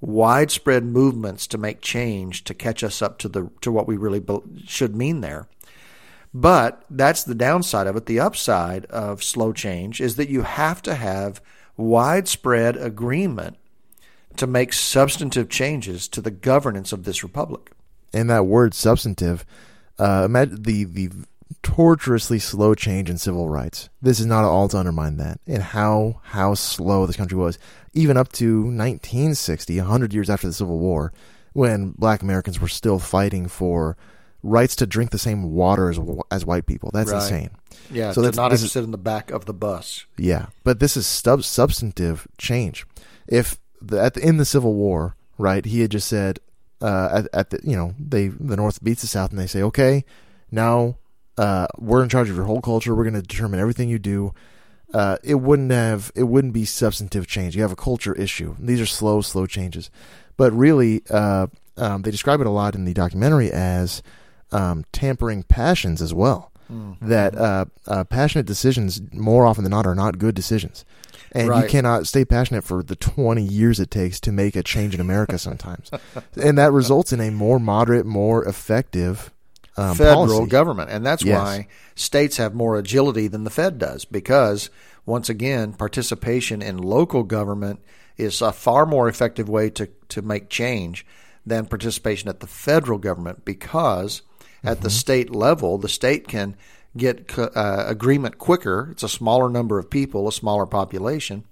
widespread 0.00 0.84
movements 0.84 1.46
to 1.46 1.56
make 1.56 1.80
change 1.80 2.42
to 2.44 2.54
catch 2.54 2.82
us 2.82 3.00
up 3.00 3.18
to 3.18 3.28
the 3.28 3.48
to 3.60 3.70
what 3.70 3.86
we 3.86 3.96
really 3.96 4.18
be, 4.18 4.38
should 4.66 4.96
mean 4.96 5.20
there. 5.20 5.46
But 6.34 6.84
that's 6.90 7.24
the 7.24 7.34
downside 7.34 7.86
of 7.86 7.94
it. 7.96 8.06
The 8.06 8.20
upside 8.20 8.86
of 8.86 9.22
slow 9.22 9.52
change 9.52 10.00
is 10.00 10.16
that 10.16 10.28
you 10.28 10.42
have 10.42 10.82
to 10.82 10.94
have 10.94 11.40
widespread 11.76 12.76
agreement 12.76 13.56
to 14.36 14.46
make 14.46 14.72
substantive 14.72 15.48
changes 15.48 16.08
to 16.08 16.20
the 16.20 16.30
governance 16.30 16.92
of 16.92 17.04
this 17.04 17.22
republic. 17.22 17.70
and 18.14 18.28
that 18.30 18.46
word 18.46 18.74
substantive, 18.74 19.44
uh, 19.98 20.26
the 20.26 20.84
the 20.84 21.10
torturously 21.62 22.38
slow 22.38 22.74
change 22.74 23.08
in 23.10 23.18
civil 23.18 23.48
rights. 23.48 23.88
This 24.00 24.20
is 24.20 24.26
not 24.26 24.44
at 24.44 24.48
all 24.48 24.68
to 24.68 24.78
undermine 24.78 25.16
that 25.18 25.40
and 25.46 25.62
how 25.62 26.20
how 26.24 26.54
slow 26.54 27.06
this 27.06 27.16
country 27.16 27.36
was, 27.38 27.58
even 27.94 28.16
up 28.16 28.32
to 28.32 28.62
1960, 28.62 29.78
100 29.78 30.14
years 30.14 30.30
after 30.30 30.46
the 30.46 30.52
Civil 30.52 30.78
War, 30.78 31.12
when 31.52 31.90
Black 31.92 32.22
Americans 32.22 32.60
were 32.60 32.68
still 32.68 32.98
fighting 32.98 33.46
for 33.48 33.96
rights 34.42 34.74
to 34.76 34.86
drink 34.86 35.10
the 35.10 35.18
same 35.18 35.52
water 35.52 35.90
as 35.90 35.98
as 36.30 36.44
white 36.44 36.66
people. 36.66 36.90
That's 36.92 37.10
Right. 37.12 37.22
insane. 37.22 37.50
Yeah, 37.90 38.10
So 38.12 38.16
to 38.16 38.20
that's- 38.22 38.36
not 38.36 38.50
this 38.50 38.62
is- 38.62 38.72
sit 38.72 38.84
in 38.84 38.90
the 38.90 38.98
back 38.98 39.30
of 39.30 39.44
the 39.44 39.54
bus. 39.54 40.06
Yeah, 40.16 40.46
but 40.64 40.80
this 40.80 40.96
is 40.96 41.06
sub- 41.06 41.44
substantive 41.44 42.26
change. 42.38 42.86
If 43.28 43.58
the, 43.80 44.00
at 44.02 44.14
the, 44.14 44.26
in 44.26 44.36
the 44.38 44.44
Civil 44.44 44.74
War, 44.74 45.14
right, 45.38 45.64
he 45.64 45.80
had 45.80 45.90
just 45.90 46.08
said 46.08 46.38
uh, 46.80 47.22
at, 47.22 47.28
at 47.32 47.50
the 47.50 47.60
you 47.62 47.76
know 47.76 47.94
they 47.98 48.26
the 48.28 48.56
North 48.56 48.82
beats 48.82 49.02
the 49.02 49.06
South 49.06 49.30
and 49.30 49.38
they 49.38 49.46
say 49.46 49.62
okay, 49.62 50.04
now 50.50 50.96
uh, 51.38 51.66
we're 51.78 52.02
in 52.02 52.08
charge 52.08 52.30
of 52.30 52.36
your 52.36 52.44
whole 52.44 52.60
culture. 52.60 52.94
We're 52.94 53.04
going 53.04 53.14
to 53.14 53.22
determine 53.22 53.60
everything 53.60 53.88
you 53.88 53.98
do. 53.98 54.34
Uh, 54.92 55.16
it 55.24 55.36
wouldn't 55.36 55.70
have 55.70 56.12
it 56.14 56.24
wouldn't 56.24 56.52
be 56.52 56.64
substantive 56.64 57.26
change. 57.26 57.56
You 57.56 57.62
have 57.62 57.72
a 57.72 57.76
culture 57.76 58.14
issue. 58.14 58.56
These 58.58 58.80
are 58.80 58.86
slow, 58.86 59.22
slow 59.22 59.46
changes, 59.46 59.90
but 60.36 60.52
really 60.52 61.02
uh, 61.08 61.46
um, 61.78 62.02
they 62.02 62.10
describe 62.10 62.40
it 62.40 62.46
a 62.46 62.50
lot 62.50 62.74
in 62.74 62.84
the 62.84 62.92
documentary 62.92 63.50
as 63.50 64.02
um, 64.50 64.84
tampering 64.92 65.44
passions 65.44 66.02
as 66.02 66.12
well 66.12 66.52
that 67.02 67.36
uh, 67.36 67.64
uh, 67.86 68.04
passionate 68.04 68.46
decisions 68.46 69.00
more 69.12 69.46
often 69.46 69.64
than 69.64 69.70
not 69.70 69.86
are 69.86 69.94
not 69.94 70.18
good 70.18 70.34
decisions. 70.34 70.84
And 71.32 71.48
you 71.62 71.68
cannot 71.68 72.06
stay 72.06 72.24
passionate 72.24 72.62
for 72.62 72.82
the 72.82 72.96
20 72.96 73.42
years 73.42 73.80
it 73.80 73.90
takes 73.90 74.20
to 74.20 74.32
make 74.32 74.54
a 74.54 74.62
change 74.62 74.94
in 74.94 75.00
America 75.00 75.38
sometimes. 75.38 75.90
and 76.40 76.58
that 76.58 76.72
results 76.72 77.12
in 77.12 77.20
a 77.20 77.30
more 77.30 77.58
moderate, 77.58 78.04
more 78.04 78.44
effective 78.44 79.31
um, 79.76 79.96
federal 79.96 80.26
policy. 80.26 80.50
government. 80.50 80.90
And 80.90 81.04
that's 81.04 81.24
Yes. 81.24 81.38
why 81.38 81.68
states 81.94 82.36
have 82.36 82.54
more 82.54 82.76
agility 82.76 83.28
than 83.28 83.44
the 83.44 83.50
Fed 83.50 83.78
does 83.78 84.04
because, 84.04 84.70
once 85.06 85.28
again, 85.28 85.72
participation 85.72 86.62
in 86.62 86.78
local 86.78 87.22
government 87.22 87.80
is 88.16 88.42
a 88.42 88.52
far 88.52 88.86
more 88.86 89.08
effective 89.08 89.48
way 89.48 89.70
to, 89.70 89.88
to 90.08 90.22
make 90.22 90.48
change 90.48 91.06
than 91.46 91.66
participation 91.66 92.28
at 92.28 92.40
the 92.40 92.46
federal 92.46 92.98
government 92.98 93.44
because 93.44 94.22
at 94.64 94.80
the 94.82 94.90
state 94.90 95.34
level, 95.34 95.76
the 95.76 95.88
state 95.88 96.28
can 96.28 96.56
get 96.96 97.36
uh, 97.36 97.84
agreement 97.88 98.38
quicker. 98.38 98.88
It's 98.92 99.02
a 99.02 99.08
smaller 99.08 99.48
number 99.48 99.78
of 99.78 99.90
people, 99.90 100.28
a 100.28 100.32
smaller 100.32 100.66
population. 100.66 101.44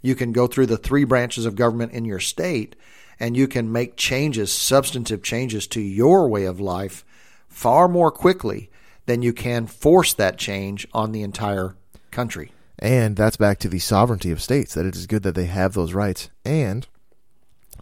You 0.00 0.14
can 0.14 0.32
go 0.32 0.46
through 0.46 0.66
the 0.66 0.76
three 0.76 1.04
branches 1.04 1.44
of 1.46 1.56
government 1.56 1.92
in 1.92 2.04
your 2.04 2.20
state 2.20 2.76
and 3.18 3.36
you 3.36 3.48
can 3.48 3.72
make 3.72 3.96
changes, 3.96 4.52
substantive 4.52 5.22
changes 5.22 5.66
to 5.68 5.80
your 5.80 6.28
way 6.28 6.44
of 6.44 6.60
life 6.60 7.04
far 7.52 7.88
more 7.88 8.10
quickly 8.10 8.70
than 9.06 9.22
you 9.22 9.32
can 9.32 9.66
force 9.66 10.14
that 10.14 10.38
change 10.38 10.86
on 10.92 11.12
the 11.12 11.22
entire 11.22 11.76
country. 12.10 12.52
And 12.78 13.16
that's 13.16 13.36
back 13.36 13.58
to 13.60 13.68
the 13.68 13.78
sovereignty 13.78 14.30
of 14.30 14.42
states, 14.42 14.74
that 14.74 14.86
it 14.86 14.96
is 14.96 15.06
good 15.06 15.22
that 15.22 15.34
they 15.34 15.46
have 15.46 15.74
those 15.74 15.92
rights. 15.92 16.30
And 16.44 16.86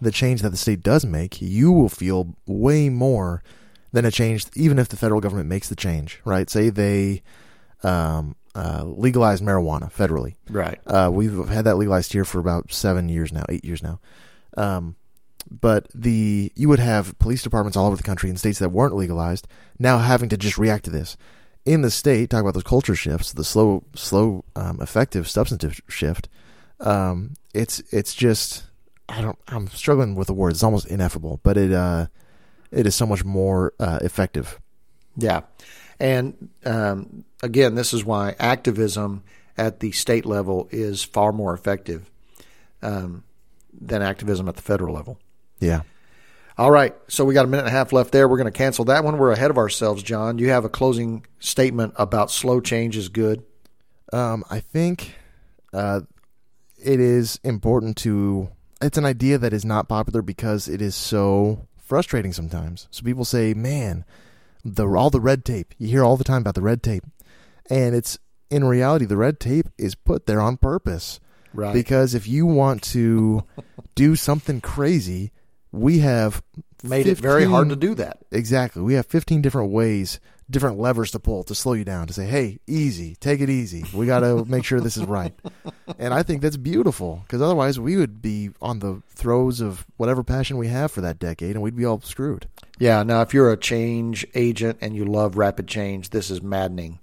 the 0.01 0.11
change 0.11 0.43
that 0.43 0.51
the 0.51 0.57
state 0.57 0.83
does 0.83 1.07
make, 1.07 1.41
you 1.41 1.73
will 1.73 1.89
feel 1.89 2.35
way 2.47 2.89
more 2.89 3.43
than 3.93 4.05
a 4.05 4.11
change, 4.11 4.47
even 4.55 4.79
if 4.79 4.89
the 4.89 4.97
federal 4.97 5.21
government 5.21 5.49
makes 5.49 5.69
the 5.69 5.77
change, 5.77 6.21
right? 6.25 6.49
Say 6.49 6.71
they 6.71 7.23
um, 7.83 8.37
uh, 8.55 8.85
legalize 8.85 9.41
marijuana 9.41 9.93
federally. 9.93 10.35
Right. 10.49 10.81
Uh, 10.87 11.11
we've 11.13 11.49
had 11.49 11.65
that 11.65 11.77
legalized 11.77 12.13
here 12.13 12.25
for 12.25 12.39
about 12.39 12.73
seven 12.73 13.09
years 13.09 13.33
now, 13.33 13.45
eight 13.49 13.65
years 13.65 13.83
now. 13.83 14.01
Um, 14.57 14.97
but 15.51 15.89
the 15.95 16.53
you 16.55 16.69
would 16.69 16.79
have 16.79 17.19
police 17.19 17.43
departments 17.43 17.77
all 17.77 17.87
over 17.87 17.97
the 17.97 18.03
country 18.03 18.31
in 18.31 18.37
states 18.37 18.59
that 18.59 18.71
weren't 18.71 18.97
legalized 18.97 19.47
now 19.79 19.99
having 19.99 20.29
to 20.29 20.37
just 20.37 20.59
react 20.59 20.85
to 20.85 20.91
this. 20.91 21.17
In 21.67 21.83
the 21.83 21.91
state, 21.91 22.31
talk 22.31 22.41
about 22.41 22.55
those 22.55 22.63
culture 22.63 22.95
shifts, 22.95 23.33
the 23.33 23.45
slow, 23.45 23.85
slow, 23.95 24.45
um, 24.57 24.81
effective, 24.81 25.29
substantive 25.29 25.81
shift. 25.89 26.29
Um, 26.81 27.35
it's 27.53 27.81
it's 27.93 28.15
just 28.15 28.65
I 29.09 29.21
don't 29.21 29.39
I'm 29.49 29.69
struggling 29.69 30.15
with 30.15 30.27
the 30.27 30.35
word. 30.35 30.53
It's 30.53 30.63
almost 30.63 30.87
ineffable, 30.87 31.41
but 31.43 31.57
it 31.57 31.73
uh, 31.73 32.07
it 32.71 32.87
is 32.87 32.95
so 32.95 33.07
much 33.07 33.25
more 33.25 33.75
uh, 33.79 33.99
effective. 34.03 34.59
Yeah. 35.17 35.43
And 35.99 36.49
um, 36.65 37.25
again, 37.43 37.75
this 37.75 37.93
is 37.93 38.05
why 38.05 38.35
activism 38.39 39.23
at 39.59 39.81
the 39.81 39.93
state 39.93 40.25
level 40.25 40.69
is 40.71 41.03
far 41.03 41.33
more 41.33 41.53
effective 41.53 42.11
um, 42.83 43.25
than 43.79 44.01
activism 44.01 44.49
at 44.49 44.57
the 44.57 44.63
federal 44.63 44.95
level. 44.95 45.19
Yeah. 45.61 45.83
All 46.59 46.71
right. 46.71 46.95
So 47.09 47.25
we 47.25 47.33
got 47.33 47.45
a 47.45 47.49
minute 47.49 47.63
and 47.63 47.69
a 47.69 47.79
half 47.79 47.93
left 47.93 48.13
there. 48.13 48.29
We're 48.29 48.37
going 48.37 48.53
to 48.53 48.57
cancel 48.57 48.85
that 48.87 49.03
one. 49.03 49.17
We're 49.17 49.33
ahead 49.33 49.51
of 49.51 49.59
ourselves, 49.59 50.03
John. 50.03 50.39
You 50.39 50.51
have 50.51 50.65
a 50.65 50.69
closing 50.69 51.25
statement 51.39 51.95
about 51.97 52.31
slow 52.31 52.61
change 52.61 52.97
is 52.97 53.09
good. 53.09 53.43
Um, 54.13 54.45
I 54.51 54.61
think 54.61 55.15
uh, 55.73 56.03
it 56.83 57.01
is 57.01 57.41
important 57.45 57.97
to. 57.99 58.51
It's 58.83 58.99
an 58.99 59.05
idea 59.05 59.39
that 59.39 59.53
is 59.53 59.65
not 59.65 59.89
popular 59.89 60.23
because 60.23 60.69
it 60.69 60.83
is 60.83 60.95
so 60.95 61.67
frustrating 61.79 62.33
sometimes. 62.33 62.89
So 62.91 63.05
people 63.05 63.25
say, 63.25 63.55
"Man, 63.55 64.05
the 64.65 64.87
all 64.87 65.11
the 65.11 65.21
red 65.21 65.45
tape." 65.45 65.75
You 65.79 65.89
hear 65.89 66.05
all 66.05 66.17
the 66.17 66.25
time 66.25 66.43
about 66.43 66.57
the 66.57 66.63
red 66.63 66.83
tape, 66.83 67.05
and 67.71 67.95
it's 67.95 68.19
in 68.51 68.65
reality 68.65 69.05
the 69.05 69.17
red 69.17 69.41
tape 69.41 69.69
is 69.79 69.95
put 69.95 70.27
there 70.27 70.41
on 70.41 70.57
purpose. 70.57 71.21
Right. 71.53 71.73
Because 71.73 72.15
if 72.15 72.29
you 72.29 72.47
want 72.47 72.83
to 72.83 73.45
do 73.95 74.15
something 74.15 74.61
crazy, 74.61 75.33
we 75.73 76.01
have 76.01 76.43
Made 76.83 77.07
it 77.07 77.19
very 77.19 77.45
hard 77.45 77.69
to 77.69 77.77
do 77.77 77.95
that. 77.97 78.19
Exactly. 78.31 78.83
We 78.83 78.95
have 78.95 79.07
15 79.07 79.43
different 79.43 79.71
ways 79.71 80.19
different 80.51 80.79
levers 80.79 81.13
to 81.13 81.19
pull 81.21 81.45
to 81.45 81.55
slow 81.55 81.75
you 81.75 81.85
down 81.85 82.07
to 82.09 82.13
say, 82.13 82.27
"Hey, 82.27 82.59
easy, 82.67 83.15
take 83.17 83.41
it 83.41 83.49
easy. 83.49 83.85
We 83.95 84.07
got 84.07 84.21
to 84.21 84.45
make 84.49 84.65
sure 84.65 84.81
this 84.81 84.97
is 84.97 85.05
right." 85.05 85.33
And 85.99 86.13
I 86.13 86.23
think 86.23 86.43
that's 86.43 86.57
beautiful 86.57 87.23
because 87.27 87.41
otherwise 87.41 87.79
we 87.79 87.97
would 87.97 88.21
be 88.21 88.51
on 88.61 88.81
the 88.81 89.03
throes 89.09 89.61
of 89.61 89.87
whatever 89.97 90.25
passion 90.25 90.59
we 90.59 90.69
have 90.69 90.91
for 90.91 91.01
that 91.03 91.19
decade, 91.19 91.53
and 91.53 91.63
we'd 91.63 91.77
be 91.77 91.85
all 91.85 92.01
screwed. 92.01 92.47
Yeah. 92.79 93.03
Now, 93.03 93.23
if 93.23 93.33
you're 93.33 93.53
a 93.53 93.57
change 93.57 94.27
agent 94.35 94.79
and 94.81 94.97
you 94.97 95.05
love 95.05 95.37
rapid 95.37 95.69
change, 95.69 96.11
this 96.11 96.31
is 96.31 96.43
maddening. 96.43 96.99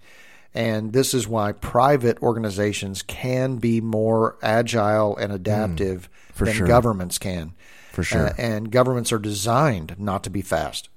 And 0.53 0.91
this 0.91 1.13
is 1.13 1.27
why 1.27 1.51
private 1.51 2.21
organizations 2.23 3.03
can 3.03 3.57
be 3.57 3.79
more 3.79 4.37
agile 4.41 5.15
and 5.15 5.31
mm, 5.31 5.35
adaptive 5.35 6.09
for 6.33 6.45
than 6.45 6.55
sure. 6.55 6.67
governments 6.67 7.19
can. 7.19 7.53
For 7.97 8.03
sure. 8.03 8.27
Uh, 8.27 8.33
and 8.37 8.69
governments 8.71 9.11
are 9.11 9.17
designed 9.17 9.95
not 9.97 10.23
to 10.25 10.29
be 10.29 10.43
fast. 10.43 10.89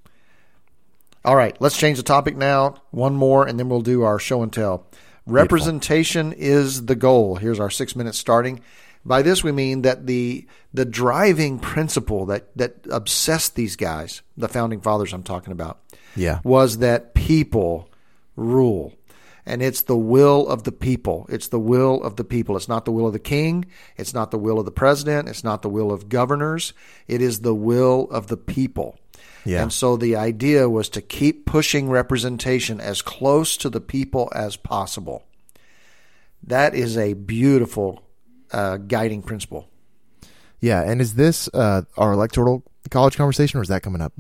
All 1.25 1.35
right, 1.35 1.57
let's 1.59 1.79
change 1.79 1.97
the 1.97 2.03
topic 2.03 2.37
now. 2.37 2.75
One 2.91 3.15
more, 3.17 3.47
and 3.49 3.59
then 3.59 3.71
we'll 3.71 3.81
do 3.81 4.03
our 4.03 4.19
show 4.19 4.43
and 4.43 4.53
tell. 4.53 4.87
Representation 5.25 6.35
is 6.35 6.85
the 6.85 6.95
goal. 6.95 7.37
Here's 7.37 7.59
our 7.59 7.71
six 7.71 7.97
minutes 7.97 8.19
starting. 8.19 8.61
By 9.03 9.23
this 9.23 9.43
we 9.43 9.51
mean 9.51 9.81
that 9.81 10.07
the 10.07 10.47
the 10.75 10.85
driving 10.85 11.59
principle 11.59 12.27
that 12.27 12.55
that 12.59 12.87
obsessed 12.91 13.55
these 13.55 13.77
guys, 13.77 14.21
the 14.37 14.47
founding 14.49 14.83
fathers 14.83 15.15
I'm 15.15 15.23
talking 15.23 15.53
about, 15.55 15.79
Yeah. 16.17 16.41
was 16.45 16.79
that 16.79 17.15
people 17.15 17.89
rule. 18.37 18.93
And 19.51 19.63
it's 19.63 19.83
the 19.83 19.97
will 19.97 20.47
of 20.47 20.63
the 20.63 20.71
people. 20.71 21.27
It's 21.29 21.49
the 21.49 21.59
will 21.59 22.05
of 22.05 22.15
the 22.15 22.23
people. 22.23 22.57
It's 22.57 22.69
not 22.69 22.85
the 22.85 22.93
will 22.93 23.09
of 23.09 23.13
the 23.13 23.19
king. 23.19 23.65
It's 23.97 24.15
not 24.15 24.31
the 24.31 24.39
will 24.39 24.61
of 24.61 24.65
the 24.65 24.71
president. 24.71 25.29
It's 25.29 25.43
not 25.43 25.63
the 25.63 25.69
will 25.69 25.91
of 25.91 26.09
governors. 26.09 26.73
It 27.09 27.21
is 27.21 27.41
the 27.41 27.55
will 27.55 28.07
of 28.13 28.29
the 28.29 28.37
people. 28.37 28.97
Yeah. 29.45 29.63
And 29.63 29.73
so 29.73 29.97
the 29.97 30.15
idea 30.15 30.71
was 30.71 30.89
to 30.91 31.03
keep 31.03 31.47
pushing 31.47 31.91
representation 31.91 32.81
as 32.81 33.03
close 33.03 33.57
to 33.57 33.69
the 33.69 33.81
people 33.81 34.31
as 34.37 34.55
possible. 34.55 35.25
That 36.45 36.77
is 36.77 36.97
a 36.97 37.15
beautiful 37.15 38.05
uh, 38.53 38.77
guiding 38.77 39.21
principle. 39.21 39.67
Yeah. 40.61 40.81
And 40.89 41.01
is 41.01 41.15
this 41.15 41.49
uh, 41.53 41.83
our 41.97 42.13
electoral 42.13 42.63
college 42.89 43.17
conversation, 43.17 43.59
or 43.59 43.65
is 43.65 43.69
that 43.69 43.83
coming 43.83 44.01
up? 44.01 44.13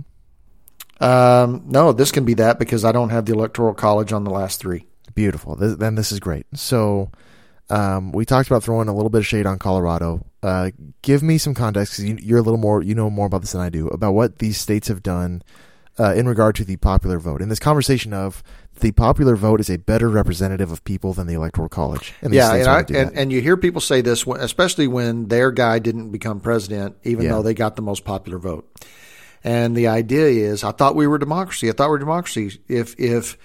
Um, 1.00 1.62
no, 1.66 1.92
this 1.92 2.10
can 2.10 2.24
be 2.24 2.34
that 2.34 2.58
because 2.58 2.84
I 2.84 2.90
don't 2.90 3.10
have 3.10 3.26
the 3.26 3.32
electoral 3.32 3.74
college 3.74 4.12
on 4.12 4.24
the 4.24 4.32
last 4.32 4.58
three. 4.58 4.86
Beautiful. 5.14 5.56
This, 5.56 5.76
then 5.76 5.94
this 5.94 6.12
is 6.12 6.20
great. 6.20 6.46
So, 6.54 7.10
um, 7.68 8.12
we 8.12 8.24
talked 8.24 8.48
about 8.48 8.62
throwing 8.64 8.88
a 8.88 8.94
little 8.94 9.10
bit 9.10 9.18
of 9.18 9.26
shade 9.26 9.46
on 9.46 9.58
Colorado. 9.58 10.26
Uh, 10.42 10.70
give 11.02 11.22
me 11.22 11.38
some 11.38 11.54
context 11.54 11.92
because 11.94 12.04
you, 12.04 12.18
you're 12.20 12.38
a 12.38 12.42
little 12.42 12.58
more, 12.58 12.82
you 12.82 12.94
know 12.94 13.08
more 13.10 13.26
about 13.26 13.42
this 13.42 13.52
than 13.52 13.60
I 13.60 13.68
do 13.68 13.86
about 13.88 14.12
what 14.12 14.38
these 14.38 14.58
states 14.58 14.88
have 14.88 15.02
done 15.02 15.42
uh, 15.98 16.14
in 16.14 16.26
regard 16.26 16.56
to 16.56 16.64
the 16.64 16.76
popular 16.76 17.18
vote. 17.18 17.42
In 17.42 17.48
this 17.48 17.58
conversation 17.58 18.12
of 18.12 18.42
the 18.80 18.90
popular 18.92 19.36
vote 19.36 19.60
is 19.60 19.68
a 19.70 19.76
better 19.76 20.08
representative 20.08 20.72
of 20.72 20.82
people 20.84 21.12
than 21.12 21.26
the 21.26 21.34
electoral 21.34 21.68
college. 21.68 22.14
And 22.22 22.32
yeah, 22.32 22.54
and, 22.54 22.68
I, 22.68 22.80
and, 22.98 23.16
and 23.16 23.32
you 23.32 23.40
hear 23.40 23.56
people 23.56 23.80
say 23.80 24.00
this, 24.00 24.26
especially 24.26 24.88
when 24.88 25.28
their 25.28 25.50
guy 25.52 25.78
didn't 25.78 26.10
become 26.10 26.40
president, 26.40 26.96
even 27.04 27.26
Yeah. 27.26 27.32
though 27.32 27.42
they 27.42 27.54
got 27.54 27.76
the 27.76 27.82
most 27.82 28.04
popular 28.04 28.38
vote. 28.38 28.66
And 29.44 29.76
the 29.76 29.88
idea 29.88 30.26
is, 30.26 30.64
I 30.64 30.72
thought 30.72 30.96
we 30.96 31.06
were 31.06 31.18
democracy. 31.18 31.68
I 31.68 31.72
thought 31.72 31.86
we 31.88 31.92
were 31.92 31.98
democracy. 31.98 32.60
If 32.68 32.98
if 32.98 33.38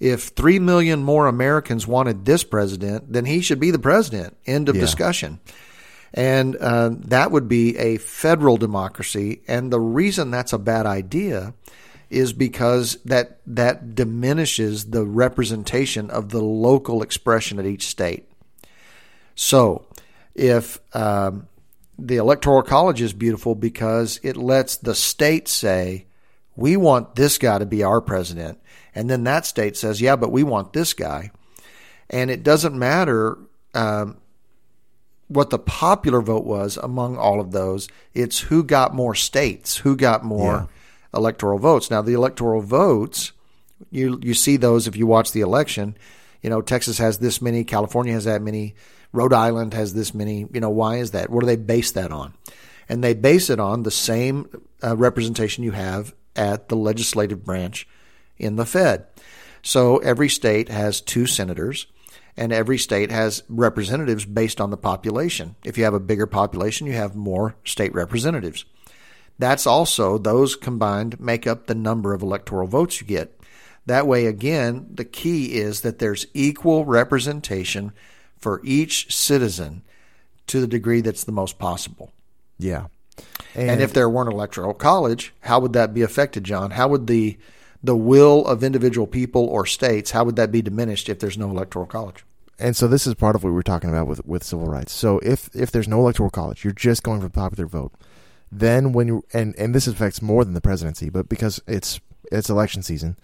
if 0.00 0.28
three 0.28 0.58
million 0.58 1.02
more 1.02 1.26
Americans 1.26 1.86
wanted 1.86 2.24
this 2.24 2.42
president, 2.42 3.12
then 3.12 3.26
he 3.26 3.40
should 3.42 3.60
be 3.60 3.70
the 3.70 3.78
president. 3.78 4.36
End 4.46 4.68
of 4.68 4.74
Yeah. 4.76 4.80
discussion. 4.80 5.40
And 6.12 6.56
uh, 6.56 6.90
that 7.06 7.30
would 7.30 7.46
be 7.48 7.76
a 7.78 7.98
federal 7.98 8.56
democracy. 8.56 9.42
And 9.46 9.70
the 9.72 9.78
reason 9.78 10.30
that's 10.30 10.52
a 10.52 10.58
bad 10.58 10.86
idea 10.86 11.54
is 12.08 12.32
because 12.32 12.98
that 13.04 13.38
that 13.46 13.94
diminishes 13.94 14.86
the 14.86 15.04
representation 15.06 16.10
of 16.10 16.30
the 16.30 16.42
local 16.42 17.02
expression 17.02 17.60
at 17.60 17.66
each 17.66 17.86
state. 17.86 18.28
So, 19.36 19.84
if 20.34 20.80
um, 20.94 21.46
the 21.98 22.16
electoral 22.16 22.62
college 22.62 23.00
is 23.00 23.12
beautiful 23.12 23.54
because 23.54 24.18
it 24.24 24.36
lets 24.36 24.76
the 24.76 24.94
state 24.94 25.46
say, 25.46 26.06
"We 26.56 26.76
want 26.76 27.14
this 27.14 27.38
guy 27.38 27.58
to 27.58 27.66
be 27.66 27.84
our 27.84 28.00
president," 28.00 28.58
and 28.94 29.08
then 29.08 29.24
that 29.24 29.46
state 29.46 29.76
says, 29.76 30.00
"Yeah, 30.00 30.16
but 30.16 30.32
we 30.32 30.42
want 30.42 30.72
this 30.72 30.92
guy," 30.92 31.30
and 32.08 32.30
it 32.30 32.42
doesn't 32.42 32.78
matter 32.78 33.38
um, 33.74 34.16
what 35.28 35.50
the 35.50 35.58
popular 35.58 36.20
vote 36.20 36.44
was 36.44 36.76
among 36.76 37.16
all 37.16 37.40
of 37.40 37.52
those. 37.52 37.88
It's 38.14 38.40
who 38.40 38.64
got 38.64 38.94
more 38.94 39.14
states, 39.14 39.78
who 39.78 39.96
got 39.96 40.24
more 40.24 40.68
electoral 41.14 41.58
votes. 41.58 41.90
Now, 41.90 42.02
the 42.02 42.14
electoral 42.14 42.62
votes, 42.62 43.32
you 43.90 44.18
you 44.22 44.34
see 44.34 44.56
those 44.56 44.86
if 44.86 44.96
you 44.96 45.06
watch 45.06 45.32
the 45.32 45.40
election. 45.40 45.96
You 46.42 46.50
know, 46.50 46.62
Texas 46.62 46.98
has 46.98 47.18
this 47.18 47.40
many, 47.40 47.64
California 47.64 48.12
has 48.14 48.24
that 48.24 48.42
many, 48.42 48.74
Rhode 49.12 49.32
Island 49.32 49.74
has 49.74 49.94
this 49.94 50.14
many. 50.14 50.46
You 50.52 50.60
know, 50.60 50.70
why 50.70 50.96
is 50.96 51.12
that? 51.12 51.30
What 51.30 51.40
do 51.40 51.46
they 51.46 51.56
base 51.56 51.92
that 51.92 52.10
on? 52.10 52.34
And 52.88 53.04
they 53.04 53.14
base 53.14 53.50
it 53.50 53.60
on 53.60 53.84
the 53.84 53.90
same 53.90 54.48
uh, 54.82 54.96
representation 54.96 55.62
you 55.62 55.72
have 55.72 56.14
at 56.34 56.68
the 56.68 56.76
legislative 56.76 57.44
branch 57.44 57.86
in 58.40 58.56
the 58.56 58.66
Fed. 58.66 59.06
So 59.62 59.98
every 59.98 60.28
state 60.28 60.68
has 60.68 61.00
two 61.00 61.26
senators, 61.26 61.86
and 62.36 62.52
every 62.52 62.78
state 62.78 63.10
has 63.10 63.42
representatives 63.48 64.24
based 64.24 64.60
on 64.60 64.70
the 64.70 64.76
population. 64.76 65.56
If 65.64 65.76
you 65.76 65.84
have 65.84 65.94
a 65.94 66.00
bigger 66.00 66.26
population, 66.26 66.86
you 66.86 66.94
have 66.94 67.14
more 67.14 67.56
state 67.64 67.94
representatives. 67.94 68.64
That's 69.38 69.66
also, 69.66 70.18
those 70.18 70.56
combined 70.56 71.20
make 71.20 71.46
up 71.46 71.66
the 71.66 71.74
number 71.74 72.14
of 72.14 72.22
electoral 72.22 72.66
votes 72.66 73.00
you 73.00 73.06
get. 73.06 73.38
That 73.86 74.06
way, 74.06 74.26
again, 74.26 74.88
the 74.92 75.04
key 75.04 75.54
is 75.54 75.80
that 75.80 75.98
there's 75.98 76.26
equal 76.34 76.84
representation 76.84 77.92
for 78.36 78.60
each 78.64 79.14
citizen 79.14 79.82
to 80.46 80.60
the 80.60 80.66
degree 80.66 81.00
that's 81.00 81.24
the 81.24 81.32
most 81.32 81.58
possible. 81.58 82.12
yeah. 82.58 82.86
And, 83.54 83.80
if 83.82 83.92
there 83.92 84.08
weren't 84.08 84.32
electoral 84.32 84.74
college, 84.74 85.32
how 85.40 85.60
would 85.60 85.72
that 85.72 85.92
be 85.92 86.02
affected, 86.02 86.44
John? 86.44 86.70
How 86.70 86.88
would 86.88 87.06
the 87.06 87.38
the 87.82 87.96
will 87.96 88.46
of 88.46 88.62
individual 88.62 89.06
people 89.06 89.44
or 89.46 89.66
states, 89.66 90.10
how 90.10 90.24
would 90.24 90.36
that 90.36 90.52
be 90.52 90.62
diminished 90.62 91.08
if 91.08 91.18
there's 91.18 91.38
no 91.38 91.50
electoral 91.50 91.86
college? 91.86 92.24
And 92.58 92.76
so 92.76 92.86
this 92.86 93.06
is 93.06 93.14
part 93.14 93.36
of 93.36 93.42
what 93.42 93.50
we 93.50 93.54
were 93.54 93.62
talking 93.62 93.88
about 93.88 94.06
with, 94.06 94.24
with 94.26 94.44
civil 94.44 94.66
rights. 94.66 94.92
So 94.92 95.18
if 95.20 95.48
if 95.54 95.70
there's 95.70 95.88
no 95.88 96.00
electoral 96.00 96.30
college, 96.30 96.62
you're 96.62 96.74
just 96.74 97.02
going 97.02 97.20
for 97.20 97.26
the 97.26 97.32
popular 97.32 97.66
vote. 97.66 97.92
Then 98.52 98.92
when 98.92 99.08
you 99.08 99.24
and 99.32 99.54
and 99.56 99.74
this 99.74 99.86
affects 99.86 100.20
more 100.20 100.44
than 100.44 100.52
the 100.54 100.60
presidency, 100.60 101.08
but 101.08 101.28
because 101.28 101.62
it's 101.66 102.00
it's 102.30 102.50
election 102.50 102.82
season, 102.82 103.16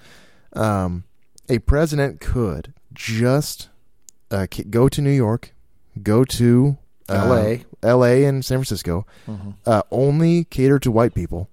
um, 0.54 1.04
a 1.50 1.58
president 1.58 2.20
could 2.20 2.72
just 2.94 3.68
uh, 4.30 4.46
go 4.70 4.88
to 4.88 5.02
New 5.02 5.10
York, 5.10 5.54
go 6.02 6.24
to 6.24 6.78
uh, 7.08 7.26
LA. 7.28 7.56
L.A. 7.82 8.24
and 8.24 8.44
San 8.44 8.58
Francisco, 8.58 9.06
uh, 9.64 9.82
only 9.90 10.44
cater 10.44 10.78
to 10.80 10.90
white 10.90 11.14
people, 11.14 11.48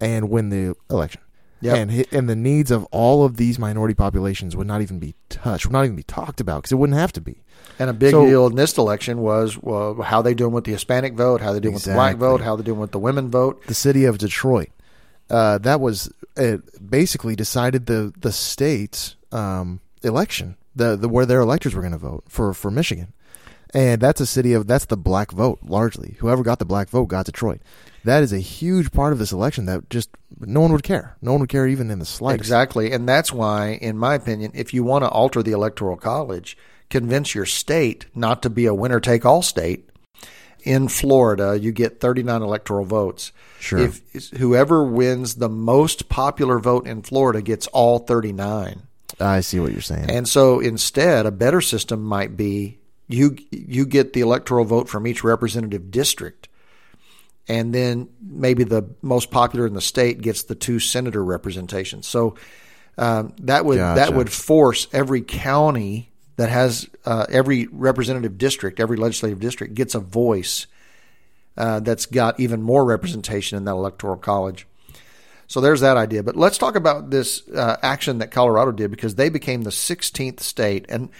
and 0.00 0.30
win 0.30 0.48
the 0.48 0.74
election. 0.90 1.20
Yep. 1.62 1.76
And 1.76 2.06
and 2.12 2.28
the 2.28 2.36
needs 2.36 2.70
of 2.70 2.84
all 2.90 3.24
of 3.24 3.36
these 3.38 3.58
minority 3.58 3.94
populations 3.94 4.54
would 4.54 4.66
not 4.66 4.82
even 4.82 4.98
be 4.98 5.14
touched, 5.30 5.66
would 5.66 5.72
not 5.72 5.84
even 5.84 5.96
be 5.96 6.02
talked 6.02 6.40
about 6.40 6.58
because 6.58 6.72
it 6.72 6.76
wouldn't 6.76 6.98
have 6.98 7.12
to 7.14 7.20
be. 7.20 7.42
And 7.78 7.88
a 7.90 7.92
big 7.94 8.10
So- 8.10 8.26
deal 8.26 8.46
in 8.46 8.56
this 8.56 8.76
election 8.76 9.20
was 9.20 9.58
well, 9.60 10.00
how 10.02 10.20
they 10.22 10.34
doing 10.34 10.52
with 10.52 10.64
the 10.64 10.72
Hispanic 10.72 11.14
vote, 11.14 11.40
how 11.40 11.52
they 11.52 11.60
doing 11.60 11.74
with 11.74 11.84
the 11.84 11.94
black 11.94 12.16
vote, 12.16 12.40
how 12.42 12.56
they 12.56 12.62
doing 12.62 12.78
with 12.80 12.92
the 12.92 12.98
women 12.98 13.30
vote. 13.30 13.62
the 13.66 13.74
city 13.74 14.04
of 14.04 14.18
Detroit. 14.18 14.68
Uh, 15.30 15.58
that 15.58 15.80
was 15.80 16.12
it 16.36 16.60
basically 16.90 17.34
decided 17.34 17.86
the 17.86 18.12
the 18.20 18.32
state's 18.32 19.16
um, 19.32 19.80
election, 20.04 20.56
the 20.76 20.94
the 20.96 21.08
where 21.08 21.26
their 21.26 21.40
electors 21.40 21.74
were 21.74 21.80
going 21.80 21.92
to 21.92 21.98
vote 21.98 22.24
for 22.28 22.52
for 22.54 22.70
Michigan, 22.70 23.12
and 23.74 24.00
that's 24.00 24.20
a 24.20 24.26
city 24.26 24.52
of 24.52 24.66
that's 24.66 24.84
the 24.84 24.96
black 24.96 25.32
vote 25.32 25.58
largely. 25.64 26.16
Whoever 26.20 26.42
got 26.42 26.58
the 26.58 26.64
black 26.64 26.88
vote 26.90 27.06
got 27.06 27.26
Detroit. 27.26 27.60
That 28.06 28.22
is 28.22 28.32
a 28.32 28.38
huge 28.38 28.92
part 28.92 29.12
of 29.12 29.18
this 29.18 29.32
election 29.32 29.66
that 29.66 29.90
just 29.90 30.10
no 30.38 30.60
one 30.60 30.70
would 30.70 30.84
care. 30.84 31.16
No 31.20 31.32
one 31.32 31.40
would 31.40 31.50
care 31.50 31.66
even 31.66 31.90
in 31.90 31.98
the 31.98 32.04
slightest. 32.04 32.40
Exactly. 32.40 32.92
And 32.92 33.08
that's 33.08 33.32
why, 33.32 33.78
in 33.82 33.98
my 33.98 34.14
opinion, 34.14 34.52
if 34.54 34.72
you 34.72 34.84
want 34.84 35.04
to 35.04 35.08
alter 35.08 35.42
the 35.42 35.50
electoral 35.50 35.96
college, 35.96 36.56
convince 36.88 37.34
your 37.34 37.46
state 37.46 38.06
not 38.14 38.42
to 38.42 38.50
be 38.50 38.66
a 38.66 38.74
winner 38.74 39.00
take 39.00 39.26
all 39.26 39.42
state. 39.42 39.90
In 40.62 40.86
Florida, 40.86 41.58
you 41.60 41.72
get 41.72 42.00
39 42.00 42.42
electoral 42.42 42.84
votes. 42.84 43.32
Sure. 43.58 43.78
If 43.80 44.30
whoever 44.36 44.84
wins 44.84 45.34
the 45.34 45.48
most 45.48 46.08
popular 46.08 46.60
vote 46.60 46.86
in 46.86 47.02
Florida 47.02 47.42
gets 47.42 47.66
all 47.68 47.98
39. 47.98 48.82
I 49.18 49.40
see 49.40 49.58
what 49.58 49.72
you're 49.72 49.80
saying. 49.80 50.10
And 50.10 50.28
so 50.28 50.60
instead, 50.60 51.26
a 51.26 51.32
better 51.32 51.60
system 51.60 52.04
might 52.04 52.36
be 52.36 52.78
you 53.08 53.36
you 53.50 53.84
get 53.84 54.12
the 54.12 54.20
electoral 54.20 54.64
vote 54.64 54.88
from 54.88 55.06
each 55.06 55.24
representative 55.24 55.90
district, 55.90 56.48
and 57.48 57.74
then 57.74 58.08
maybe 58.20 58.64
the 58.64 58.88
most 59.02 59.30
popular 59.30 59.66
in 59.66 59.74
the 59.74 59.80
state 59.80 60.20
gets 60.20 60.44
the 60.44 60.54
two 60.54 60.78
senator 60.78 61.24
representations. 61.24 62.06
So 62.06 62.36
um, 62.98 63.34
that 63.40 63.64
would 63.64 63.78
that 63.78 64.14
would 64.14 64.32
force 64.32 64.88
every 64.92 65.22
county 65.22 66.10
that 66.36 66.48
has 66.48 66.88
uh, 67.04 67.26
every 67.30 67.66
representative 67.66 68.38
district, 68.38 68.80
every 68.80 68.96
legislative 68.96 69.40
district 69.40 69.74
gets 69.74 69.94
a 69.94 70.00
voice 70.00 70.66
uh, 71.56 71.80
that's 71.80 72.06
got 72.06 72.38
even 72.40 72.62
more 72.62 72.84
representation 72.84 73.56
in 73.56 73.64
that 73.64 73.72
electoral 73.72 74.16
college. 74.16 74.66
So 75.48 75.60
there's 75.60 75.80
that 75.80 75.96
idea. 75.96 76.22
But 76.22 76.36
let's 76.36 76.58
talk 76.58 76.74
about 76.74 77.10
this 77.10 77.46
uh, 77.48 77.76
action 77.82 78.18
that 78.18 78.30
Colorado 78.30 78.72
did 78.72 78.90
because 78.90 79.14
they 79.14 79.28
became 79.28 79.62
the 79.62 79.70
16th 79.70 80.40
state. 80.40 80.86
And 80.88 81.10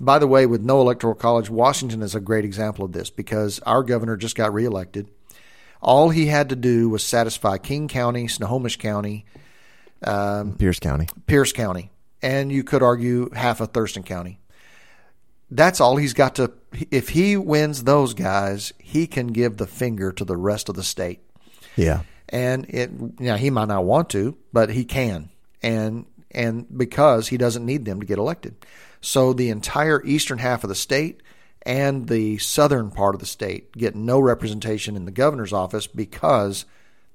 by 0.00 0.18
the 0.18 0.26
way, 0.26 0.46
with 0.46 0.62
no 0.62 0.80
electoral 0.80 1.14
college, 1.14 1.50
Washington 1.50 2.02
is 2.02 2.14
a 2.14 2.20
great 2.20 2.44
example 2.44 2.84
of 2.84 2.92
this 2.92 3.10
because 3.10 3.58
our 3.60 3.82
governor 3.82 4.16
just 4.16 4.36
got 4.36 4.54
reelected. 4.54 5.08
All 5.82 6.10
he 6.10 6.26
had 6.26 6.50
to 6.50 6.56
do 6.56 6.88
was 6.88 7.02
satisfy 7.02 7.58
King 7.58 7.88
County, 7.88 8.28
Snohomish 8.28 8.76
County, 8.76 9.26
um, 10.04 10.54
Pierce 10.54 10.78
County. 10.78 11.08
Pierce 11.26 11.52
County, 11.52 11.90
and 12.22 12.52
you 12.52 12.62
could 12.62 12.82
argue 12.82 13.30
half 13.30 13.60
of 13.60 13.72
Thurston 13.72 14.04
County. 14.04 14.38
That's 15.50 15.80
all 15.80 15.96
he's 15.96 16.14
got 16.14 16.36
to. 16.36 16.52
If 16.90 17.10
he 17.10 17.36
wins 17.36 17.84
those 17.84 18.14
guys, 18.14 18.72
he 18.78 19.06
can 19.06 19.28
give 19.28 19.56
the 19.56 19.66
finger 19.66 20.12
to 20.12 20.24
the 20.24 20.36
rest 20.36 20.68
of 20.68 20.76
the 20.76 20.82
state. 20.82 21.20
Yeah. 21.76 22.02
And 22.28 22.64
it, 22.70 22.90
you 22.90 23.12
know, 23.18 23.36
he 23.36 23.50
might 23.50 23.68
not 23.68 23.84
want 23.84 24.08
to, 24.10 24.36
but 24.52 24.70
he 24.70 24.84
can, 24.84 25.30
and 25.62 26.06
and 26.30 26.66
because 26.78 27.28
he 27.28 27.36
doesn't 27.36 27.66
need 27.66 27.84
them 27.84 28.00
to 28.00 28.06
get 28.06 28.18
elected. 28.18 28.54
So 29.02 29.32
the 29.32 29.50
entire 29.50 30.02
eastern 30.04 30.38
half 30.38 30.64
of 30.64 30.68
the 30.68 30.74
state 30.74 31.22
and 31.64 32.08
the 32.08 32.38
southern 32.38 32.90
part 32.90 33.14
of 33.14 33.20
the 33.20 33.26
state 33.26 33.72
get 33.72 33.94
no 33.94 34.18
representation 34.20 34.96
in 34.96 35.04
the 35.04 35.10
governor's 35.12 35.52
office 35.52 35.86
because 35.86 36.64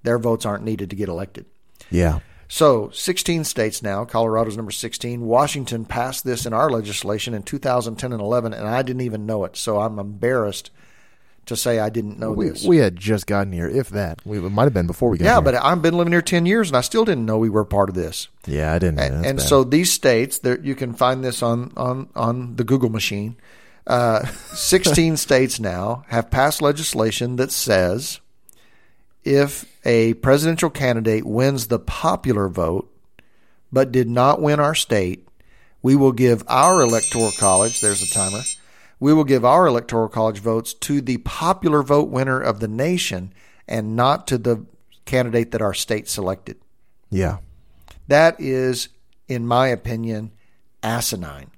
their 0.04 0.18
votes 0.20 0.46
aren't 0.46 0.64
needed 0.64 0.90
to 0.90 0.96
get 0.96 1.10
elected. 1.10 1.46
Yeah. 1.90 2.20
So, 2.50 2.90
16 2.94 3.44
states 3.44 3.84
now. 3.84 4.06
Colorado's 4.06 4.56
number 4.56 4.72
16. 4.72 5.20
Washington 5.22 5.84
passed 5.84 6.24
this 6.24 6.46
in 6.46 6.54
our 6.54 6.70
legislation 6.70 7.34
in 7.34 7.44
2010 7.44 8.14
and 8.14 8.22
11, 8.22 8.54
and 8.54 8.66
I 8.66 8.82
didn't 8.84 9.02
even 9.02 9.26
know 9.26 9.44
it. 9.44 9.58
So, 9.58 9.80
I'm 9.82 10.00
embarrassed 10.00 10.72
to 11.48 11.58
say 11.58 11.80
I 11.80 11.90
didn't 11.90 12.20
know 12.20 12.32
We, 12.32 12.50
this. 12.50 12.64
we 12.64 12.78
had 12.78 12.96
just 12.96 13.28
gotten 13.28 13.52
here, 13.52 13.68
if 13.68 13.90
that. 13.90 14.22
We, 14.26 14.38
it 14.38 14.50
might 14.50 14.64
have 14.64 14.74
been 14.74 14.88
before 14.88 15.10
we 15.10 15.18
got 15.18 15.24
here. 15.26 15.32
yeah, 15.32 15.36
here. 15.36 15.42
but 15.44 15.56
I've 15.56 15.82
been 15.82 15.98
living 15.98 16.14
here 16.14 16.22
10 16.22 16.46
years, 16.46 16.70
and 16.70 16.78
I 16.78 16.82
still 16.82 17.04
didn't 17.04 17.26
know 17.26 17.38
we 17.38 17.50
were 17.50 17.66
part 17.66 17.90
of 17.90 17.96
this. 17.96 18.30
Yeah, 18.46 18.74
I 18.74 18.80
didn't. 18.80 18.96
know. 18.96 19.04
And, 19.04 19.26
and 19.26 19.42
so 19.42 19.66
these 19.66 19.92
states, 19.92 20.40
there 20.40 20.58
you 20.60 20.76
can 20.76 20.94
find 20.94 21.24
this 21.26 21.42
on 21.44 21.74
on 21.76 22.08
on 22.16 22.56
the 22.56 22.64
Google 22.64 22.90
machine. 22.90 23.36
Uh, 23.88 24.26
Sixteen 24.54 25.18
states 25.28 25.60
now 25.60 26.04
have 26.10 26.30
passed 26.30 26.62
legislation 26.62 27.38
that 27.38 27.52
says 27.52 28.20
if 29.24 29.66
a 29.86 30.14
presidential 30.16 30.70
candidate 30.70 31.26
wins 31.26 31.68
the 31.68 31.80
popular 31.80 32.48
vote 32.48 32.94
but 33.72 33.92
did 33.92 34.10
not 34.10 34.42
win 34.42 34.60
our 34.60 34.76
state, 34.76 35.28
we 35.82 35.96
will 35.96 36.12
give 36.12 36.44
our 36.48 36.82
electoral 36.82 37.32
college. 37.38 37.82
There's 37.82 38.02
a 38.02 38.14
timer. 38.14 38.42
We 39.00 39.14
will 39.14 39.26
give 39.26 39.46
our 39.46 39.68
electoral 39.68 40.08
college 40.10 40.40
votes 40.40 40.74
to 40.74 41.02
the 41.02 41.18
popular 41.18 41.84
vote 41.84 42.10
winner 42.10 42.40
of 42.40 42.60
the 42.60 42.68
nation 42.68 43.34
and 43.68 43.96
not 43.96 44.28
to 44.28 44.38
the 44.38 44.66
candidate 45.06 45.52
that 45.52 45.62
our 45.62 45.74
state 45.74 46.08
selected. 46.08 46.58
yeah. 47.10 47.38
That 48.08 48.40
is, 48.40 48.88
in 49.28 49.46
my 49.46 49.68
opinion, 49.68 50.32
asinine. 50.82 51.52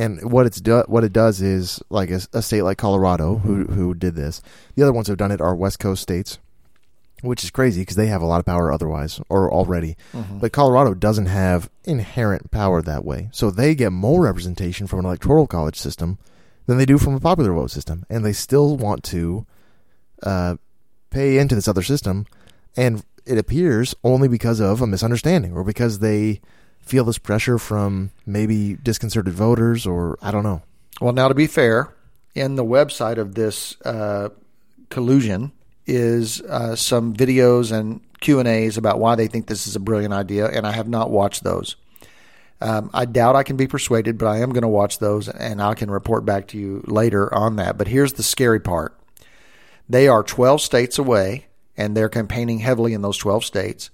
And 0.00 0.32
what 0.32 0.46
it's 0.46 0.62
do, 0.62 0.82
what 0.86 1.04
it 1.04 1.12
does 1.12 1.42
is 1.42 1.82
like 1.90 2.08
a, 2.10 2.20
a 2.32 2.40
state 2.40 2.62
like 2.62 2.78
Colorado 2.78 3.36
who 3.36 3.66
who 3.66 3.92
did 3.94 4.14
this. 4.14 4.40
The 4.74 4.82
other 4.82 4.94
ones 4.94 5.06
who 5.06 5.10
have 5.12 5.18
done 5.18 5.30
it 5.30 5.42
are 5.42 5.54
West 5.54 5.78
Coast 5.78 6.00
states, 6.00 6.38
which 7.20 7.44
is 7.44 7.50
crazy 7.50 7.82
because 7.82 7.96
they 7.96 8.06
have 8.06 8.22
a 8.22 8.26
lot 8.26 8.40
of 8.40 8.46
power 8.46 8.72
otherwise 8.72 9.20
or 9.28 9.52
already. 9.52 9.98
But 10.40 10.52
Colorado 10.52 10.94
doesn't 10.94 11.26
have 11.26 11.68
inherent 11.84 12.50
power 12.50 12.80
that 12.80 13.04
way, 13.04 13.28
so 13.30 13.50
they 13.50 13.74
get 13.74 13.92
more 13.92 14.22
representation 14.22 14.86
from 14.86 15.00
an 15.00 15.04
electoral 15.04 15.46
college 15.46 15.76
system 15.76 16.16
than 16.64 16.78
they 16.78 16.86
do 16.86 16.96
from 16.96 17.14
a 17.14 17.20
popular 17.20 17.52
vote 17.52 17.70
system, 17.70 18.06
and 18.08 18.24
they 18.24 18.32
still 18.32 18.78
want 18.78 19.04
to 19.04 19.44
uh, 20.22 20.56
pay 21.10 21.36
into 21.36 21.54
this 21.54 21.68
other 21.68 21.82
system, 21.82 22.26
and 22.74 23.04
it 23.26 23.36
appears 23.36 23.94
only 24.02 24.28
because 24.28 24.60
of 24.60 24.80
a 24.80 24.86
misunderstanding 24.86 25.52
or 25.52 25.62
because 25.62 25.98
they 25.98 26.40
feel 26.90 27.04
this 27.04 27.18
pressure 27.18 27.56
from 27.56 28.10
maybe 28.26 28.74
disconcerted 28.74 29.32
voters 29.32 29.86
or 29.86 30.18
I 30.20 30.32
don't 30.32 30.42
know. 30.42 30.62
Well, 31.00 31.12
now 31.12 31.28
to 31.28 31.34
be 31.34 31.46
fair, 31.46 31.94
in 32.34 32.56
the 32.56 32.64
website 32.64 33.16
of 33.16 33.34
this 33.34 33.80
uh, 33.82 34.30
collusion 34.90 35.52
is 35.86 36.40
uh, 36.42 36.74
some 36.74 37.14
videos 37.14 37.72
and 37.72 38.00
Q 38.20 38.40
and 38.40 38.48
A's 38.48 38.76
about 38.76 38.98
why 38.98 39.14
they 39.14 39.28
think 39.28 39.46
this 39.46 39.66
is 39.66 39.76
a 39.76 39.80
brilliant 39.80 40.12
idea, 40.12 40.46
and 40.46 40.66
I 40.66 40.72
have 40.72 40.88
not 40.88 41.10
watched 41.10 41.42
those. 41.42 41.76
Um, 42.60 42.90
I 42.92 43.06
doubt 43.06 43.36
I 43.36 43.44
can 43.44 43.56
be 43.56 43.66
persuaded, 43.66 44.18
but 44.18 44.26
I 44.26 44.40
am 44.40 44.50
going 44.50 44.62
to 44.62 44.68
watch 44.68 44.98
those, 44.98 45.28
and 45.28 45.62
I 45.62 45.74
can 45.74 45.90
report 45.90 46.26
back 46.26 46.48
to 46.48 46.58
you 46.58 46.84
later 46.86 47.32
on 47.34 47.56
that. 47.56 47.78
But 47.78 47.88
here's 47.88 48.14
the 48.14 48.22
scary 48.22 48.60
part: 48.60 48.98
they 49.88 50.08
are 50.08 50.22
12 50.22 50.60
states 50.60 50.98
away, 50.98 51.46
and 51.76 51.96
they're 51.96 52.10
campaigning 52.10 52.58
heavily 52.58 52.92
in 52.92 53.00
those 53.00 53.16
12 53.16 53.44
states. 53.44 53.90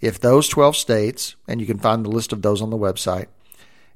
If 0.00 0.20
those 0.20 0.48
12 0.48 0.76
states, 0.76 1.36
and 1.46 1.60
you 1.60 1.66
can 1.66 1.78
find 1.78 2.04
the 2.04 2.10
list 2.10 2.32
of 2.32 2.42
those 2.42 2.62
on 2.62 2.70
the 2.70 2.78
website, 2.78 3.26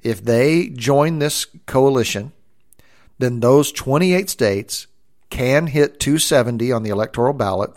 if 0.01 0.23
they 0.23 0.67
join 0.69 1.19
this 1.19 1.45
coalition, 1.65 2.33
then 3.19 3.39
those 3.39 3.71
28 3.71 4.29
states 4.29 4.87
can 5.29 5.67
hit 5.67 5.99
270 5.99 6.71
on 6.71 6.83
the 6.83 6.89
electoral 6.89 7.33
ballot 7.33 7.71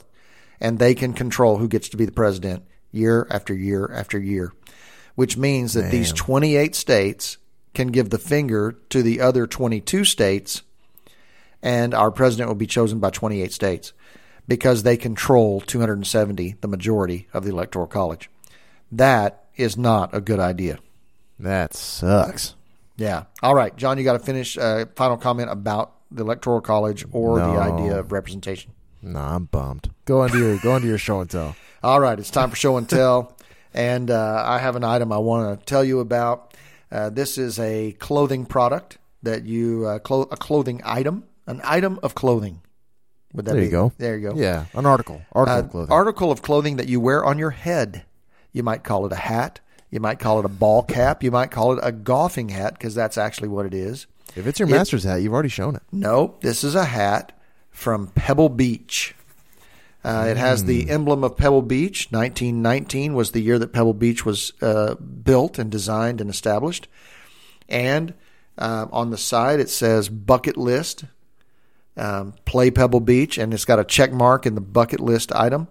and 0.61 0.79
they 0.79 0.95
can 0.95 1.13
control 1.13 1.59
who 1.59 1.69
gets 1.69 1.89
to 1.89 1.97
be 1.97 2.05
the 2.05 2.13
president 2.13 2.65
year 2.91 3.27
after 3.31 3.55
year 3.55 3.91
after 3.95 4.19
year, 4.19 4.53
which 5.15 5.37
means 5.37 5.75
that 5.75 5.91
these 5.91 6.13
28 6.13 6.75
states 6.75 7.39
can 7.75 7.89
give 7.89 8.11
the 8.11 8.19
finger 8.19 8.77
to 8.89 9.03
the 9.03 9.21
other 9.21 9.47
22 9.47 10.05
states 10.05 10.63
and 11.63 11.95
our 11.95 12.11
president 12.11 12.49
will 12.49 12.55
be 12.55 12.67
chosen 12.67 12.99
by 12.99 13.11
28 13.11 13.53
states 13.53 13.93
because 14.49 14.83
they 14.83 14.97
control 14.97 15.61
270, 15.61 16.57
the 16.61 16.69
majority 16.69 17.29
of 17.33 17.45
the 17.45 17.51
electoral 17.51 17.87
college. 17.87 18.31
That 18.93 19.45
is 19.57 19.77
not 19.77 20.15
a 20.15 20.21
good 20.21 20.39
idea. 20.41 20.79
That 21.39 21.75
sucks. 21.75 22.55
Yeah. 22.97 23.25
All 23.43 23.55
right, 23.55 23.75
John, 23.77 23.99
you 23.99 24.05
got 24.05 24.15
to 24.15 24.19
finish. 24.19 24.57
Uh, 24.57 24.87
final 24.95 25.17
comment 25.17 25.51
about 25.51 25.93
the 26.11 26.23
electoral 26.23 26.61
college 26.61 27.05
or 27.13 27.39
the 27.39 27.45
idea 27.45 27.99
of 27.99 28.13
representation. 28.13 28.73
No, 29.03 29.21
I'm 29.21 29.45
bummed. 29.45 29.91
Go 30.05 30.25
into 30.25 30.39
your 30.39 30.59
go 30.59 30.77
into 30.77 30.89
your 30.89 30.99
show 30.99 31.21
and 31.21 31.29
tell. 31.29 31.55
All 31.83 32.01
right, 32.01 32.19
it's 32.19 32.31
time 32.31 32.51
for 32.51 32.57
show 32.57 32.77
and 32.77 32.89
tell, 32.89 33.37
and 33.75 34.11
uh, 34.11 34.43
I 34.47 34.59
have 34.59 34.77
an 34.77 34.85
item 34.85 35.13
I 35.13 35.19
want 35.19 35.61
to 35.61 35.67
tell 35.67 35.85
you 35.85 36.01
about. 36.01 36.55
Uh, 36.91 37.11
this 37.11 37.37
is 37.37 37.59
a 37.59 37.93
clothing 37.93 38.47
product 38.47 38.99
that 39.23 39.45
you 39.45 39.87
uh, 39.87 39.99
clo- 39.99 40.29
a 40.31 40.37
clothing 40.37 40.81
item, 40.85 41.25
an 41.47 41.61
item 41.65 41.99
of 42.03 42.15
clothing. 42.15 42.63
Would 43.37 43.45
that 43.45 43.53
There 43.53 43.61
be, 43.61 43.67
you 43.67 43.71
go. 43.71 43.93
There 43.99 44.17
you 44.17 44.31
go. 44.31 44.35
Yeah, 44.37 44.65
an 44.75 44.87
article. 44.87 45.23
Article 45.33 45.57
Uh, 45.57 45.61
of 45.61 45.71
clothing. 45.71 45.93
article 45.93 46.33
of 46.33 46.43
clothing 46.43 46.77
that 46.77 46.89
you 46.89 46.99
wear 47.01 47.25
on 47.25 47.39
your 47.39 47.51
head. 47.51 48.03
You 48.53 48.63
might 48.65 48.83
call 48.83 49.07
it 49.07 49.13
a 49.13 49.17
hat. 49.17 49.61
You 49.91 50.01
might 50.01 50.19
call 50.19 50.39
it 50.41 50.45
a 50.45 50.49
ball 50.49 50.83
cap. 50.83 51.23
You 51.23 51.31
might 51.31 51.51
call 51.51 51.73
it 51.75 51.79
a 51.83 51.93
golfing 51.93 52.49
hat 52.49 52.73
because 52.75 52.95
that's 52.95 53.17
actually 53.19 53.49
what 53.49 53.67
it 53.67 53.75
is. 53.75 54.07
if 54.35 54.47
it's 54.47 54.59
your 54.59 54.69
it- 54.69 54.73
Masters 54.73 55.05
hat, 55.05 55.23
you've 55.23 55.33
already 55.33 55.49
shown 55.49 55.77
it. 55.77 55.83
No, 55.93 56.35
this 56.41 56.65
is 56.65 56.75
a 56.75 56.85
hat 56.87 57.33
from 57.71 58.09
Pebble 58.09 58.49
Beach. 58.49 59.15
Uh, 60.05 60.27
it 60.31 60.37
has 60.37 60.65
the 60.65 60.89
emblem 60.89 61.25
of 61.25 61.37
Pebble 61.37 61.63
Beach. 61.63 62.09
1919 62.13 63.15
was 63.15 63.33
the 63.33 63.41
year 63.41 63.59
that 63.59 63.73
Pebble 63.73 63.93
Beach 63.95 64.25
was 64.25 64.53
uh, 64.63 64.95
built 64.95 65.59
and 65.59 65.71
designed 65.71 66.21
and 66.21 66.31
established. 66.31 66.87
And 67.69 68.15
uh, 68.59 68.87
on 68.93 69.11
the 69.11 69.19
side, 69.19 69.59
it 69.61 69.69
says 69.69 70.09
bucket 70.09 70.57
list, 70.57 71.05
um, 71.97 72.35
play 72.45 72.71
Pebble 72.71 73.01
Beach, 73.01 73.39
and 73.39 73.53
it's 73.55 73.65
got 73.65 73.79
a 73.79 73.85
check 73.85 74.13
mark 74.13 74.47
in 74.47 74.55
the 74.55 74.61
bucket 74.61 75.01
list 75.01 75.33
item. 75.33 75.69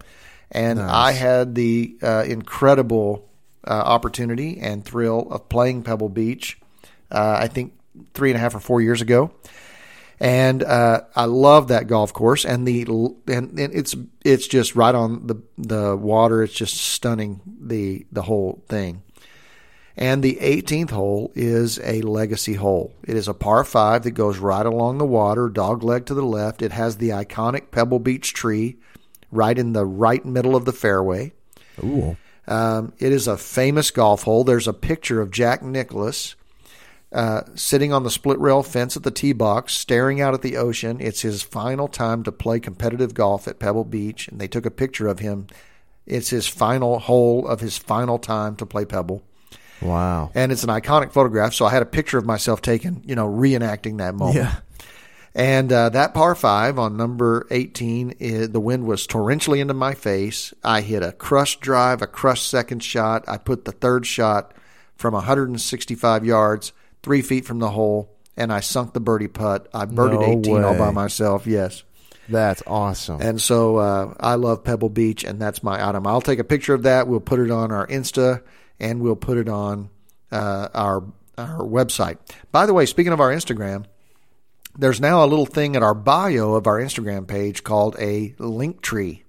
And 0.50 0.80
I 0.80 1.12
had 1.12 1.54
the 1.54 1.96
uh, 2.02 2.24
incredible 2.26 3.28
uh, 3.66 3.70
opportunity 3.70 4.60
and 4.60 4.84
thrill 4.84 5.26
of 5.30 5.48
playing 5.48 5.82
Pebble 5.82 6.08
Beach, 6.08 6.58
uh, 7.10 7.36
I 7.40 7.48
think 7.48 7.72
three 8.14 8.30
and 8.30 8.36
a 8.36 8.40
half 8.40 8.54
or 8.54 8.60
four 8.60 8.80
years 8.80 9.00
ago 9.00 9.32
and 10.18 10.62
uh, 10.62 11.02
I 11.14 11.26
love 11.26 11.68
that 11.68 11.86
golf 11.88 12.12
course. 12.12 12.44
And 12.44 12.66
the 12.66 12.82
and, 13.26 13.58
and 13.58 13.74
it's 13.74 13.94
it's 14.24 14.46
just 14.46 14.74
right 14.74 14.94
on 14.94 15.26
the 15.26 15.42
the 15.58 15.96
water. 15.96 16.42
It's 16.42 16.54
just 16.54 16.76
stunning 16.76 17.40
the 17.60 18.06
the 18.10 18.22
whole 18.22 18.64
thing. 18.68 19.02
And 19.96 20.22
the 20.22 20.36
18th 20.42 20.90
hole 20.90 21.32
is 21.34 21.80
a 21.82 22.02
legacy 22.02 22.54
hole. 22.54 22.92
It 23.02 23.16
is 23.16 23.28
a 23.28 23.34
par 23.34 23.64
five 23.64 24.02
that 24.02 24.10
goes 24.10 24.38
right 24.38 24.66
along 24.66 24.98
the 24.98 25.06
water, 25.06 25.48
dog 25.48 25.82
leg 25.82 26.04
to 26.06 26.14
the 26.14 26.22
left. 26.22 26.60
It 26.60 26.72
has 26.72 26.98
the 26.98 27.10
iconic 27.10 27.70
Pebble 27.70 27.98
Beach 27.98 28.34
tree 28.34 28.76
right 29.32 29.58
in 29.58 29.72
the 29.72 29.86
right 29.86 30.24
middle 30.24 30.54
of 30.54 30.66
the 30.66 30.72
fairway. 30.72 31.32
Ooh. 31.82 32.16
Um, 32.46 32.92
it 32.98 33.10
is 33.10 33.26
a 33.26 33.38
famous 33.38 33.90
golf 33.90 34.24
hole. 34.24 34.44
There's 34.44 34.68
a 34.68 34.72
picture 34.72 35.20
of 35.20 35.30
Jack 35.30 35.62
Nicklaus 35.62 36.36
uh, 37.12 37.42
sitting 37.54 37.92
on 37.92 38.02
the 38.02 38.10
split 38.10 38.38
rail 38.38 38.62
fence 38.62 38.96
at 38.96 39.02
the 39.02 39.10
tee 39.10 39.32
box, 39.32 39.74
staring 39.74 40.20
out 40.20 40.34
at 40.34 40.42
the 40.42 40.56
ocean. 40.56 40.98
It's 41.00 41.22
his 41.22 41.42
final 41.42 41.88
time 41.88 42.22
to 42.24 42.32
play 42.32 42.60
competitive 42.60 43.14
golf 43.14 43.48
at 43.48 43.58
Pebble 43.58 43.84
Beach, 43.84 44.28
and 44.28 44.40
they 44.40 44.48
took 44.48 44.66
a 44.66 44.70
picture 44.70 45.08
of 45.08 45.20
him. 45.20 45.46
It's 46.04 46.30
his 46.30 46.46
final 46.46 46.98
hole 46.98 47.48
of 47.48 47.60
his 47.60 47.78
final 47.78 48.18
time 48.18 48.54
to 48.56 48.66
play 48.66 48.84
Pebble. 48.84 49.22
Wow. 49.80 50.30
And 50.34 50.52
it's 50.52 50.64
an 50.64 50.70
iconic 50.70 51.12
photograph, 51.12 51.54
so 51.54 51.66
I 51.66 51.70
had 51.70 51.82
a 51.82 51.86
picture 51.86 52.18
of 52.18 52.24
myself 52.24 52.62
taken, 52.62 53.02
you 53.04 53.14
know, 53.14 53.28
reenacting 53.28 53.98
that 53.98 54.14
moment. 54.14 54.36
Yeah. 54.36 54.56
And 55.34 55.70
uh, 55.70 55.90
that 55.90 56.14
par 56.14 56.34
five 56.34 56.78
on 56.78 56.96
number 56.96 57.46
18, 57.50 58.14
i 58.20 58.46
the 58.46 58.58
wind 58.58 58.86
was 58.86 59.06
torrentially 59.06 59.58
into 59.58 59.74
my 59.74 59.92
face. 59.92 60.54
I 60.64 60.80
hit 60.80 61.02
a 61.02 61.12
crushed 61.12 61.60
drive, 61.60 62.00
a 62.00 62.06
crushed 62.06 62.48
second 62.48 62.82
shot. 62.82 63.24
I 63.28 63.36
put 63.36 63.66
the 63.66 63.72
third 63.72 64.06
shot 64.06 64.54
from 64.96 65.12
165 65.12 66.24
yards, 66.24 66.72
three 67.02 67.20
feet 67.20 67.44
from 67.44 67.58
the 67.58 67.70
hole, 67.70 68.16
and 68.34 68.50
I 68.50 68.60
sunk 68.60 68.94
the 68.94 69.00
birdie 69.00 69.28
putt. 69.28 69.68
I 69.74 69.84
birdied 69.84 70.20
No 70.20 70.40
18 70.40 70.64
all 70.64 70.78
by 70.78 70.90
myself, 70.90 71.46
yes. 71.46 71.84
That's 72.28 72.62
awesome. 72.66 73.20
And 73.20 73.40
so 73.40 73.76
uh, 73.76 74.14
I 74.18 74.34
love 74.34 74.64
Pebble 74.64 74.88
Beach, 74.88 75.22
and 75.22 75.40
that's 75.40 75.62
my 75.62 75.86
item. 75.86 76.06
I'll 76.06 76.22
take 76.22 76.38
a 76.38 76.44
picture 76.44 76.74
of 76.74 76.84
that. 76.84 77.08
We'll 77.08 77.20
put 77.20 77.40
it 77.40 77.50
on 77.50 77.70
our 77.70 77.86
Insta, 77.86 78.42
and 78.80 79.00
we'll 79.00 79.16
put 79.16 79.38
it 79.38 79.48
on 79.48 79.90
uh, 80.30 80.68
our 80.74 81.04
our 81.38 81.58
website. 81.58 82.18
By 82.50 82.66
the 82.66 82.74
way, 82.74 82.86
speaking 82.86 83.12
of 83.12 83.20
our 83.20 83.30
Instagram, 83.30 83.84
there's 84.78 85.00
now 85.00 85.24
a 85.24 85.26
little 85.26 85.46
thing 85.46 85.76
at 85.76 85.82
our 85.82 85.94
bio 85.94 86.54
of 86.54 86.66
our 86.66 86.78
Instagram 86.78 87.26
page 87.26 87.64
called 87.64 87.96
a 87.98 88.34
link 88.38 88.80
tree. 88.80 89.24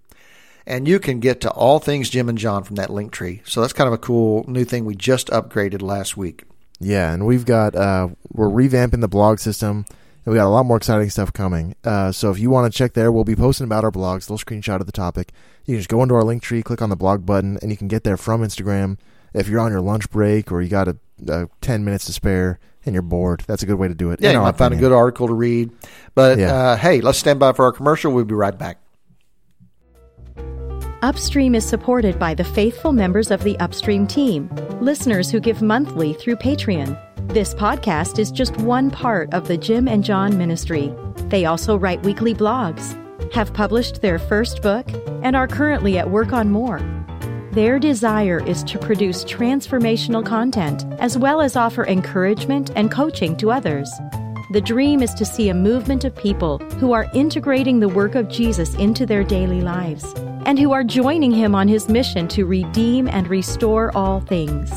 And 0.66 0.88
you 0.88 1.00
can 1.00 1.22
get 1.22 1.40
to 1.42 1.52
all 1.52 1.80
things 1.80 2.10
Jim 2.10 2.28
and 2.28 2.38
John 2.38 2.64
from 2.64 2.76
that 2.76 2.90
link 2.90 3.14
tree. 3.14 3.42
So 3.46 3.62
that's 3.62 3.72
kind 3.74 3.88
of 3.88 3.94
a 3.94 3.98
cool 3.98 4.44
new 4.50 4.66
thing 4.66 4.84
we 4.84 4.96
just 4.96 5.28
upgraded 5.28 5.82
last 5.82 6.18
week. 6.18 6.44
Yeah, 6.80 7.14
and 7.14 7.26
we've 7.26 7.46
got 7.46 7.74
uh, 7.76 8.10
we're 8.32 8.50
revamping 8.50 9.02
the 9.02 9.08
blog 9.08 9.40
system, 9.40 9.86
and 10.26 10.32
we 10.32 10.36
got 10.36 10.46
a 10.46 10.50
lot 10.50 10.66
more 10.66 10.78
exciting 10.78 11.10
stuff 11.10 11.34
coming. 11.34 11.76
Uh, 11.84 12.12
so 12.12 12.30
if 12.32 12.38
you 12.38 12.50
want 12.50 12.72
to 12.72 12.78
check 12.78 12.94
there, 12.94 13.12
we'll 13.12 13.24
be 13.24 13.36
posting 13.36 13.64
about 13.66 13.84
our 13.84 13.92
blogs, 13.92 14.30
little 14.30 14.38
screenshot 14.38 14.80
of 14.80 14.86
the 14.86 14.92
topic. 14.92 15.32
You 15.66 15.74
can 15.74 15.80
just 15.80 15.90
go 15.90 16.04
into 16.04 16.16
our 16.16 16.24
link 16.24 16.44
tree, 16.44 16.62
click 16.62 16.82
on 16.82 16.90
the 16.90 16.96
blog 16.96 17.26
button, 17.26 17.58
and 17.62 17.72
you 17.72 17.78
can 17.78 17.88
get 17.88 18.04
there 18.04 18.18
from 18.18 18.42
Instagram. 18.42 18.98
If 19.38 19.48
you're 19.48 19.60
on 19.60 19.72
your 19.72 19.82
lunch 19.82 20.10
break 20.10 20.52
or 20.52 20.62
you 20.62 20.70
got 20.70 20.88
a, 20.88 20.98
a 21.28 21.48
ten 21.62 21.86
minutes 21.86 22.06
to 22.06 22.14
spare 22.14 22.60
and 22.86 22.94
you're 22.94 23.02
bored, 23.02 23.44
that's 23.46 23.64
a 23.64 23.66
good 23.66 23.76
way 23.78 23.88
to 23.88 23.94
do 23.94 24.12
it. 24.12 24.20
Yeah, 24.22 24.30
in 24.30 24.34
you 24.36 24.40
our 24.40 24.46
might 24.46 24.58
find 24.58 24.74
a 24.74 24.78
good 24.78 24.92
article 24.92 25.28
to 25.28 25.34
read. 25.34 25.72
But 26.16 26.40
Yeah. 26.40 26.54
uh, 26.54 26.76
hey, 26.78 27.02
let's 27.02 27.18
stand 27.20 27.40
by 27.40 27.54
for 27.54 27.66
our 27.66 27.72
commercial. 27.72 28.12
We'll 28.12 28.26
be 28.26 28.34
right 28.34 28.58
back. 28.58 28.80
Upstream 31.04 31.54
is 31.54 31.64
supported 31.64 32.18
by 32.18 32.34
the 32.34 32.44
faithful 32.44 32.92
members 32.92 33.30
of 33.30 33.44
the 33.44 33.58
Upstream 33.60 34.08
team, 34.08 34.50
listeners 34.82 35.30
who 35.30 35.40
give 35.40 35.62
monthly 35.62 36.14
through 36.14 36.38
Patreon. 36.38 36.98
This 37.32 37.54
podcast 37.54 38.18
is 38.18 38.32
just 38.32 38.58
one 38.58 38.90
part 38.90 39.32
of 39.34 39.48
the 39.48 39.58
Jim 39.58 39.88
and 39.88 40.04
John 40.04 40.38
ministry. 40.40 40.92
They 41.28 41.46
also 41.46 41.78
write 41.78 42.02
weekly 42.04 42.34
blogs, 42.34 42.96
have 43.32 43.54
published 43.54 44.02
their 44.02 44.18
first 44.18 44.64
book, 44.64 44.88
and 45.22 45.36
are 45.36 45.48
currently 45.48 46.00
at 46.00 46.10
work 46.10 46.34
on 46.34 46.50
more. 46.50 46.80
Their 47.58 47.80
desire 47.80 48.46
is 48.46 48.64
to 48.66 48.78
produce 48.78 49.24
transformational 49.24 50.24
content 50.24 50.86
as 51.00 51.18
well 51.18 51.42
as 51.42 51.56
offer 51.56 51.88
encouragement 51.88 52.70
and 52.76 52.92
coaching 52.92 53.36
to 53.38 53.50
others. 53.50 53.92
The 54.52 54.62
dream 54.62 55.02
is 55.02 55.12
to 55.16 55.26
see 55.26 55.50
a 55.50 55.56
movement 55.56 56.04
of 56.04 56.16
people 56.16 56.60
who 56.80 56.92
are 56.92 57.10
integrating 57.16 57.80
the 57.80 57.90
work 57.90 58.14
of 58.14 58.30
Jesus 58.30 58.76
into 58.76 59.08
their 59.08 59.24
daily 59.24 59.62
lives 59.62 60.06
and 60.46 60.60
who 60.60 60.72
are 60.72 60.84
joining 60.84 61.32
him 61.32 61.56
on 61.56 61.68
his 61.68 61.90
mission 61.90 62.28
to 62.28 62.46
redeem 62.46 63.08
and 63.08 63.28
restore 63.28 63.92
all 63.98 64.20
things. 64.20 64.72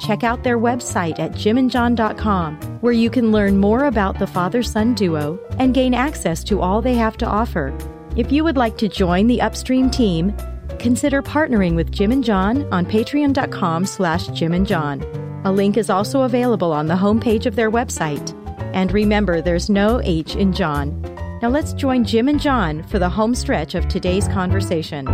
Check 0.00 0.24
out 0.24 0.42
their 0.42 0.58
website 0.58 1.20
at 1.20 1.30
jimandjohn.com, 1.30 2.56
where 2.80 2.92
you 2.92 3.08
can 3.08 3.30
learn 3.30 3.58
more 3.58 3.84
about 3.84 4.18
the 4.18 4.26
father 4.26 4.64
son 4.64 4.94
duo 4.94 5.38
and 5.60 5.74
gain 5.74 5.94
access 5.94 6.42
to 6.42 6.60
all 6.60 6.82
they 6.82 6.94
have 6.94 7.16
to 7.18 7.26
offer. 7.26 7.72
If 8.16 8.32
you 8.32 8.42
would 8.42 8.56
like 8.56 8.78
to 8.78 8.88
join 8.88 9.28
the 9.28 9.40
Upstream 9.42 9.90
team, 9.90 10.34
consider 10.78 11.22
partnering 11.22 11.74
with 11.74 11.90
Jim 11.92 12.12
and 12.12 12.22
John 12.24 12.70
on 12.72 12.86
patreon.com 12.86 13.86
slash 13.86 14.26
Jim 14.28 14.52
and 14.52 14.66
John. 14.66 15.02
A 15.44 15.52
link 15.52 15.76
is 15.76 15.90
also 15.90 16.22
available 16.22 16.72
on 16.72 16.86
the 16.86 16.94
homepage 16.94 17.46
of 17.46 17.56
their 17.56 17.70
website. 17.70 18.32
And 18.74 18.92
remember, 18.92 19.40
there's 19.40 19.70
no 19.70 20.00
H 20.02 20.34
in 20.36 20.52
John. 20.52 21.00
Now 21.42 21.48
let's 21.48 21.72
join 21.72 22.04
Jim 22.04 22.28
and 22.28 22.40
John 22.40 22.82
for 22.84 22.98
the 22.98 23.08
home 23.08 23.34
stretch 23.34 23.74
of 23.74 23.88
today's 23.88 24.26
conversation. 24.28 25.06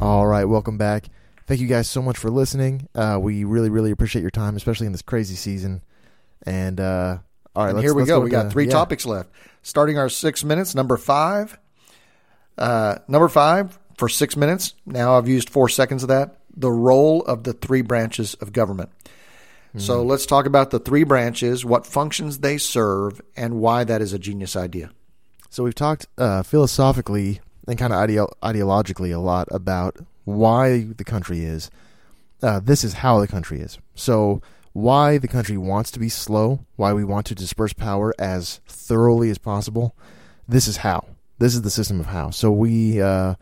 All 0.00 0.26
right, 0.26 0.44
welcome 0.44 0.76
back. 0.76 1.08
Thank 1.46 1.60
you 1.60 1.66
guys 1.66 1.88
so 1.88 2.02
much 2.02 2.16
for 2.16 2.30
listening. 2.30 2.88
Uh, 2.94 3.18
we 3.20 3.44
really, 3.44 3.70
really 3.70 3.90
appreciate 3.90 4.22
your 4.22 4.30
time, 4.30 4.56
especially 4.56 4.86
in 4.86 4.92
this 4.92 5.02
crazy 5.02 5.34
season. 5.34 5.82
And 6.46 6.80
uh, 6.80 7.18
all 7.54 7.64
right, 7.64 7.70
And 7.70 7.78
let's, 7.78 7.84
here 7.84 7.94
we 7.94 8.02
let's 8.02 8.10
go. 8.10 8.20
We 8.20 8.30
got 8.30 8.44
the- 8.44 8.50
three 8.50 8.66
yeah. 8.66 8.72
topics 8.72 9.06
left. 9.06 9.30
Starting 9.62 9.98
our 9.98 10.08
six 10.08 10.44
minutes, 10.44 10.74
number 10.74 10.96
five. 10.96 11.58
Uh, 12.58 12.96
number 13.08 13.28
five 13.28 13.78
for 13.96 14.08
six 14.08 14.36
minutes. 14.36 14.74
Now 14.86 15.16
I've 15.16 15.28
used 15.28 15.50
four 15.50 15.68
seconds 15.68 16.02
of 16.02 16.08
that. 16.08 16.36
The 16.56 16.70
role 16.70 17.22
of 17.22 17.44
the 17.44 17.52
three 17.52 17.82
branches 17.82 18.34
of 18.34 18.52
government. 18.52 18.90
So 19.76 20.02
Hmm. 20.02 20.08
let's 20.08 20.24
talk 20.24 20.46
about 20.46 20.70
the 20.70 20.78
three 20.78 21.02
branches, 21.02 21.64
what 21.64 21.84
functions 21.84 22.38
they 22.38 22.58
serve, 22.58 23.20
and 23.36 23.54
why 23.54 23.82
that 23.82 24.00
is 24.00 24.12
a 24.12 24.20
genius 24.20 24.54
idea. 24.54 24.90
So 25.50 25.64
we've 25.64 25.74
talked 25.74 26.06
uh, 26.16 26.44
philosophically 26.44 27.40
and 27.66 27.76
kind 27.76 27.92
of 27.92 27.98
ideo- 27.98 28.32
ideologically 28.42 29.12
a 29.12 29.18
lot 29.18 29.48
about 29.50 29.96
why 30.24 30.86
the 30.96 31.02
country 31.04 31.44
is. 31.44 31.70
Uh, 32.40 32.60
this 32.60 32.84
is 32.84 32.94
how 32.94 33.18
the 33.18 33.26
country 33.26 33.60
is. 33.60 33.78
So 33.96 34.42
why 34.74 35.18
the 35.18 35.28
country 35.28 35.56
wants 35.56 35.90
to 35.92 35.98
be 35.98 36.08
slow, 36.08 36.60
why 36.76 36.92
we 36.92 37.02
want 37.04 37.26
to 37.26 37.34
disperse 37.34 37.72
power 37.72 38.14
as 38.18 38.60
thoroughly 38.68 39.28
as 39.30 39.38
possible. 39.38 39.94
This 40.48 40.68
is 40.68 40.78
how. 40.78 41.06
This 41.38 41.54
is 41.54 41.62
the 41.62 41.70
system 41.70 41.98
of 41.98 42.06
how. 42.06 42.30
So 42.30 42.52
we, 42.52 43.00
uh, 43.02 43.34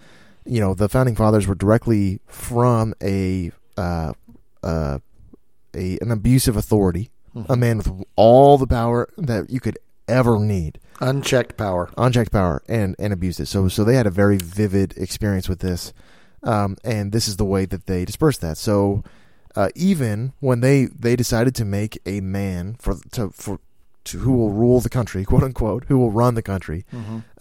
you 0.45 0.61
know, 0.61 0.75
the 0.75 0.89
founding 0.89 1.15
fathers 1.15 1.47
were 1.47 1.55
directly 1.55 2.21
from 2.27 2.95
a 3.03 3.53
uh, 3.77 4.13
uh, 4.63 4.99
a 5.75 5.99
an 6.01 6.11
abusive 6.11 6.57
authority, 6.57 7.11
a 7.49 7.57
man 7.57 7.79
with 7.79 7.91
all 8.17 8.59
the 8.59 8.67
power 8.67 9.09
that 9.17 9.51
you 9.51 9.61
could 9.61 9.79
ever 10.09 10.39
need 10.39 10.79
Unchecked 11.01 11.57
power. 11.57 11.91
unchecked 11.97 12.31
power 12.33 12.63
and 12.69 12.95
and 12.99 13.13
abused 13.13 13.41
it. 13.41 13.47
So 13.47 13.69
so 13.69 13.85
they 13.85 13.95
had 13.95 14.07
a 14.07 14.11
very 14.11 14.37
vivid 14.37 14.95
experience 14.97 15.49
with 15.49 15.61
this, 15.61 15.93
um, 16.43 16.77
and 16.85 17.13
this 17.13 17.27
is 17.29 17.37
the 17.37 17.45
way 17.45 17.65
that 17.67 17.87
they 17.87 18.05
dispersed 18.05 18.41
that. 18.43 18.57
So 18.59 19.03
uh, 19.57 19.69
even 19.75 20.33
when 20.41 20.61
they 20.61 20.87
they 20.87 21.17
decided 21.17 21.55
to 21.57 21.65
make 21.65 21.99
a 22.07 22.21
man 22.21 22.77
for 22.79 22.97
to 23.13 23.31
for 23.31 23.59
to 24.05 24.19
who 24.19 24.33
will 24.33 24.51
rule 24.51 24.81
the 24.81 24.89
country, 24.91 25.25
quote 25.25 25.43
unquote, 25.45 25.85
who 25.89 25.97
will 25.99 26.11
run 26.11 26.35
the 26.35 26.43
country, 26.43 26.85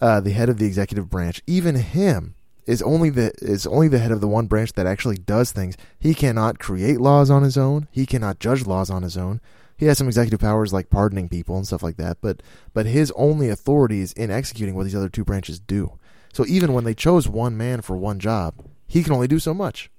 uh, 0.00 0.20
the 0.20 0.30
head 0.30 0.48
of 0.48 0.58
the 0.58 0.66
executive 0.66 1.10
branch, 1.10 1.42
even 1.46 1.74
him 1.74 2.34
is 2.66 2.82
only 2.82 3.10
the 3.10 3.32
is 3.38 3.66
only 3.66 3.88
the 3.88 3.98
head 3.98 4.12
of 4.12 4.20
the 4.20 4.28
one 4.28 4.46
branch 4.46 4.72
that 4.74 4.86
actually 4.86 5.16
does 5.16 5.52
things. 5.52 5.76
He 5.98 6.14
cannot 6.14 6.58
create 6.58 7.00
laws 7.00 7.30
on 7.30 7.42
his 7.42 7.58
own. 7.58 7.88
He 7.90 8.06
cannot 8.06 8.38
judge 8.38 8.66
laws 8.66 8.90
on 8.90 9.02
his 9.02 9.16
own. 9.16 9.40
He 9.76 9.86
has 9.86 9.98
some 9.98 10.06
executive 10.06 10.40
powers 10.40 10.72
like 10.72 10.90
pardoning 10.90 11.28
people 11.28 11.56
and 11.56 11.66
stuff 11.66 11.82
like 11.82 11.96
that, 11.96 12.18
but 12.20 12.42
but 12.72 12.86
his 12.86 13.12
only 13.16 13.48
authority 13.48 14.00
is 14.00 14.12
in 14.12 14.30
executing 14.30 14.74
what 14.74 14.84
these 14.84 14.94
other 14.94 15.08
two 15.08 15.24
branches 15.24 15.58
do. 15.58 15.98
So 16.32 16.46
even 16.46 16.72
when 16.72 16.84
they 16.84 16.94
chose 16.94 17.28
one 17.28 17.56
man 17.56 17.82
for 17.82 17.96
one 17.96 18.18
job, 18.18 18.54
he 18.86 19.02
can 19.02 19.12
only 19.12 19.28
do 19.28 19.38
so 19.38 19.52
much. 19.52 19.90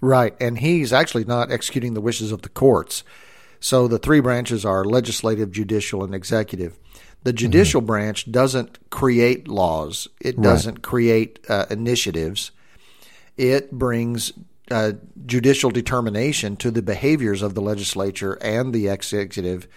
Right. 0.00 0.34
And 0.40 0.58
he's 0.58 0.92
actually 0.92 1.24
not 1.24 1.50
executing 1.50 1.94
the 1.94 2.00
wishes 2.00 2.32
of 2.32 2.42
the 2.42 2.48
courts. 2.48 3.04
So 3.60 3.88
the 3.88 3.98
three 3.98 4.20
branches 4.20 4.64
are 4.64 4.84
legislative, 4.84 5.50
judicial, 5.50 6.04
and 6.04 6.14
executive. 6.14 6.78
The 7.24 7.32
judicial 7.32 7.80
branch 7.80 8.30
doesn't 8.30 8.90
create 8.90 9.48
laws, 9.48 10.08
it 10.20 10.40
doesn't 10.40 10.82
create 10.82 11.40
uh, 11.48 11.66
initiatives. 11.68 12.52
It 13.36 13.70
brings 13.70 14.32
uh, 14.70 14.92
judicial 15.26 15.70
determination 15.70 16.56
to 16.56 16.70
the 16.70 16.82
behaviors 16.82 17.42
of 17.42 17.54
the 17.54 17.60
legislature 17.60 18.34
and 18.40 18.72
the 18.72 18.88
executive 18.88 19.68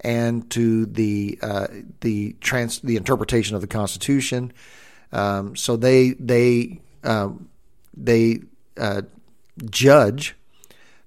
and 0.00 0.50
to 0.50 0.86
the 0.86 1.38
uh, 1.42 1.66
the 2.00 2.36
trans 2.40 2.80
the 2.80 2.96
interpretation 2.96 3.54
of 3.54 3.60
the 3.60 3.66
Constitution. 3.68 4.52
Um, 5.12 5.56
so 5.56 5.76
they 5.76 6.10
they 6.10 6.80
um, 7.04 7.48
they 7.96 8.40
uh, 8.76 9.02
judge 9.70 10.34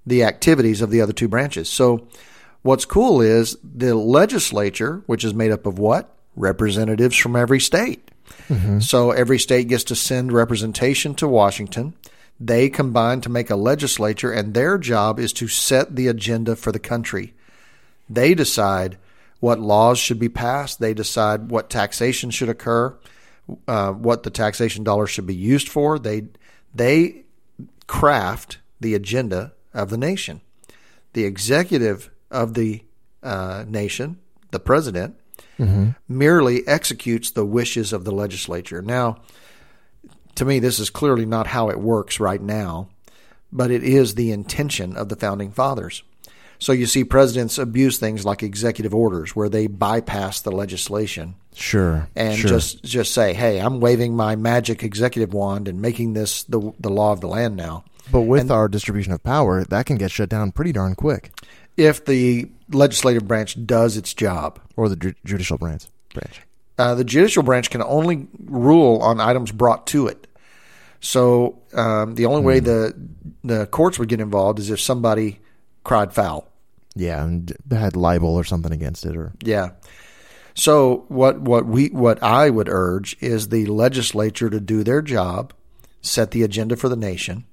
the 0.06 0.24
activities 0.24 0.82
of 0.82 0.92
the 0.92 1.02
other 1.02 1.14
two 1.14 1.28
branches. 1.28 1.70
So, 1.70 2.08
what's 2.66 2.84
cool 2.86 3.22
is 3.22 3.58
the 3.64 3.94
legislature, 3.94 5.04
which 5.06 5.24
is 5.24 5.36
made 5.36 5.52
up 5.52 5.68
of 5.68 5.78
what? 5.78 6.18
Representatives 6.36 7.16
from 7.16 7.36
every 7.36 7.60
state. 7.60 8.10
So, 8.80 9.12
every 9.12 9.38
state 9.38 9.68
gets 9.68 9.84
to 9.86 9.96
send 9.96 10.34
representation 10.34 11.14
to 11.16 11.28
Washington. 11.28 11.94
They 12.40 12.70
combine 12.70 13.22
to 13.22 13.30
make 13.30 13.52
a 13.52 13.56
legislature, 13.56 14.32
and 14.32 14.54
their 14.54 14.80
job 14.80 15.20
is 15.20 15.32
to 15.34 15.48
set 15.48 15.96
the 15.96 16.08
agenda 16.08 16.56
for 16.56 16.72
the 16.72 16.80
country. 16.80 17.36
They 18.10 18.34
decide 18.34 18.98
what 19.40 19.60
laws 19.60 20.00
should 20.00 20.20
be 20.20 20.30
passed, 20.30 20.80
they 20.80 20.96
decide 20.96 21.52
what 21.52 21.70
taxation 21.70 22.32
should 22.32 22.50
occur, 22.50 22.98
uh, 23.68 23.92
what 23.92 24.24
the 24.24 24.32
taxation 24.32 24.84
dollars 24.84 25.12
should 25.12 25.28
be 25.28 25.36
used 25.36 25.70
for. 25.70 26.00
They, 26.00 26.24
they 26.74 27.26
craft 27.86 28.58
the 28.80 28.96
agenda 28.96 29.54
of 29.72 29.92
the 29.92 29.98
nation. 29.98 30.42
The 31.14 31.26
executive 31.26 32.10
of 32.32 32.54
the 32.54 32.84
uh, 33.24 33.66
nation, 33.68 34.20
the 34.52 34.60
president, 34.60 35.16
merely 36.08 36.68
executes 36.68 37.32
the 37.32 37.46
wishes 37.46 37.94
of 37.94 38.04
the 38.04 38.12
legislature. 38.12 38.82
Now, 38.82 39.18
to 40.36 40.46
me, 40.46 40.60
this 40.60 40.80
is 40.80 40.90
clearly 40.90 41.26
not 41.26 41.48
how 41.48 41.70
it 41.70 41.80
works 41.80 42.20
right 42.20 42.42
now, 42.42 42.90
but 43.52 43.72
it 43.72 43.84
is 43.84 44.16
the 44.16 44.32
intention 44.32 44.98
of 44.98 45.10
the 45.10 45.16
founding 45.16 45.52
fathers. 45.52 46.04
So 46.60 46.72
you 46.72 46.86
see 46.86 47.04
presidents 47.04 47.58
abuse 47.58 47.98
things 48.00 48.26
like 48.26 48.42
executive 48.44 48.94
orders 48.96 49.36
where 49.36 49.50
they 49.50 49.68
bypass 49.68 50.42
the 50.42 50.52
legislation 50.52 51.36
Sure. 51.54 52.08
and 52.16 52.38
sure. 52.38 52.50
just 52.50 52.84
just 52.84 53.14
say, 53.14 53.34
"Hey, 53.34 53.60
I'm 53.60 53.80
waving 53.82 54.16
my 54.16 54.36
magic 54.36 54.82
executive 54.84 55.34
wand 55.34 55.68
and 55.68 55.82
making 55.82 56.14
this 56.14 56.44
the 56.44 56.72
the 56.80 56.90
law 56.90 57.12
of 57.12 57.20
the 57.22 57.28
land 57.28 57.56
now." 57.58 57.84
But 58.12 58.22
with 58.22 58.52
our 58.52 58.68
distribution 58.68 59.12
of 59.14 59.24
power, 59.24 59.64
that 59.66 59.86
can 59.86 59.98
get 59.98 60.12
shut 60.12 60.30
down 60.30 60.52
pretty 60.52 60.72
darn 60.72 60.96
quick. 60.96 61.32
If 61.78 62.06
the 62.06 62.50
legislative 62.72 63.28
branch 63.28 63.64
does 63.66 63.98
its 63.98 64.14
job, 64.14 64.60
Or 64.76 64.90
the 64.90 64.96
ju- 64.96 65.14
judicial 65.26 65.58
branch. 65.58 65.86
Branch. 66.14 66.42
uh, 66.80 66.96
the 66.96 67.04
judicial 67.04 67.44
branch 67.44 67.70
can 67.70 67.82
only 67.84 68.28
rule 68.46 69.00
on 69.02 69.20
items 69.20 69.52
brought 69.52 69.86
to 69.88 70.08
it. 70.08 70.28
So 71.02 71.60
um, 71.74 72.16
the 72.16 72.26
only 72.26 72.42
way 72.44 72.60
the 72.60 72.94
the 73.44 73.68
courts 73.68 74.00
would 74.00 74.10
get 74.10 74.20
involved 74.22 74.58
is 74.60 74.70
if 74.70 74.80
somebody 74.80 75.40
cried 75.84 76.14
foul. 76.14 76.48
Yeah, 76.96 77.24
and 77.24 77.54
had 77.70 77.96
libel 77.96 78.34
or 78.36 78.44
something 78.46 78.72
against 78.72 79.06
it, 79.06 79.16
or 79.18 79.34
Yeah. 79.44 79.72
So 80.56 81.04
what 81.10 81.42
what 81.42 81.66
we 81.66 81.90
what 81.90 82.24
I 82.24 82.50
would 82.50 82.70
urge 82.70 83.18
is 83.20 83.50
the 83.50 83.66
legislature 83.66 84.50
to 84.50 84.60
do 84.62 84.84
their 84.84 85.02
job, 85.02 85.52
set 86.02 86.32
the 86.32 86.44
agenda 86.44 86.76
for 86.78 86.88
the 86.90 86.96
nation. 86.96 87.44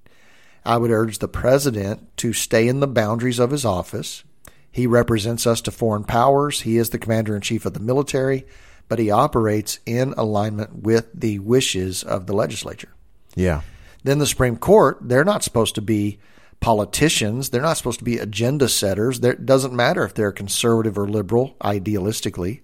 I 0.65 0.77
would 0.77 0.91
urge 0.91 1.19
the 1.19 1.29
president 1.29 2.17
to 2.19 2.33
stay 2.33 2.69
in 2.69 2.81
the 2.81 2.87
boundaries 2.87 3.39
of 3.39 3.51
his 3.51 3.65
office. 3.65 4.25
He 4.71 4.87
represents 4.87 5.47
us 5.47 5.61
to 5.63 5.71
foreign 5.71 6.05
powers. 6.05 6.63
He 6.63 6.77
is 6.77 6.91
the 6.91 6.99
commander 6.99 7.35
in 7.35 7.43
chief 7.43 7.67
of 7.67 7.75
the 7.75 7.81
military, 7.81 8.47
but 8.89 8.99
he 8.99 9.11
operates 9.11 9.81
in 9.85 10.15
alignment 10.17 10.83
with 10.83 11.09
the 11.13 11.39
wishes 11.41 12.03
of 12.03 12.27
the 12.27 12.33
legislature. 12.33 12.95
yeah, 13.35 13.63
Then 14.05 14.19
the 14.19 14.27
Supreme 14.27 14.57
Court, 14.57 14.99
they're 15.01 15.25
not 15.25 15.43
supposed 15.43 15.75
to 15.75 15.83
be 15.83 16.19
politicians. 16.61 17.51
They're 17.51 17.61
not 17.61 17.77
supposed 17.77 17.99
to 17.99 18.05
be 18.05 18.19
agenda 18.19 18.69
setters. 18.69 19.19
It 19.19 19.45
doesn't 19.45 19.75
matter 19.75 20.05
if 20.05 20.15
they're 20.15 20.33
conservative 20.33 20.97
or 20.97 21.09
liberal, 21.09 21.57
idealistically. 21.61 22.63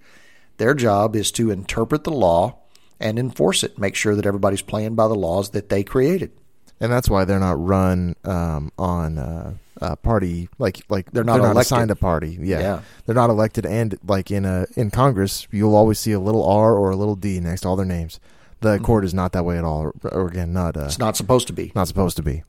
Their 0.56 0.74
job 0.74 1.14
is 1.14 1.30
to 1.32 1.50
interpret 1.50 2.04
the 2.04 2.12
law 2.12 2.60
and 2.98 3.18
enforce 3.18 3.62
it, 3.62 3.78
make 3.78 3.94
sure 3.94 4.14
that 4.14 4.26
everybody's 4.26 4.62
playing 4.62 4.94
by 4.94 5.08
the 5.08 5.14
laws 5.14 5.50
that 5.50 5.68
they 5.68 5.84
created. 5.84 6.32
And 6.80 6.92
that's 6.92 7.08
why 7.10 7.24
they're 7.24 7.38
not 7.40 7.62
run 7.64 8.14
um, 8.24 8.72
on 8.78 9.18
uh, 9.18 9.54
a 9.80 9.96
party 9.96 10.48
like 10.58 10.82
like 10.88 11.10
They're 11.12 11.24
not 11.24 11.40
elected. 11.40 11.60
assigned 11.60 11.90
a 11.90 11.96
party. 11.96 12.38
Yeah. 12.40 12.60
Yeah. 12.60 12.80
they're 13.06 13.14
not 13.14 13.30
elected, 13.30 13.64
and 13.66 13.98
like 14.06 14.30
in 14.30 14.44
a 14.44 14.66
in 14.76 14.90
Congress, 14.90 15.46
you'll 15.50 15.74
always 15.76 15.98
see 15.98 16.12
a 16.12 16.20
little 16.20 16.44
R 16.48 16.74
or 16.74 16.90
a 16.90 16.96
little 16.96 17.16
D 17.16 17.40
next 17.40 17.62
to 17.62 17.68
all 17.68 17.76
their 17.76 17.86
names. 17.86 18.20
The 18.60 18.78
court 18.80 19.04
is 19.04 19.14
not 19.14 19.32
that 19.32 19.44
way 19.44 19.56
at 19.56 19.62
all, 19.64 19.82
or, 19.82 19.94
or 20.10 20.26
again, 20.26 20.52
not 20.52 20.76
uh, 20.76 20.86
It's 20.86 20.98
not 20.98 21.16
supposed 21.16 21.46
to 21.46 21.52
be. 21.52 21.70
not 21.76 21.86
supposed 21.86 22.16
to 22.16 22.22
be. 22.24 22.42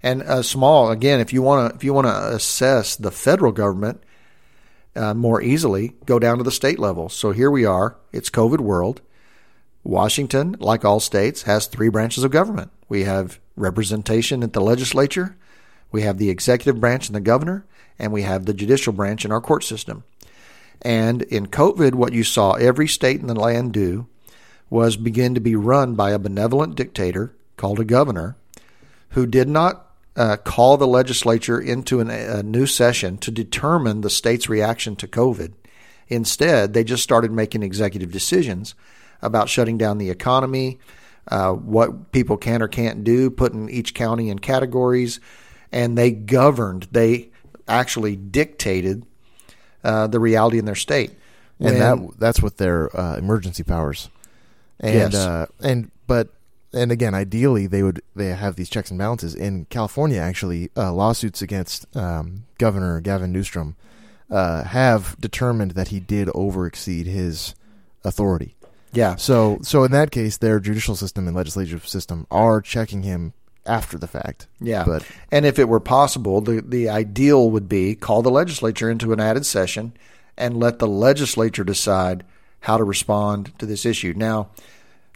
And 0.00 0.22
uh, 0.22 0.42
small 0.42 0.90
again, 0.92 1.18
if 1.18 1.32
you 1.32 1.42
want 1.42 1.70
to 1.70 1.76
if 1.76 1.82
you 1.82 1.92
want 1.92 2.06
to 2.06 2.34
assess 2.34 2.94
the 2.94 3.10
federal 3.10 3.50
government 3.50 4.00
uh, 4.94 5.12
more 5.14 5.42
easily, 5.42 5.94
go 6.06 6.20
down 6.20 6.38
to 6.38 6.44
the 6.44 6.52
state 6.52 6.78
level. 6.78 7.08
So 7.08 7.32
here 7.32 7.50
we 7.50 7.64
are. 7.64 7.96
It's 8.12 8.30
COVID 8.30 8.60
world. 8.60 9.00
Washington, 9.82 10.56
like 10.60 10.84
all 10.84 11.00
states, 11.00 11.42
has 11.42 11.66
three 11.66 11.88
branches 11.88 12.24
of 12.24 12.30
government. 12.30 12.70
We 12.88 13.04
have 13.04 13.38
representation 13.56 14.42
at 14.42 14.52
the 14.52 14.60
legislature, 14.60 15.36
we 15.92 16.02
have 16.02 16.18
the 16.18 16.30
executive 16.30 16.80
branch 16.80 17.08
and 17.08 17.14
the 17.14 17.20
governor, 17.20 17.64
and 17.98 18.12
we 18.12 18.22
have 18.22 18.46
the 18.46 18.54
judicial 18.54 18.92
branch 18.92 19.24
in 19.24 19.32
our 19.32 19.40
court 19.40 19.64
system. 19.64 20.04
And 20.82 21.22
in 21.22 21.46
COVID, 21.46 21.94
what 21.94 22.12
you 22.12 22.24
saw 22.24 22.52
every 22.52 22.88
state 22.88 23.20
in 23.20 23.26
the 23.26 23.34
land 23.34 23.72
do 23.72 24.06
was 24.68 24.96
begin 24.96 25.34
to 25.34 25.40
be 25.40 25.54
run 25.54 25.94
by 25.94 26.10
a 26.10 26.18
benevolent 26.18 26.74
dictator 26.74 27.34
called 27.56 27.78
a 27.78 27.84
governor 27.84 28.36
who 29.10 29.26
did 29.26 29.48
not 29.48 29.86
uh, 30.16 30.36
call 30.36 30.76
the 30.76 30.86
legislature 30.86 31.60
into 31.60 32.00
an, 32.00 32.10
a 32.10 32.42
new 32.42 32.66
session 32.66 33.18
to 33.18 33.30
determine 33.30 34.00
the 34.00 34.10
state's 34.10 34.48
reaction 34.48 34.96
to 34.96 35.08
COVID. 35.08 35.52
Instead, 36.08 36.74
they 36.74 36.84
just 36.84 37.02
started 37.02 37.32
making 37.32 37.62
executive 37.62 38.12
decisions 38.12 38.74
about 39.22 39.48
shutting 39.48 39.78
down 39.78 39.98
the 39.98 40.10
economy, 40.10 40.78
uh, 41.28 41.52
what 41.52 42.12
people 42.12 42.36
can 42.36 42.62
or 42.62 42.68
can't 42.68 43.04
do, 43.04 43.30
putting 43.30 43.68
each 43.70 43.94
county 43.94 44.28
in 44.28 44.38
categories, 44.38 45.20
and 45.72 45.96
they 45.96 46.10
governed. 46.10 46.88
They 46.92 47.30
actually 47.66 48.16
dictated 48.16 49.04
uh, 49.82 50.06
the 50.06 50.20
reality 50.20 50.58
in 50.58 50.64
their 50.64 50.74
state. 50.74 51.10
and 51.60 51.78
When- 51.78 51.78
that 51.78 52.18
that's 52.18 52.42
with 52.42 52.56
their 52.58 52.94
uh, 52.98 53.16
emergency 53.16 53.62
powers. 53.62 54.08
And 54.80 54.94
Yes. 55.12 55.14
uh, 55.14 55.46
and 55.60 55.90
but 56.06 56.28
and 56.72 56.90
again, 56.90 57.14
ideally 57.14 57.66
they 57.66 57.82
would 57.82 58.02
they 58.16 58.28
have 58.28 58.56
these 58.56 58.68
checks 58.68 58.90
and 58.90 58.98
balances. 58.98 59.34
In 59.34 59.66
California, 59.70 60.18
actually, 60.20 60.70
uh, 60.76 60.92
lawsuits 60.92 61.40
against 61.42 61.86
um, 61.96 62.44
Governor 62.58 63.00
Gavin 63.00 63.30
Newsom 63.32 63.76
uh, 64.30 64.64
have 64.64 65.16
determined 65.20 65.72
that 65.72 65.88
he 65.88 66.00
did 66.00 66.28
overexceed 66.28 67.06
his 67.06 67.54
authority. 68.04 68.56
Yeah, 68.94 69.16
So 69.16 69.58
so 69.62 69.84
in 69.84 69.92
that 69.92 70.10
case, 70.10 70.38
their 70.38 70.60
judicial 70.60 70.94
system 70.96 71.26
and 71.26 71.36
legislative 71.36 71.86
system 71.86 72.26
are 72.30 72.60
checking 72.60 73.02
him 73.02 73.32
after 73.66 73.98
the 73.98 74.06
fact. 74.06 74.46
Yeah. 74.60 74.84
but 74.84 75.06
And 75.30 75.46
if 75.46 75.58
it 75.58 75.68
were 75.68 75.80
possible, 75.80 76.40
the, 76.40 76.60
the 76.60 76.88
ideal 76.88 77.50
would 77.50 77.68
be 77.68 77.94
call 77.94 78.22
the 78.22 78.30
legislature 78.30 78.90
into 78.90 79.12
an 79.12 79.20
added 79.20 79.46
session 79.46 79.92
and 80.36 80.58
let 80.58 80.78
the 80.78 80.86
legislature 80.86 81.64
decide 81.64 82.24
how 82.60 82.76
to 82.76 82.84
respond 82.84 83.52
to 83.58 83.66
this 83.66 83.86
issue. 83.86 84.12
Now, 84.16 84.48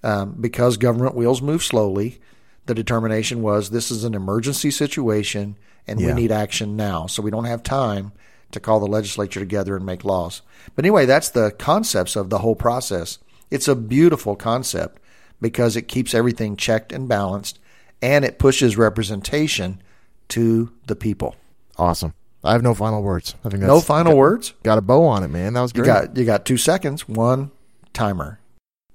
um, 0.02 0.36
because 0.40 0.76
government 0.76 1.14
wheels 1.14 1.42
move 1.42 1.62
slowly, 1.62 2.20
the 2.66 2.74
determination 2.74 3.42
was 3.42 3.70
this 3.70 3.90
is 3.90 4.04
an 4.04 4.14
emergency 4.14 4.70
situation 4.70 5.56
and 5.86 6.00
Yeah. 6.00 6.08
we 6.08 6.22
need 6.22 6.32
action 6.32 6.76
now. 6.76 7.06
So 7.06 7.22
we 7.22 7.30
don't 7.30 7.44
have 7.44 7.62
time 7.62 8.12
to 8.52 8.60
call 8.60 8.80
the 8.80 8.86
legislature 8.86 9.40
together 9.40 9.76
and 9.76 9.84
make 9.84 10.04
laws. 10.04 10.42
But 10.74 10.84
anyway, 10.84 11.04
that's 11.06 11.28
the 11.28 11.50
concepts 11.58 12.16
of 12.16 12.30
the 12.30 12.38
whole 12.38 12.56
process. 12.56 13.18
It's 13.50 13.68
a 13.68 13.74
beautiful 13.76 14.36
concept 14.36 15.00
because 15.40 15.76
it 15.76 15.82
keeps 15.88 16.14
everything 16.14 16.56
checked 16.56 16.92
and 16.92 17.08
balanced 17.08 17.58
and 18.02 18.24
it 18.24 18.38
pushes 18.38 18.76
representation 18.76 19.82
to 20.28 20.70
the 20.86 20.96
people. 20.96 21.34
awesome. 21.76 22.12
I 22.44 22.52
have 22.52 22.62
no 22.62 22.72
final 22.74 23.02
words. 23.02 23.34
I 23.44 23.48
think 23.48 23.64
No 23.64 23.80
final 23.80 24.12
got, 24.12 24.18
words. 24.18 24.54
Got 24.62 24.78
a 24.78 24.80
bow 24.80 25.04
on 25.06 25.24
it, 25.24 25.28
man. 25.28 25.54
That 25.54 25.60
was 25.62 25.72
You 25.74 25.82
great. 25.82 25.92
got 25.92 26.16
you 26.16 26.24
got 26.24 26.44
2 26.44 26.56
seconds, 26.56 27.08
one 27.08 27.50
timer. 27.92 28.38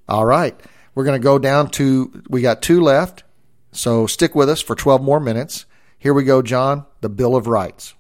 All 0.08 0.26
right. 0.26 0.58
We're 0.96 1.04
going 1.04 1.20
to 1.20 1.24
go 1.24 1.38
down 1.40 1.70
to 1.72 2.24
we 2.30 2.42
got 2.42 2.62
two 2.62 2.80
left. 2.80 3.24
So 3.74 4.08
stick 4.08 4.34
with 4.34 4.48
us 4.48 4.62
for 4.62 4.76
12 4.76 5.02
more 5.02 5.20
minutes. 5.20 5.66
Here 6.00 6.14
we 6.14 6.24
go, 6.24 6.42
John, 6.42 6.86
the 7.02 7.10
Bill 7.10 7.36
of 7.36 7.48
Rights. 7.48 7.96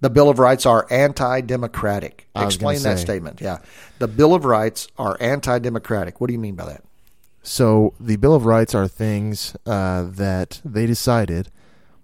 The 0.00 0.10
Bill 0.10 0.28
of 0.28 0.38
Rights 0.38 0.64
are 0.64 0.86
anti-democratic. 0.90 2.28
I 2.34 2.44
was 2.44 2.56
gonna 2.56 2.72
Explain 2.72 2.90
that 2.90 2.98
say. 2.98 3.04
statement. 3.04 3.40
Yeah. 3.40 3.58
The 3.98 4.08
Bill 4.08 4.34
of 4.34 4.44
Rights 4.44 4.88
are 4.96 5.16
anti-democratic. 5.20 6.20
What 6.20 6.28
do 6.28 6.32
you 6.32 6.38
mean 6.38 6.54
by 6.54 6.66
that? 6.66 6.84
So 7.42 7.94
the 7.98 8.16
Bill 8.16 8.34
of 8.34 8.46
Rights 8.46 8.74
are 8.74 8.86
things 8.86 9.56
uh, 9.66 10.04
that 10.10 10.60
they 10.64 10.86
decided 10.86 11.50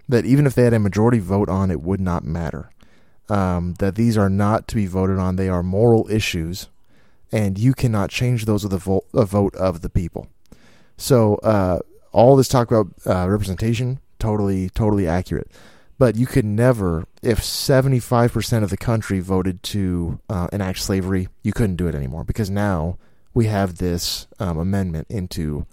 that 0.08 0.24
even 0.24 0.46
if 0.46 0.54
they 0.54 0.64
had 0.64 0.74
a 0.74 0.78
majority 0.78 1.18
vote 1.18 1.48
on, 1.48 1.70
it 1.70 1.82
would 1.82 2.00
not 2.00 2.24
matter. 2.24 2.70
Um, 3.28 3.74
that 3.78 3.94
these 3.94 4.18
are 4.18 4.28
not 4.28 4.68
to 4.68 4.74
be 4.74 4.86
voted 4.86 5.18
on; 5.18 5.36
they 5.36 5.48
are 5.48 5.62
moral 5.62 6.06
issues, 6.10 6.68
and 7.32 7.58
you 7.58 7.72
cannot 7.72 8.10
change 8.10 8.44
those 8.44 8.64
with 8.64 8.72
a 8.74 8.78
vote, 8.78 9.06
a 9.14 9.24
vote 9.24 9.54
of 9.54 9.80
the 9.80 9.88
people. 9.88 10.26
So 10.98 11.36
uh, 11.36 11.78
all 12.12 12.36
this 12.36 12.48
talk 12.48 12.70
about 12.70 12.88
uh, 13.06 13.28
representation, 13.28 14.00
totally, 14.18 14.68
totally 14.70 15.06
accurate. 15.08 15.50
But 15.96 16.16
you 16.16 16.26
could 16.26 16.44
never, 16.44 17.06
if 17.22 17.42
seventy-five 17.42 18.32
percent 18.32 18.64
of 18.64 18.70
the 18.70 18.76
country 18.76 19.20
voted 19.20 19.62
to 19.64 20.20
uh, 20.28 20.48
enact 20.52 20.80
slavery, 20.80 21.28
you 21.42 21.52
couldn't 21.52 21.76
do 21.76 21.86
it 21.86 21.94
anymore 21.94 22.24
because 22.24 22.50
now 22.50 22.98
we 23.32 23.46
have 23.46 23.78
this 23.78 24.26
um, 24.38 24.58
amendment 24.58 25.06
into 25.10 25.66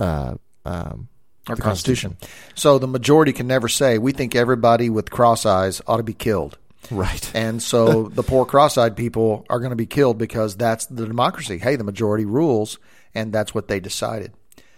uh, 0.00 0.34
um, 0.64 1.08
Our 1.48 1.56
the 1.56 1.62
Constitution. 1.62 2.16
So 2.54 2.78
the 2.78 2.86
majority 2.86 3.32
can 3.32 3.46
never 3.46 3.68
say 3.68 3.98
we 3.98 4.12
think 4.12 4.34
everybody 4.34 4.90
with 4.90 5.10
cross 5.10 5.46
eyes 5.46 5.80
ought 5.86 5.98
to 5.98 6.02
be 6.02 6.14
killed. 6.14 6.58
Right. 6.90 7.30
And 7.34 7.62
so 7.62 8.08
the 8.14 8.22
poor 8.22 8.46
cross-eyed 8.46 8.96
people 8.96 9.44
are 9.50 9.58
going 9.58 9.70
to 9.70 9.76
be 9.76 9.86
killed 9.86 10.18
because 10.18 10.56
that's 10.56 10.86
the 10.86 11.06
democracy. 11.06 11.58
Hey, 11.58 11.76
the 11.76 11.84
majority 11.84 12.24
rules, 12.24 12.78
and 13.14 13.32
that's 13.32 13.54
what 13.54 13.68
they 13.68 13.80
decided. 13.80 14.32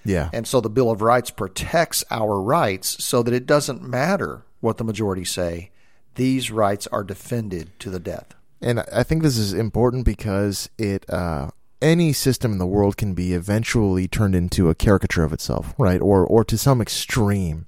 Yeah. 0.05 0.31
And 0.33 0.47
so 0.47 0.61
the 0.61 0.71
Bill 0.71 0.91
of 0.91 1.03
Rights 1.03 1.31
protects 1.31 2.05
our 2.11 2.41
rights 2.41 3.03
so 3.05 3.23
that 3.23 3.35
it 3.35 3.47
doesn't 3.47 3.83
matter 3.83 4.45
what 4.61 4.79
the 4.79 4.85
majority 4.85 5.25
say. 5.25 5.71
These 6.15 6.51
rights 6.51 6.87
are 6.89 7.05
defended 7.05 7.79
to 7.81 7.91
the 7.91 8.01
death. 8.01 8.35
And 8.61 8.81
I 8.93 9.03
think 9.03 9.23
this 9.23 9.39
is 9.39 9.53
important 9.53 10.05
because 10.05 10.69
it 10.77 11.09
uh, 11.09 11.51
any 11.81 12.13
system 12.13 12.53
in 12.53 12.59
the 12.59 12.67
world 12.67 12.97
can 12.97 13.15
be 13.15 13.33
eventually 13.33 14.07
turned 14.07 14.35
into 14.35 14.69
a 14.69 14.75
caricature 14.75 15.25
of 15.25 15.33
itself, 15.33 15.75
right? 15.79 16.01
Or 16.01 16.27
or 16.27 16.45
to 16.45 16.59
some 16.59 16.81
extreme. 16.81 17.67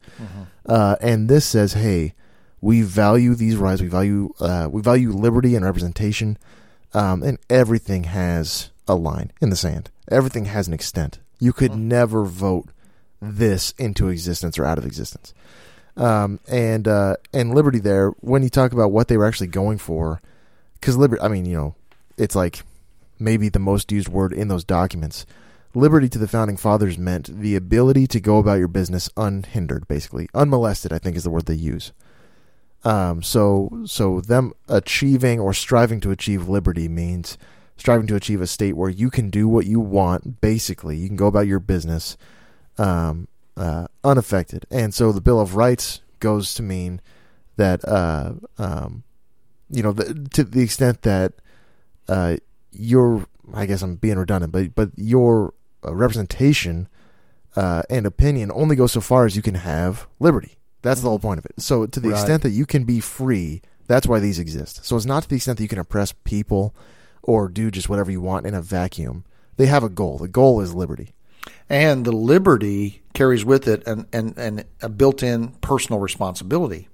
Uh, 0.67 0.97
and 1.01 1.29
this 1.29 1.45
says, 1.45 1.73
hey, 1.73 2.15
we 2.61 2.83
value 2.83 3.35
these 3.35 3.57
rights. 3.57 3.81
We 3.81 3.89
value 3.89 4.33
uh, 4.39 4.69
we 4.71 4.83
value 4.83 5.13
liberty 5.13 5.57
and 5.57 5.65
representation, 5.65 6.39
um, 6.95 7.23
and 7.23 7.39
everything 7.49 8.05
has 8.05 8.71
a 8.87 8.95
line 8.95 9.33
in 9.41 9.51
the 9.51 9.57
sand. 9.57 9.91
Everything 10.11 10.47
has 10.47 10.69
an 10.69 10.75
extent. 10.75 11.19
You 11.39 11.53
could 11.53 11.75
never 11.75 12.25
vote 12.25 12.69
this 13.21 13.73
into 13.79 14.09
existence 14.09 14.59
or 14.59 14.65
out 14.65 14.79
of 14.79 14.87
existence. 14.87 15.33
Um, 15.97 16.41
and 16.49 16.89
uh, 16.89 17.17
and 17.33 17.55
liberty 17.55 17.79
there 17.79 18.11
when 18.21 18.43
you 18.43 18.49
talk 18.49 18.73
about 18.73 18.93
what 18.93 19.09
they 19.09 19.17
were 19.17 19.27
actually 19.27 19.49
going 19.49 19.79
for, 19.79 20.23
because 20.75 20.97
liberty. 20.97 21.23
I 21.23 21.29
mean, 21.29 21.45
you 21.45 21.57
know, 21.57 21.75
it's 22.17 22.35
like 22.35 22.63
maybe 23.19 23.49
the 23.49 23.59
most 23.59 23.93
used 23.93 24.09
word 24.09 24.33
in 24.33 24.49
those 24.49 24.65
documents. 24.65 25.27
Liberty 25.75 26.09
to 26.11 26.19
the 26.19 26.29
founding 26.29 26.57
fathers 26.57 26.99
meant 26.99 27.41
the 27.41 27.57
ability 27.57 28.07
to 28.07 28.21
go 28.21 28.39
about 28.39 28.59
your 28.59 28.69
business 28.69 29.09
unhindered, 29.17 29.89
basically 29.89 30.29
unmolested. 30.35 30.93
I 30.93 30.99
think 30.99 31.17
is 31.17 31.25
the 31.25 31.31
word 31.31 31.47
they 31.47 31.55
use. 31.55 31.93
Um, 32.85 33.23
so 33.23 33.83
so 33.85 34.21
them 34.21 34.53
achieving 34.69 35.41
or 35.41 35.55
striving 35.55 36.01
to 36.01 36.11
achieve 36.11 36.49
liberty 36.49 36.89
means 36.89 37.39
striving 37.77 38.07
to 38.07 38.17
achieve 38.17 38.41
a 38.41 38.47
state 38.47 38.77
where 38.77 38.91
you 38.91 39.11
can 39.11 39.31
do 39.31 39.49
what 39.49 39.67
you 39.67 39.79
want. 39.79 40.41
Basically, 40.41 40.97
you 40.97 41.09
can 41.09 41.17
go 41.17 41.27
about 41.27 41.47
your 41.47 41.61
business 41.61 42.17
um, 42.79 43.29
uh, 43.57 43.87
unaffected. 44.05 44.67
And 44.71 44.95
so 44.95 45.13
the 45.13 45.21
Bill 45.21 45.41
of 45.41 45.57
Rights 45.57 46.01
goes 46.21 46.55
to 46.55 46.63
mean 46.63 47.01
that 47.57 47.87
uh, 47.87 48.35
um, 48.59 49.03
you 49.71 49.83
know 49.83 49.93
the, 49.93 50.29
to 50.35 50.45
the 50.45 50.63
extent 50.63 51.03
that 51.03 51.35
uh, 52.09 52.37
your 52.71 53.27
I 53.53 53.67
guess 53.67 53.83
I'm 53.83 53.97
being 53.97 54.19
redundant, 54.19 54.53
but 54.53 54.75
but 54.75 54.91
your 54.97 55.55
uh, 55.85 55.95
representation 55.95 56.89
uh, 57.57 57.83
and 57.91 58.07
opinion 58.07 58.51
only 58.55 58.77
goes 58.77 58.93
so 58.93 59.01
far 59.01 59.27
as 59.27 59.37
you 59.37 59.43
can 59.43 59.57
have 59.57 60.07
liberty. 60.21 60.57
That's 60.83 61.01
the 61.01 61.09
whole 61.09 61.19
point 61.19 61.39
of 61.39 61.45
it. 61.47 61.61
So 61.61 61.87
to 61.87 62.01
the 62.01 62.09
Right. 62.09 62.19
extent 62.19 62.43
that 62.43 62.51
you 62.51 62.67
can 62.67 62.85
be 62.85 62.99
free, 63.01 63.63
that's 63.87 64.07
why 64.07 64.19
these 64.21 64.39
exist. 64.39 64.85
So 64.85 64.97
it's 64.97 65.05
not 65.07 65.25
to 65.25 65.29
the 65.29 65.37
extent 65.37 65.59
that 65.59 65.63
you 65.63 65.69
can 65.69 65.79
oppress 65.79 66.13
people 66.25 66.75
or 67.23 67.49
do 67.49 67.71
just 67.71 67.89
whatever 67.89 68.11
you 68.11 68.21
want 68.21 68.47
in 68.47 68.55
a 68.55 68.63
vacuum. 68.63 69.25
They 69.59 69.67
have 69.67 69.85
a 69.85 69.89
goal. 69.89 70.19
The 70.19 70.29
goal 70.29 70.61
is 70.61 70.75
liberty. 70.75 71.15
And 71.73 72.05
the 72.05 72.13
liberty 72.13 73.03
carries 73.15 73.47
with 73.47 73.67
it 73.67 73.89
an, 73.89 74.07
an, 74.13 74.35
an, 74.37 74.65
a 74.83 74.91
built 74.91 75.23
in 75.23 75.49
personal 75.63 76.01
responsibility. 76.01 76.89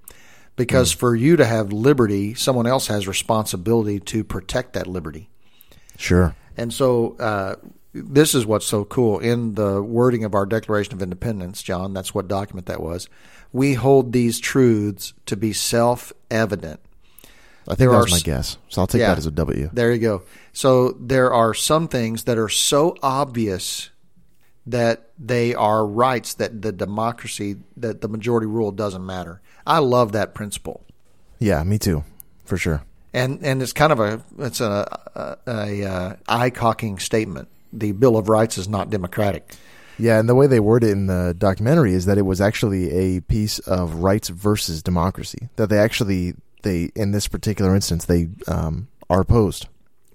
Because 0.55 0.93
for 0.93 1.15
you 1.15 1.37
to 1.37 1.45
have 1.45 1.73
liberty, 1.73 2.35
someone 2.35 2.67
else 2.67 2.87
has 2.87 3.07
responsibility 3.07 4.01
to 4.01 4.25
protect 4.25 4.73
that 4.73 4.87
liberty. 4.87 5.31
Sure. 5.97 6.35
And 6.57 6.73
so 6.73 7.17
uh, 7.19 7.57
this 7.93 8.35
is 8.35 8.47
what's 8.47 8.67
so 8.67 8.85
cool. 8.85 9.19
In 9.19 9.55
the 9.55 9.83
wording 9.83 10.25
of 10.25 10.35
our 10.35 10.47
Declaration 10.47 10.95
of 10.95 11.03
Independence, 11.03 11.63
John, 11.63 11.93
that's 11.93 12.15
what 12.15 12.29
document 12.29 12.67
that 12.67 12.81
was. 12.81 13.09
We 13.53 13.75
hold 13.75 14.13
these 14.13 14.39
truths 14.39 15.13
to 15.27 15.37
be 15.37 15.53
self 15.53 16.13
evident. 16.31 16.81
I 17.67 17.75
think 17.75 17.79
There 17.79 17.91
that 17.91 17.97
are 17.97 18.03
was 18.03 18.13
my 18.13 18.21
guess. 18.21 18.59
So 18.69 18.81
I'll 18.81 18.87
take 18.87 19.01
Yeah. 19.01 19.09
that 19.09 19.19
as 19.19 19.27
a 19.27 19.31
W. 19.31 19.71
There 19.73 19.93
you 19.93 19.99
go. 19.99 20.23
So 20.53 20.93
there 21.01 21.33
are 21.33 21.53
some 21.53 21.87
things 21.89 22.25
that 22.25 22.39
are 22.39 22.49
so 22.49 22.97
obvious 23.03 23.91
that 24.71 25.11
they 25.19 25.55
are 25.55 25.87
rights 25.87 26.35
that 26.35 26.63
the 26.63 26.73
democracy 26.73 27.57
that 27.77 28.01
the 28.01 28.09
majority 28.09 28.47
rule 28.47 28.71
doesn't 28.71 29.05
matter. 29.05 29.41
I 29.67 29.79
love 29.79 30.13
that 30.13 30.35
principle. 30.35 30.85
Yeah, 31.39 31.63
me 31.63 31.79
too, 31.79 32.05
for 32.45 32.57
sure. 32.57 32.83
And 33.15 33.43
and 33.43 33.63
it's 33.63 33.73
kind 33.73 33.93
of 33.93 34.01
a 34.01 34.23
it's 34.39 34.61
a 34.61 35.01
a, 35.15 35.51
a 35.51 35.85
uh, 35.85 36.17
eye 36.29 36.51
cocking 36.51 36.99
statement. 36.99 37.49
The 37.73 37.93
Bill 37.93 38.17
of 38.17 38.29
Rights 38.29 38.59
is 38.59 38.69
not 38.69 38.91
democratic. 38.91 39.55
Yeah, 39.99 40.21
and 40.21 40.29
the 40.29 40.35
way 40.35 40.47
they 40.47 40.61
word 40.61 40.85
it 40.85 40.91
in 40.91 41.07
the 41.07 41.35
documentary 41.37 41.93
is 41.93 42.07
that 42.07 42.19
it 42.19 42.23
was 42.23 42.41
actually 42.41 42.91
a 42.91 43.21
piece 43.21 43.59
of 43.61 43.97
rights 43.97 44.29
versus 44.29 44.83
democracy. 44.83 45.49
That 45.57 45.71
they 45.71 45.79
actually 45.79 46.35
they 46.63 46.91
in 46.95 47.13
this 47.13 47.27
particular 47.27 47.75
instance 47.75 48.05
they 48.05 48.29
um, 48.47 48.89
are 49.09 49.23
opposed. 49.23 49.67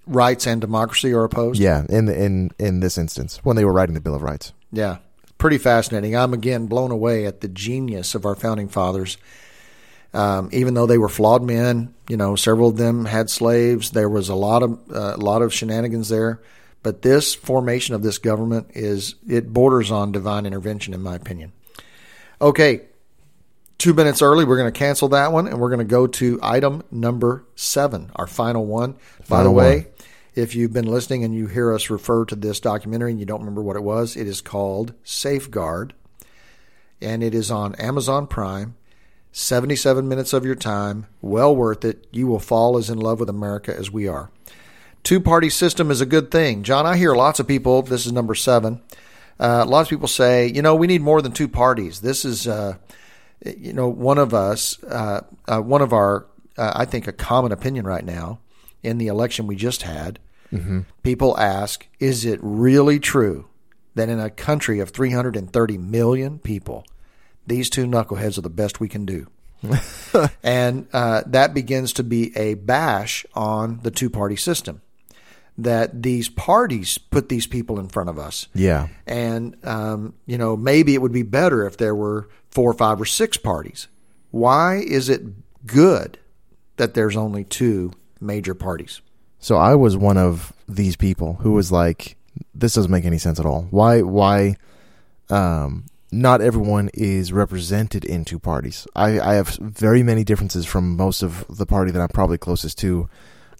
Rights 0.06 0.46
and 0.46 0.60
democracy 0.60 1.12
are 1.12 1.24
opposed. 1.24 1.60
Yeah, 1.60 1.84
in 1.88 2.08
in 2.08 2.50
in 2.58 2.80
this 2.80 2.98
instance 2.98 3.40
when 3.42 3.56
they 3.56 3.64
were 3.64 3.72
writing 3.72 3.94
the 3.94 4.00
Bill 4.00 4.14
of 4.14 4.22
Rights. 4.22 4.52
Yeah, 4.70 4.98
pretty 5.38 5.58
fascinating. 5.58 6.16
I'm 6.16 6.34
again 6.34 6.66
blown 6.66 6.90
away 6.90 7.26
at 7.26 7.40
the 7.40 7.48
genius 7.48 8.14
of 8.14 8.26
our 8.26 8.34
founding 8.34 8.68
fathers. 8.68 9.16
Um, 10.12 10.48
even 10.52 10.74
though 10.74 10.86
they 10.86 10.98
were 10.98 11.08
flawed 11.08 11.42
men, 11.42 11.92
you 12.08 12.16
know, 12.16 12.36
several 12.36 12.68
of 12.68 12.76
them 12.76 13.04
had 13.04 13.28
slaves. 13.30 13.90
There 13.90 14.08
was 14.08 14.28
a 14.28 14.34
lot 14.34 14.62
of 14.62 14.78
uh, 14.92 15.14
a 15.16 15.18
lot 15.18 15.42
of 15.42 15.52
shenanigans 15.52 16.08
there. 16.08 16.40
But 16.84 17.00
this 17.00 17.34
formation 17.34 17.94
of 17.94 18.02
this 18.02 18.18
government 18.18 18.68
is 18.74 19.14
it 19.26 19.52
borders 19.52 19.90
on 19.90 20.12
divine 20.12 20.44
intervention, 20.44 20.92
in 20.92 21.02
my 21.02 21.14
opinion. 21.16 21.52
Okay, 22.40 22.82
two 23.78 23.94
minutes 23.94 24.22
early, 24.22 24.44
we're 24.44 24.56
going 24.56 24.72
to 24.72 24.78
cancel 24.78 25.08
that 25.08 25.32
one, 25.32 25.46
and 25.46 25.60
we're 25.60 25.68
going 25.68 25.78
to 25.78 25.84
go 25.84 26.06
to 26.06 26.38
item 26.42 26.82
number 26.90 27.44
seven, 27.54 28.10
our 28.16 28.26
final 28.26 28.66
one. 28.66 28.96
By 29.28 29.42
the 29.42 29.50
way, 29.50 29.76
one. 29.76 29.86
if 30.34 30.54
you've 30.54 30.72
been 30.72 30.86
listening 30.86 31.24
and 31.24 31.34
you 31.34 31.46
hear 31.46 31.72
us 31.72 31.90
refer 31.90 32.24
to 32.26 32.36
this 32.36 32.60
documentary 32.60 33.10
and 33.10 33.20
you 33.20 33.26
don't 33.26 33.40
remember 33.40 33.62
what 33.62 33.76
it 33.76 33.82
was, 33.82 34.16
it 34.16 34.26
is 34.26 34.40
called 34.40 34.94
Safeguard, 35.02 35.94
and 37.00 37.22
it 37.22 37.34
is 37.34 37.50
on 37.50 37.74
Amazon 37.76 38.26
Prime. 38.26 38.76
77 39.36 40.08
minutes 40.08 40.32
of 40.32 40.44
your 40.44 40.54
time, 40.54 41.06
well 41.20 41.54
worth 41.54 41.84
it. 41.84 42.06
You 42.12 42.28
will 42.28 42.38
fall 42.38 42.78
as 42.78 42.88
in 42.88 42.98
love 42.98 43.18
with 43.18 43.28
America 43.28 43.76
as 43.76 43.90
we 43.90 44.06
are. 44.06 44.30
Two 45.02 45.20
party 45.20 45.50
system 45.50 45.90
is 45.90 46.00
a 46.00 46.06
good 46.06 46.30
thing. 46.30 46.62
John, 46.62 46.86
I 46.86 46.96
hear 46.96 47.16
lots 47.16 47.40
of 47.40 47.48
people, 47.48 47.82
this 47.82 48.06
is 48.06 48.12
number 48.12 48.36
seven, 48.36 48.80
uh, 49.40 49.64
lots 49.66 49.88
of 49.88 49.90
people 49.90 50.06
say, 50.06 50.46
you 50.46 50.62
know, 50.62 50.76
we 50.76 50.86
need 50.86 51.02
more 51.02 51.20
than 51.20 51.32
two 51.32 51.48
parties. 51.48 52.00
This 52.00 52.24
is, 52.24 52.46
uh, 52.46 52.76
you 53.44 53.72
know, 53.72 53.88
one 53.88 54.18
of 54.18 54.34
us, 54.34 54.82
uh, 54.84 55.22
uh, 55.46 55.60
one 55.60 55.82
of 55.82 55.92
our, 55.92 56.26
uh, 56.56 56.72
I 56.74 56.84
think, 56.84 57.06
a 57.06 57.12
common 57.12 57.52
opinion 57.52 57.86
right 57.86 58.04
now 58.04 58.40
in 58.82 58.98
the 58.98 59.08
election 59.08 59.46
we 59.46 59.56
just 59.56 59.82
had. 59.82 60.18
People 61.02 61.36
ask, 61.38 61.86
is 61.98 62.24
it 62.24 62.38
really 62.42 63.00
true 63.00 63.48
that 63.94 64.08
in 64.08 64.20
a 64.20 64.30
country 64.30 64.78
of 64.80 64.90
330 64.90 65.78
million 65.78 66.38
people, 66.38 66.84
these 67.46 67.68
two 67.68 67.86
knuckleheads 67.86 68.38
are 68.38 68.42
the 68.42 68.50
best 68.50 68.80
we 68.80 68.88
can 68.88 69.04
do? 69.04 69.26
and 70.42 70.86
uh, 70.92 71.22
that 71.26 71.54
begins 71.54 71.92
to 71.94 72.04
be 72.04 72.36
a 72.36 72.54
bash 72.54 73.24
on 73.34 73.80
the 73.82 73.90
two 73.90 74.10
party 74.10 74.36
system. 74.36 74.82
That 75.56 76.02
these 76.02 76.28
parties 76.28 76.98
put 76.98 77.28
these 77.28 77.46
people 77.46 77.78
in 77.78 77.88
front 77.88 78.08
of 78.08 78.18
us. 78.18 78.48
Yeah, 78.54 78.88
And, 79.06 79.56
um, 79.64 80.14
you 80.26 80.36
know, 80.36 80.56
maybe 80.56 80.94
it 80.94 81.02
would 81.02 81.12
be 81.12 81.22
better 81.22 81.64
if 81.66 81.76
there 81.76 81.94
were 81.94 82.28
four, 82.50 82.72
five, 82.72 83.00
or 83.00 83.04
six 83.04 83.36
parties. 83.36 83.86
Why 84.32 84.76
is 84.76 85.08
it 85.08 85.22
good 85.66 86.18
that 86.76 86.94
there's 86.94 87.16
only 87.16 87.44
two 87.44 87.92
major 88.20 88.54
parties? 88.54 89.00
So 89.38 89.56
I 89.56 89.76
was 89.76 89.96
one 89.96 90.16
of 90.16 90.52
these 90.68 90.96
people 90.96 91.34
who 91.34 91.52
was 91.52 91.70
like, 91.70 92.16
"This 92.54 92.74
doesn't 92.74 92.90
make 92.90 93.04
any 93.04 93.18
sense 93.18 93.38
at 93.38 93.46
all. 93.46 93.68
Why? 93.70 94.02
Why? 94.02 94.56
Um, 95.30 95.84
not 96.10 96.40
everyone 96.40 96.90
is 96.94 97.32
represented 97.32 98.04
in 98.04 98.24
two 98.24 98.38
parties. 98.38 98.86
I, 98.94 99.20
I 99.20 99.34
have 99.34 99.48
very 99.60 100.02
many 100.02 100.24
differences 100.24 100.64
from 100.64 100.96
most 100.96 101.22
of 101.22 101.44
the 101.48 101.66
party 101.66 101.90
that 101.90 102.00
I'm 102.00 102.08
probably 102.08 102.38
closest 102.38 102.78
to, 102.78 103.08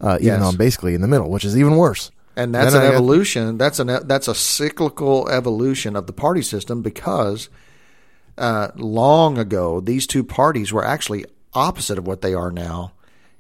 uh, 0.01 0.17
even 0.21 0.27
Yes. 0.27 0.41
though 0.41 0.49
I'm 0.49 0.57
basically 0.57 0.95
in 0.95 1.01
the 1.01 1.09
middle, 1.09 1.31
which 1.31 1.45
is 1.45 1.57
even 1.57 1.77
worse. 1.77 2.11
And 2.37 2.55
that's 2.55 2.73
Then 2.73 2.83
an 2.83 2.89
I 2.89 2.91
got- 2.91 2.97
evolution. 2.97 3.59
That's 3.59 3.79
an 3.79 3.87
that's 4.07 4.27
a 4.29 4.35
cyclical 4.35 5.29
evolution 5.29 5.95
of 5.97 6.07
the 6.07 6.13
party 6.13 6.43
system 6.43 6.83
because 6.83 7.49
uh, 8.37 8.69
long 8.77 9.39
ago 9.39 9.81
these 9.81 10.07
two 10.07 10.25
parties 10.25 10.73
were 10.73 10.85
actually 10.85 11.25
opposite 11.53 11.99
of 11.99 12.07
what 12.07 12.21
they 12.21 12.35
are 12.35 12.51
now 12.51 12.93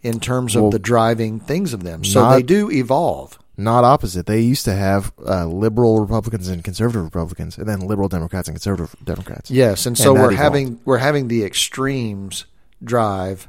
in 0.02 0.20
terms 0.20 0.54
of 0.54 0.62
Well, 0.62 0.70
the 0.70 0.78
driving 0.78 1.40
things 1.40 1.72
of 1.72 1.82
them. 1.82 2.04
So 2.04 2.20
not- 2.22 2.34
they 2.36 2.42
do 2.42 2.70
evolve. 2.70 3.38
Not 3.56 3.84
opposite. 3.84 4.26
They 4.26 4.40
used 4.40 4.64
to 4.64 4.74
have 4.74 5.12
uh, 5.24 5.46
liberal 5.46 6.00
Republicans 6.00 6.48
and 6.48 6.64
conservative 6.64 7.04
Republicans, 7.04 7.56
and 7.56 7.68
then 7.68 7.80
liberal 7.80 8.08
Democrats 8.08 8.48
and 8.48 8.56
conservative 8.56 8.96
Democrats. 9.04 9.48
Yes, 9.48 9.86
and 9.86 9.96
so 9.96 10.12
And 10.14 10.22
we're 10.24 10.32
having 10.32 10.80
we're 10.84 10.98
having 10.98 11.28
the 11.28 11.44
extremes 11.44 12.46
drive. 12.82 13.48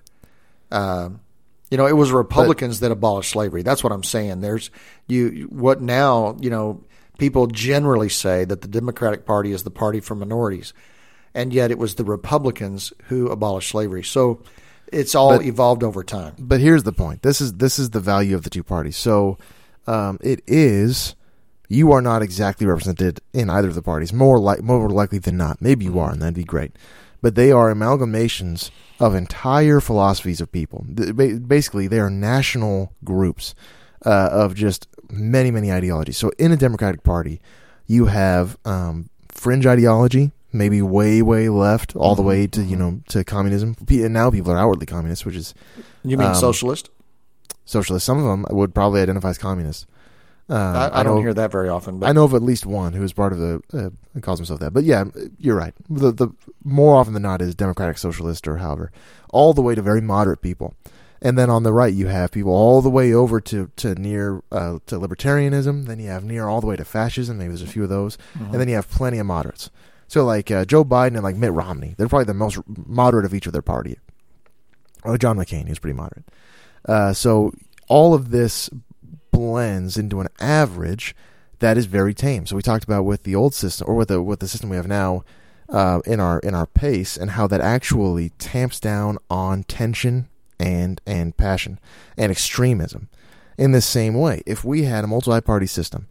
Um, 0.71 1.21
you 1.71 1.77
know, 1.77 1.87
it 1.87 1.93
was 1.97 2.11
Republicans 2.11 2.79
that 2.81 2.91
abolished 2.91 3.31
slavery. 3.31 3.63
That's 3.63 3.83
what 3.83 3.91
I'm 3.93 4.03
saying. 4.03 4.41
There's 4.41 4.69
you 5.07 5.47
what 5.49 5.81
now. 5.81 6.37
You 6.39 6.49
know, 6.49 6.83
people 7.17 7.47
generally 7.47 8.09
say 8.09 8.45
that 8.45 8.61
the 8.61 8.67
Democratic 8.67 9.25
Party 9.25 9.51
is 9.51 9.63
the 9.63 9.71
party 9.71 9.99
for 9.99 10.15
minorities, 10.15 10.73
and 11.33 11.53
yet 11.53 11.71
it 11.71 11.77
was 11.79 11.95
the 11.95 12.03
Republicans 12.03 12.93
who 13.05 13.27
abolished 13.29 13.69
slavery. 13.69 14.03
So 14.03 14.41
it's 14.91 15.15
all 15.15 15.37
But- 15.37 15.45
evolved 15.45 15.83
over 15.83 16.03
time. 16.03 16.33
but 16.37 16.59
here's 16.59 16.83
the 16.83 16.93
point. 16.93 17.21
This 17.23 17.41
is 17.41 17.53
this 17.53 17.79
is 17.79 17.89
the 17.89 17.99
value 17.99 18.35
of 18.35 18.43
the 18.43 18.49
two 18.49 18.63
parties. 18.63 18.97
So 18.97 19.37
um, 19.87 20.19
it 20.21 20.41
is 20.47 21.15
you 21.69 21.91
are 21.91 22.01
not 22.01 22.21
exactly 22.21 22.67
represented 22.67 23.19
in 23.33 23.49
either 23.49 23.67
of 23.69 23.75
the 23.75 23.81
parties. 23.81 24.13
More 24.13 24.39
like 24.39 24.61
more 24.61 24.89
likely 24.89 25.19
than 25.19 25.37
not. 25.37 25.61
Maybe 25.61 25.85
you 25.85 25.99
are, 25.99 26.11
and 26.11 26.21
that'd 26.21 26.35
be 26.35 26.43
great. 26.43 26.71
But 27.21 27.35
they 27.35 27.51
are 27.51 27.73
amalgamations 27.73 28.69
of 28.99 29.15
entire 29.15 29.79
philosophies 29.79 30.39
of 30.41 30.51
people. 30.51 30.85
Basically, 31.47 31.87
they 31.87 31.99
are 31.99 32.09
national 32.09 32.93
groups 33.03 33.55
uh, 34.05 34.29
of 34.31 34.53
just 34.55 34.87
many 35.09 35.51
many 35.51 35.71
ideologies. 35.71 36.17
So 36.17 36.31
in 36.37 36.51
a 36.51 36.57
Democratic 36.57 37.03
Party, 37.03 37.41
you 37.87 38.05
have 38.05 38.57
um, 38.65 39.09
fringe 39.29 39.65
ideology. 39.65 40.31
Maybe 40.53 40.81
way, 40.81 41.21
way 41.21 41.49
left, 41.49 41.97
all 41.97 42.15
the 42.15 42.21
way 42.21 42.47
to 42.47 42.61
you 42.63 42.77
know 42.77 43.01
to 43.09 43.25
communism. 43.25 43.75
And 43.89 44.13
now 44.13 44.31
people 44.31 44.51
are 44.53 44.57
outwardly 44.57 44.85
communist, 44.85 45.25
which 45.25 45.35
is 45.35 45.53
You 46.03 46.17
mean 46.17 46.29
Um, 46.29 46.35
socialist? 46.35 46.89
socialist. 47.65 48.05
Some 48.05 48.19
of 48.19 48.23
them 48.23 48.45
would 48.51 48.73
probably 48.73 49.01
identify 49.01 49.31
as 49.31 49.37
communist. 49.37 49.85
Uh, 50.47 50.89
I, 50.93 50.99
I, 50.99 51.03
don't 51.03 51.15
know- 51.15 51.21
hear 51.21 51.33
that 51.33 51.51
very 51.51 51.69
often. 51.69 51.99
But 51.99 52.07
I 52.07 52.11
know 52.11 52.23
of 52.23 52.33
at 52.33 52.43
least 52.43 52.65
one 52.65 52.93
who 52.93 53.03
is 53.03 53.13
part 53.13 53.33
of 53.33 53.39
the 53.39 53.61
uh, 54.15 54.19
calls 54.19 54.39
himself 54.39 54.59
that. 54.59 54.73
But 54.73 54.83
yeah, 54.83 55.05
you're 55.39 55.55
right. 55.55 55.73
The 55.89 56.11
the 56.11 56.29
more 56.63 56.95
often 56.95 57.13
than 57.13 57.23
not 57.23 57.41
is 57.41 57.55
democratic 57.55 57.97
socialist 57.97 58.47
or 58.47 58.57
however, 58.57 58.91
all 59.29 59.53
the 59.53 59.61
way 59.63 59.73
to 59.75 59.81
very 59.81 60.01
moderate 60.01 60.41
people. 60.41 60.75
And 61.21 61.37
then 61.39 61.49
on 61.49 61.63
the 61.63 61.73
right, 61.73 61.93
you 61.93 62.07
have 62.07 62.31
people 62.31 62.51
all 62.51 62.83
the 62.83 62.89
way 62.89 63.11
over 63.11 63.41
to 63.41 63.71
to 63.77 63.95
near 63.95 64.43
uh, 64.51 64.79
to 64.85 64.99
libertarianism. 64.99 65.87
Then 65.87 65.99
you 65.99 66.09
have 66.09 66.23
near 66.23 66.47
all 66.47 66.61
the 66.61 66.67
way 66.67 66.75
to 66.75 66.85
fascism. 66.85 67.39
Maybe 67.39 67.47
there's 67.49 67.63
a 67.63 67.67
few 67.67 67.83
of 67.83 67.89
those, 67.89 68.17
and 68.35 68.53
then 68.53 68.67
you 68.67 68.75
have 68.75 68.89
plenty 68.89 69.17
of 69.17 69.25
moderates. 69.25 69.71
So 70.07 70.23
like 70.23 70.51
uh, 70.51 70.65
Joe 70.65 70.85
Biden 70.85 71.15
and 71.15 71.23
like 71.23 71.35
Mitt 71.35 71.53
Romney, 71.53 71.95
they're 71.97 72.07
probably 72.07 72.25
the 72.25 72.35
most 72.35 72.59
moderate 72.67 73.25
of 73.25 73.33
each 73.33 73.47
of 73.47 73.53
their 73.53 73.63
party. 73.63 73.97
Oh, 75.03 75.17
John 75.17 75.37
McCain, 75.37 75.67
he's 75.67 75.79
pretty 75.79 75.97
moderate. 75.97 76.25
Uh, 76.87 77.13
so 77.13 77.51
all 77.87 78.13
of 78.13 78.29
this 78.29 78.69
blends 79.35 79.97
into 79.97 80.21
an 80.21 80.27
average 80.39 81.15
that 81.59 81.77
is 81.77 81.85
very 81.85 82.13
tame. 82.13 82.45
So 82.45 82.55
we 82.55 82.61
talked 82.61 82.83
about 82.83 83.03
with 83.03 83.23
the 83.23 83.35
old 83.35 83.53
system 83.53 83.87
or 83.89 83.95
with 83.95 84.07
the 84.07 84.21
with 84.21 84.39
the 84.39 84.47
system 84.47 84.69
we 84.69 84.77
have 84.77 84.87
now 84.87 85.23
uh, 85.69 85.99
in 86.05 86.19
our 86.19 86.39
in 86.39 86.55
our 86.55 86.65
pace 86.65 87.17
and 87.17 87.31
how 87.31 87.47
that 87.47 87.61
actually 87.61 88.29
tamps 88.39 88.79
down 88.79 89.17
on 89.29 89.63
tension 89.63 90.29
and 90.59 91.01
and 91.05 91.35
passion 91.35 91.79
and 92.17 92.31
extremism. 92.31 93.09
In 93.57 93.71
the 93.71 93.81
same 93.81 94.15
way, 94.15 94.41
if 94.45 94.63
we 94.65 94.83
had 94.83 95.03
a 95.03 95.07
multi-party 95.07 95.67
system, 95.67 96.07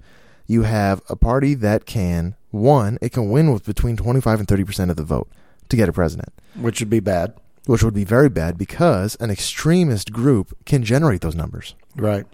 you 0.47 0.63
have 0.63 1.03
a 1.09 1.17
party 1.17 1.55
that 1.55 1.85
can 1.87 2.37
one, 2.51 2.99
it 3.03 3.13
can 3.13 3.31
win 3.31 3.53
with 3.53 3.65
between 3.65 3.97
25 3.97 4.41
and 4.41 4.49
30 4.49 4.65
percent 4.65 4.91
of 4.91 4.97
the 4.97 5.03
vote 5.05 5.29
to 5.69 5.77
get 5.77 5.89
a 5.89 5.93
president 5.93 6.33
which 6.55 6.81
would 6.81 6.91
be 6.91 7.01
bad. 7.01 7.35
which 7.67 7.83
would 7.83 7.95
be 7.95 8.05
very 8.05 8.29
bad 8.29 8.59
because 8.59 9.17
an 9.19 9.31
extremist 9.31 10.13
group 10.13 10.55
can 10.67 10.85
generate 10.85 11.23
those 11.23 11.35
numbers. 11.35 11.75
Right. 11.97 12.27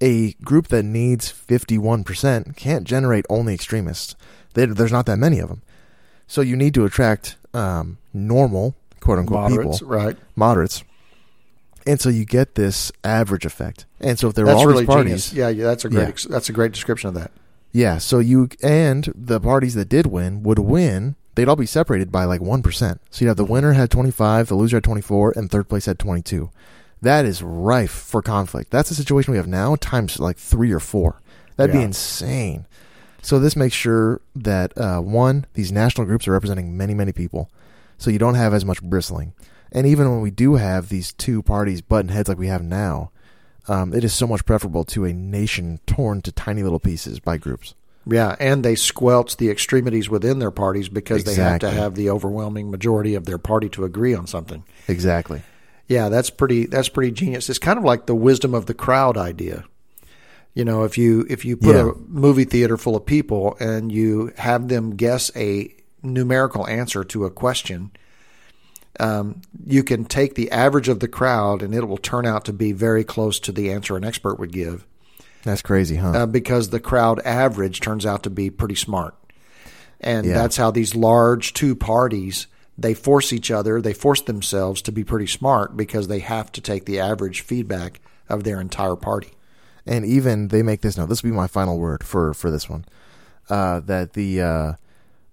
A 0.00 0.32
group 0.44 0.68
that 0.68 0.84
needs 0.84 1.32
51% 1.32 2.56
can't 2.56 2.84
generate 2.84 3.26
only 3.28 3.54
extremists. 3.54 4.14
They, 4.54 4.66
there's 4.66 4.92
not 4.92 5.06
that 5.06 5.18
many 5.18 5.38
of 5.40 5.48
them. 5.48 5.62
So 6.26 6.40
you 6.40 6.56
need 6.56 6.74
to 6.74 6.84
attract 6.84 7.36
um, 7.54 7.98
normal, 8.12 8.74
quote 9.00 9.18
unquote, 9.18 9.50
Moderates. 9.50 9.78
people, 9.80 9.88
Right. 9.88 10.16
moderates. 10.36 10.84
And 11.86 12.00
so 12.00 12.10
you 12.10 12.24
get 12.26 12.54
this 12.54 12.92
average 13.02 13.44
effect. 13.46 13.86
And 13.98 14.18
so 14.18 14.28
if 14.28 14.34
there 14.34 14.44
are 14.44 14.48
That's 14.48 14.58
all 14.60 14.66
really 14.66 14.80
these 14.82 14.86
parties, 14.88 15.30
genius. 15.30 15.32
Yeah, 15.32 15.48
yeah. 15.48 15.64
That's 15.64 15.84
a 15.84 15.88
great. 15.88 16.24
Yeah. 16.24 16.30
That's 16.30 16.48
a 16.48 16.52
great 16.52 16.72
description 16.72 17.08
of 17.08 17.14
that. 17.14 17.30
Yeah, 17.72 17.98
so 17.98 18.18
you 18.18 18.48
and 18.62 19.12
the 19.14 19.40
parties 19.40 19.74
that 19.74 19.88
did 19.88 20.06
win 20.06 20.42
would 20.42 20.58
win. 20.58 21.16
They'd 21.34 21.48
all 21.48 21.56
be 21.56 21.66
separated 21.66 22.10
by 22.10 22.24
like 22.24 22.40
one 22.40 22.62
percent. 22.62 23.00
So 23.10 23.24
you'd 23.24 23.28
have 23.28 23.36
the 23.36 23.44
winner 23.44 23.72
had 23.72 23.90
twenty 23.90 24.10
five, 24.10 24.48
the 24.48 24.54
loser 24.54 24.76
had 24.78 24.84
twenty 24.84 25.00
four, 25.02 25.32
and 25.36 25.50
third 25.50 25.68
place 25.68 25.86
had 25.86 25.98
twenty 25.98 26.20
two. 26.22 26.50
That 27.02 27.24
is 27.24 27.42
rife 27.42 27.90
for 27.90 28.22
conflict. 28.22 28.70
That's 28.70 28.88
the 28.88 28.94
situation 28.94 29.32
we 29.32 29.38
have 29.38 29.46
now 29.46 29.76
times 29.76 30.18
like 30.18 30.36
three 30.36 30.72
or 30.72 30.80
four. 30.80 31.20
That'd 31.56 31.74
be 31.74 31.82
insane. 31.82 32.66
So 33.22 33.38
this 33.38 33.56
makes 33.56 33.74
sure 33.74 34.20
that 34.36 34.76
uh, 34.78 35.00
one, 35.00 35.46
these 35.54 35.72
national 35.72 36.06
groups 36.06 36.26
are 36.28 36.32
representing 36.32 36.76
many, 36.76 36.94
many 36.94 37.12
people, 37.12 37.50
so 37.98 38.10
you 38.10 38.18
don't 38.18 38.36
have 38.36 38.54
as 38.54 38.64
much 38.64 38.82
bristling. 38.82 39.34
And 39.72 39.86
even 39.86 40.10
when 40.10 40.20
we 40.20 40.30
do 40.30 40.54
have 40.54 40.88
these 40.88 41.12
two 41.12 41.42
parties 41.42 41.82
button 41.82 42.10
heads 42.10 42.28
like 42.28 42.38
we 42.38 42.46
have 42.46 42.62
now, 42.62 43.10
um, 43.66 43.92
it 43.92 44.02
is 44.02 44.14
so 44.14 44.26
much 44.26 44.46
preferable 44.46 44.84
to 44.84 45.04
a 45.04 45.12
nation 45.12 45.78
torn 45.86 46.22
to 46.22 46.32
tiny 46.32 46.62
little 46.62 46.78
pieces 46.78 47.20
by 47.20 47.36
groups. 47.36 47.74
Yeah, 48.06 48.34
and 48.40 48.64
they 48.64 48.74
squelch 48.74 49.36
the 49.36 49.50
extremities 49.50 50.08
within 50.08 50.38
their 50.38 50.50
parties 50.50 50.88
because 50.88 51.24
they 51.24 51.34
have 51.34 51.60
to 51.60 51.70
have 51.70 51.94
the 51.94 52.08
overwhelming 52.08 52.70
majority 52.70 53.14
of 53.14 53.26
their 53.26 53.36
party 53.36 53.68
to 53.70 53.84
agree 53.84 54.14
on 54.14 54.26
something. 54.26 54.64
Exactly. 54.86 55.42
Yeah, 55.88 56.08
that's 56.10 56.30
pretty. 56.30 56.66
That's 56.66 56.88
pretty 56.88 57.10
genius. 57.12 57.48
It's 57.48 57.58
kind 57.58 57.78
of 57.78 57.84
like 57.84 58.06
the 58.06 58.14
wisdom 58.14 58.54
of 58.54 58.66
the 58.66 58.74
crowd 58.74 59.16
idea. 59.16 59.64
You 60.54 60.64
know, 60.64 60.84
if 60.84 60.98
you 60.98 61.24
if 61.30 61.44
you 61.44 61.56
put 61.56 61.74
Yeah. 61.76 61.90
a 61.90 61.94
movie 62.08 62.44
theater 62.44 62.76
full 62.76 62.94
of 62.96 63.06
people 63.06 63.56
and 63.60 63.90
you 63.90 64.32
have 64.36 64.68
them 64.68 64.96
guess 64.96 65.30
a 65.34 65.72
numerical 66.02 66.66
answer 66.66 67.04
to 67.04 67.24
a 67.24 67.30
question, 67.30 67.90
um, 69.00 69.40
you 69.64 69.82
can 69.84 70.04
take 70.04 70.34
the 70.34 70.50
average 70.50 70.88
of 70.88 71.00
the 71.00 71.08
crowd 71.08 71.62
and 71.62 71.74
it 71.74 71.86
will 71.86 71.96
turn 71.98 72.26
out 72.26 72.44
to 72.46 72.52
be 72.52 72.72
very 72.72 73.04
close 73.04 73.38
to 73.40 73.52
the 73.52 73.70
answer 73.72 73.96
an 73.96 74.04
expert 74.04 74.38
would 74.38 74.52
give. 74.52 74.84
That's 75.44 75.62
crazy, 75.62 75.96
huh? 75.96 76.10
uh, 76.10 76.26
because 76.26 76.70
the 76.70 76.80
crowd 76.80 77.20
average 77.20 77.80
turns 77.80 78.04
out 78.04 78.24
to 78.24 78.30
be 78.30 78.50
pretty 78.50 78.74
smart. 78.74 79.14
And 80.00 80.26
Yeah. 80.26 80.34
that's 80.34 80.56
how 80.56 80.70
these 80.70 80.94
large 80.96 81.52
two 81.54 81.74
parties 81.76 82.46
they 82.80 82.94
force 82.94 83.32
each 83.32 83.50
other, 83.50 83.80
they 83.82 83.92
force 83.92 84.20
themselves 84.22 84.80
to 84.82 84.92
be 84.92 85.02
pretty 85.04 85.26
smart 85.26 85.76
because 85.76 86.06
they 86.08 86.20
have 86.20 86.52
to 86.52 86.60
take 86.60 86.84
the 86.84 87.00
average 87.00 87.40
feedback 87.40 88.00
of 88.28 88.44
their 88.44 88.60
entire 88.60 88.94
party. 88.96 89.32
and 89.86 90.04
even 90.04 90.48
they 90.48 90.62
make 90.62 90.80
this 90.82 90.96
note. 90.96 91.08
This 91.08 91.22
will 91.22 91.30
be 91.30 91.36
my 91.36 91.46
final 91.48 91.78
word 91.78 92.04
for 92.04 92.32
for 92.34 92.50
this 92.50 92.68
one. 92.68 92.84
Uh, 93.50 93.80
that 93.80 94.12
the 94.12 94.40
uh, 94.40 94.72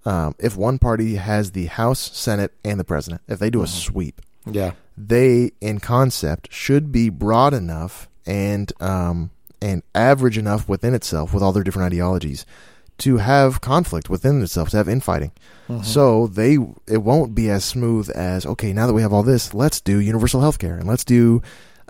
um, 0.06 0.34
if 0.40 0.56
one 0.58 0.80
party 0.80 1.16
has 1.16 1.52
the 1.52 1.66
House, 1.66 2.00
Senate, 2.18 2.54
and 2.64 2.80
the 2.80 2.84
president, 2.86 3.22
if 3.28 3.38
they 3.40 3.50
do 3.50 3.62
a 3.64 3.68
sweep, 3.68 4.22
Yeah. 4.50 4.72
they 4.98 5.52
in 5.62 5.80
concept 5.80 6.52
should 6.54 6.92
be 6.92 7.10
broad 7.10 7.54
enough 7.54 8.08
and 8.26 8.72
um, 8.80 9.32
and 9.62 9.84
average 9.94 10.38
enough 10.38 10.70
within 10.70 10.94
itself 10.94 11.34
with 11.34 11.44
all 11.44 11.52
their 11.52 11.64
different 11.64 11.88
ideologies 11.94 12.46
to 13.00 13.18
have 13.18 13.62
conflict 13.62 14.10
within 14.10 14.42
itself 14.42 14.70
to 14.70 14.78
have 14.78 14.88
infighting. 14.90 15.32
So 15.84 16.28
they 16.28 16.58
it 16.88 17.02
won't 17.04 17.34
be 17.34 17.50
as 17.50 17.66
smooth 17.66 18.10
as 18.12 18.46
okay 18.46 18.72
now 18.72 18.86
that 18.86 18.94
we 18.94 19.02
have 19.02 19.12
all 19.12 19.24
this 19.24 19.52
let's 19.54 19.82
do 19.82 19.98
universal 20.00 20.40
health 20.42 20.60
care 20.60 20.76
and 20.78 20.88
let's 20.88 21.04
do 21.04 21.42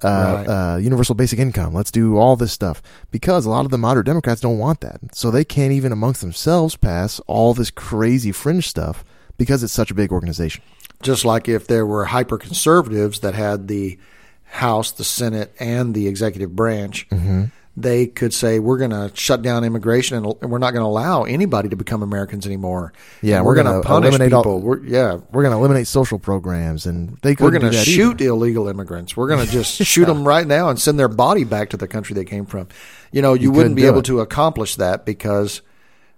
uh, 0.03 0.08
Right. 0.08 0.45
uh, 0.47 0.78
universal 0.78 1.14
basic 1.16 1.39
income. 1.39 1.74
Let's 1.74 1.91
do 1.91 2.18
all 2.18 2.36
this 2.38 2.51
stuff. 2.53 2.82
Because 3.12 3.45
a 3.45 3.49
lot 3.49 3.66
of 3.66 3.72
the 3.72 3.78
moderate 3.78 4.06
democrats 4.06 4.39
don't 4.41 4.58
want 4.60 4.80
that. 4.82 4.99
So 5.14 5.30
they 5.32 5.43
can't 5.45 5.72
even 5.74 5.91
amongst 5.91 6.22
themselves 6.22 6.76
pass 6.78 7.20
all 7.28 7.53
this 7.53 7.70
crazy 7.72 8.32
fringe 8.32 8.68
stuff 8.68 9.03
because 9.38 9.62
it's 9.64 9.74
such 9.74 9.91
a 9.91 9.95
big 9.95 10.12
organization. 10.12 10.64
Just 11.01 11.24
like 11.26 11.47
if 11.49 11.68
there 11.68 11.86
were 11.86 12.06
hyper 12.06 12.38
conservatives 12.38 13.20
that 13.20 13.36
had 13.36 13.68
the 13.68 13.97
House, 14.45 14.91
the 14.91 15.03
Senate, 15.03 15.53
and 15.60 15.93
the 15.93 16.08
executive 16.08 16.56
branch, 16.56 17.08
Mm-hmm. 17.10 17.45
They 17.78 18.07
could 18.07 18.34
say, 18.34 18.59
We're 18.59 18.78
going 18.78 18.91
to 18.91 19.11
shut 19.15 19.41
down 19.41 19.63
immigration 19.63 20.15
and 20.17 20.34
and 20.41 20.49
we're 20.51 20.59
not 20.59 20.71
going 20.71 20.84
to 20.84 20.88
allow 20.88 21.23
anybody 21.23 21.69
to 21.69 21.76
become 21.76 22.03
Americans 22.03 22.45
anymore. 22.45 22.93
Yeah, 23.21 23.38
And 23.38 23.45
we're 23.45 23.51
we're 23.51 23.55
going 23.63 23.65
gonna 23.67 23.82
punish 23.84 24.09
eliminate 24.09 24.34
all- 24.34 24.43
people. 24.43 24.61
We're, 24.61 24.84
yeah, 24.86 25.13
we're 25.32 25.43
going 25.43 25.51
to 25.51 25.57
eliminate 25.57 25.88
social 25.88 26.17
programs 26.17 26.86
and 26.86 27.17
they 27.21 27.36
We're 27.39 27.51
going 27.51 27.63
to 27.69 27.73
shoot 27.73 28.21
either. 28.21 28.30
illegal 28.32 28.67
immigrants. 28.69 29.17
We're 29.17 29.28
going 29.28 29.45
to 29.45 29.51
just 29.51 29.76
shoot 29.84 30.05
them 30.05 30.26
right 30.28 30.47
now 30.47 30.69
and 30.69 30.80
send 30.80 30.97
their 30.97 31.09
body 31.09 31.43
back 31.43 31.71
to 31.71 31.78
the 31.78 31.88
country 31.88 32.13
they 32.13 32.23
came 32.26 32.45
from. 32.45 32.67
You 33.11 33.21
know, 33.21 33.34
you, 33.34 33.43
You 33.43 33.51
wouldn't 33.51 33.76
be 33.76 33.86
able 33.86 33.99
it. 33.99 34.05
to 34.05 34.21
accomplish 34.21 34.76
that 34.78 35.05
because, 35.05 35.61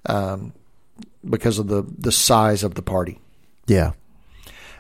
um, 0.05 0.53
because 1.27 1.59
of 1.59 1.67
the 1.67 1.83
the 1.97 2.11
size 2.11 2.63
of 2.63 2.75
the 2.75 2.81
party. 2.81 3.19
yeah 3.65 3.91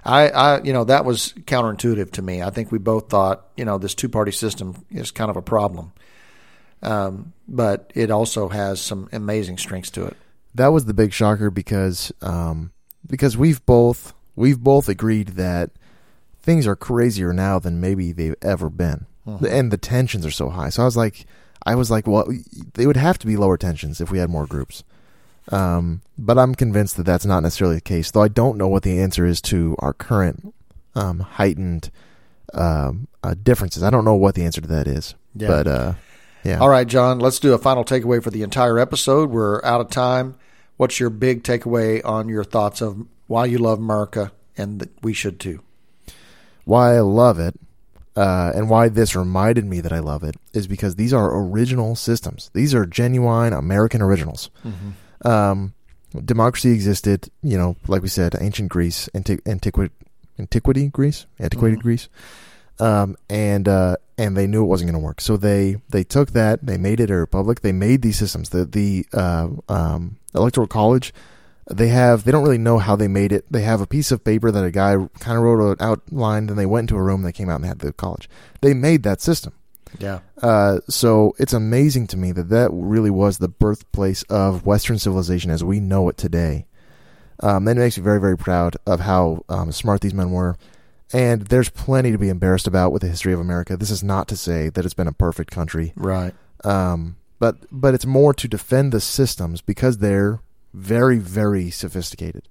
I, 0.05 0.29
I, 0.29 0.61
you 0.63 0.71
know, 0.71 0.85
that 0.85 1.03
was 1.03 1.33
counterintuitive 1.41 2.11
to 2.11 2.21
me. 2.21 2.41
I 2.41 2.49
think 2.49 2.71
we 2.71 2.77
both 2.77 3.09
thought, 3.09 3.45
you 3.57 3.65
know, 3.65 3.77
this 3.77 3.93
two 3.93 4.07
party 4.07 4.31
system 4.31 4.85
is 4.89 5.11
kind 5.11 5.29
of 5.29 5.35
a 5.35 5.41
problem, 5.41 5.91
um, 6.81 7.33
but 7.47 7.91
it 7.95 8.11
also 8.11 8.49
has 8.49 8.79
some 8.81 9.09
amazing 9.11 9.57
strengths 9.57 9.89
to 9.91 10.05
it. 10.05 10.17
that 10.55 10.67
was 10.67 10.85
the 10.85 10.93
big 10.93 11.13
shocker 11.13 11.49
because 11.49 12.11
um, 12.21 12.71
because 13.09 13.37
we've 13.37 13.65
both 13.65 14.13
we've 14.35 14.59
both 14.59 14.89
agreed 14.89 15.29
that 15.29 15.71
things 16.41 16.65
are 16.67 16.75
crazier 16.75 17.33
now 17.33 17.59
than 17.59 17.79
maybe 17.81 18.11
they've 18.11 18.35
ever 18.41 18.69
been, 18.69 19.05
and 19.25 19.71
the 19.71 19.77
tensions 19.77 20.25
are 20.25 20.31
so 20.31 20.49
high. 20.49 20.69
So 20.69 20.81
I 20.83 20.85
was 20.85 20.97
like, 20.97 21.25
I 21.65 21.75
was 21.75 21.91
like, 21.91 22.07
well, 22.07 22.27
they 22.75 22.87
would 22.87 22.97
have 22.97 23.17
to 23.19 23.27
be 23.27 23.35
lower 23.37 23.57
tensions 23.57 23.99
if 24.01 24.09
we 24.11 24.19
had 24.19 24.29
more 24.29 24.45
groups. 24.47 24.83
Um, 25.51 26.01
but 26.17 26.37
I'm 26.37 26.55
convinced 26.55 26.97
that 26.97 27.03
that's 27.05 27.25
not 27.25 27.41
necessarily 27.41 27.75
the 27.75 27.81
case. 27.81 28.11
Though 28.11 28.21
I 28.23 28.27
don't 28.27 28.57
know 28.57 28.67
what 28.67 28.83
the 28.83 28.99
answer 28.99 29.25
is 29.25 29.39
to 29.41 29.75
our 29.79 29.93
current 29.93 30.53
um, 30.95 31.19
heightened 31.21 31.89
um, 32.53 33.07
uh, 33.23 33.33
differences. 33.41 33.81
I 33.83 33.89
don't 33.89 34.03
know 34.05 34.15
what 34.15 34.35
the 34.35 34.43
answer 34.43 34.61
to 34.61 34.67
that 34.67 34.87
is. 34.87 35.15
Yeah. 35.35 35.47
But 35.47 35.67
uh, 35.67 35.93
yeah. 36.47 36.59
All 36.59 36.69
right, 36.69 36.87
John, 36.87 37.19
let's 37.19 37.39
do 37.39 37.53
a 37.53 37.57
final 37.57 37.83
takeaway 37.83 38.23
for 38.23 38.31
the 38.31 38.41
entire 38.41 38.79
episode. 38.79 39.29
We're 39.29 39.63
out 39.63 39.81
of 39.81 39.89
time. 39.89 40.35
What's 40.77 40.99
your 40.99 41.09
big 41.09 41.43
takeaway 41.43 42.01
on 42.05 42.29
your 42.29 42.43
thoughts 42.43 42.81
of 42.81 43.05
why 43.27 43.45
you 43.45 43.57
love 43.57 43.79
America 43.79 44.31
and 44.57 44.79
that 44.79 44.91
we 45.03 45.13
should 45.13 45.39
too? 45.39 45.61
why 46.67 46.97
I 46.97 46.99
love 46.99 47.39
it, 47.39 47.55
uh, 48.17 48.51
and 48.53 48.69
why 48.69 48.89
this 48.89 49.15
reminded 49.15 49.63
me 49.63 49.79
that 49.79 49.93
I 49.93 49.99
love 49.99 50.23
it 50.23 50.35
is 50.53 50.67
because 50.67 50.95
these 50.95 51.13
are 51.13 51.39
original 51.39 51.95
systems. 51.95 52.51
These 52.53 52.75
are 52.75 52.85
genuine 52.85 53.53
American 53.53 54.01
originals. 54.01 54.49
Um, 55.23 55.73
democracy 56.25 56.71
existed, 56.71 57.29
you 57.41 57.57
know, 57.57 57.77
like 57.87 58.01
we 58.01 58.09
said, 58.09 58.35
ancient 58.39 58.67
Greece, 58.67 59.09
antiqu- 59.15 59.47
antiquity, 59.47 59.93
antiquity 60.37 60.89
Greece, 60.89 61.25
antiquated 61.39 61.81
Greece, 61.81 62.09
um, 62.79 63.15
and 63.29 63.65
uh, 63.69 63.95
and 64.17 64.35
they 64.35 64.47
knew 64.47 64.63
it 64.63 64.67
wasn't 64.67 64.91
going 64.91 65.01
to 65.01 65.05
work. 65.05 65.21
So 65.21 65.37
they 65.37 65.77
they 65.89 66.03
took 66.03 66.31
that, 66.31 66.65
they 66.65 66.77
made 66.77 66.99
it 66.99 67.11
a 67.11 67.15
republic. 67.15 67.61
They 67.61 67.71
made 67.71 68.01
these 68.01 68.17
systems. 68.17 68.49
The 68.49 68.65
the 68.65 69.05
uh, 69.13 69.49
um, 69.69 70.17
electoral 70.33 70.67
college 70.67 71.13
they 71.69 71.89
have 71.89 72.23
they 72.23 72.31
don't 72.31 72.43
really 72.43 72.57
know 72.57 72.77
how 72.77 72.95
they 72.95 73.07
made 73.07 73.31
it. 73.31 73.45
They 73.51 73.61
have 73.61 73.81
a 73.81 73.87
piece 73.87 74.11
of 74.11 74.23
paper 74.23 74.51
that 74.51 74.63
a 74.63 74.71
guy 74.71 74.95
kind 75.19 75.37
of 75.37 75.43
wrote 75.43 75.79
an 75.79 75.85
outline. 75.85 76.47
Then 76.47 76.55
they 76.55 76.65
went 76.65 76.89
into 76.89 76.99
a 76.99 77.03
room. 77.03 77.21
And 77.21 77.25
they 77.25 77.33
came 77.33 77.49
out 77.49 77.57
and 77.57 77.65
had 77.65 77.79
the 77.79 77.91
college. 77.93 78.29
They 78.61 78.73
made 78.73 79.03
that 79.03 79.21
system. 79.21 79.53
Yeah. 79.99 80.19
Uh, 80.41 80.79
so 80.89 81.33
it's 81.39 81.53
amazing 81.53 82.07
to 82.07 82.17
me 82.17 82.31
that 82.33 82.49
that 82.49 82.69
really 82.71 83.09
was 83.09 83.37
the 83.37 83.47
birthplace 83.47 84.23
of 84.23 84.65
Western 84.65 84.99
civilization 84.99 85.51
as 85.51 85.63
we 85.63 85.79
know 85.79 86.07
it 86.09 86.17
today. 86.17 86.65
Um, 87.41 87.65
that 87.65 87.77
makes 87.77 87.97
me 87.97 88.03
very, 88.03 88.19
very 88.19 88.37
proud 88.37 88.77
of 88.85 89.01
how 89.01 89.43
um, 89.49 89.71
smart 89.71 90.01
these 90.01 90.13
men 90.13 90.31
were. 90.31 90.57
And 91.13 91.43
there's 91.43 91.69
plenty 91.69 92.11
to 92.11 92.17
be 92.17 92.29
embarrassed 92.29 92.67
about 92.67 92.91
with 92.91 93.01
the 93.01 93.07
history 93.07 93.31
of 93.33 93.39
America. 93.39 93.77
This 93.77 93.91
is 93.91 94.03
not 94.03 94.27
to 94.27 94.35
say 94.37 94.69
that 94.69 94.83
it's 94.83 94.93
been 94.93 95.07
a 95.07 95.13
perfect 95.13 95.51
country, 95.51 95.93
Right. 95.95 96.33
um, 96.65 97.15
but 97.39 97.55
but 97.71 97.93
it's 97.93 98.05
more 98.05 98.33
to 98.33 98.47
defend 98.47 98.91
the 98.91 98.99
systems 98.99 99.61
because 99.61 99.99
they're 99.99 100.41
very, 100.73 101.17
very 101.17 101.69
sophisticated. 101.71 102.47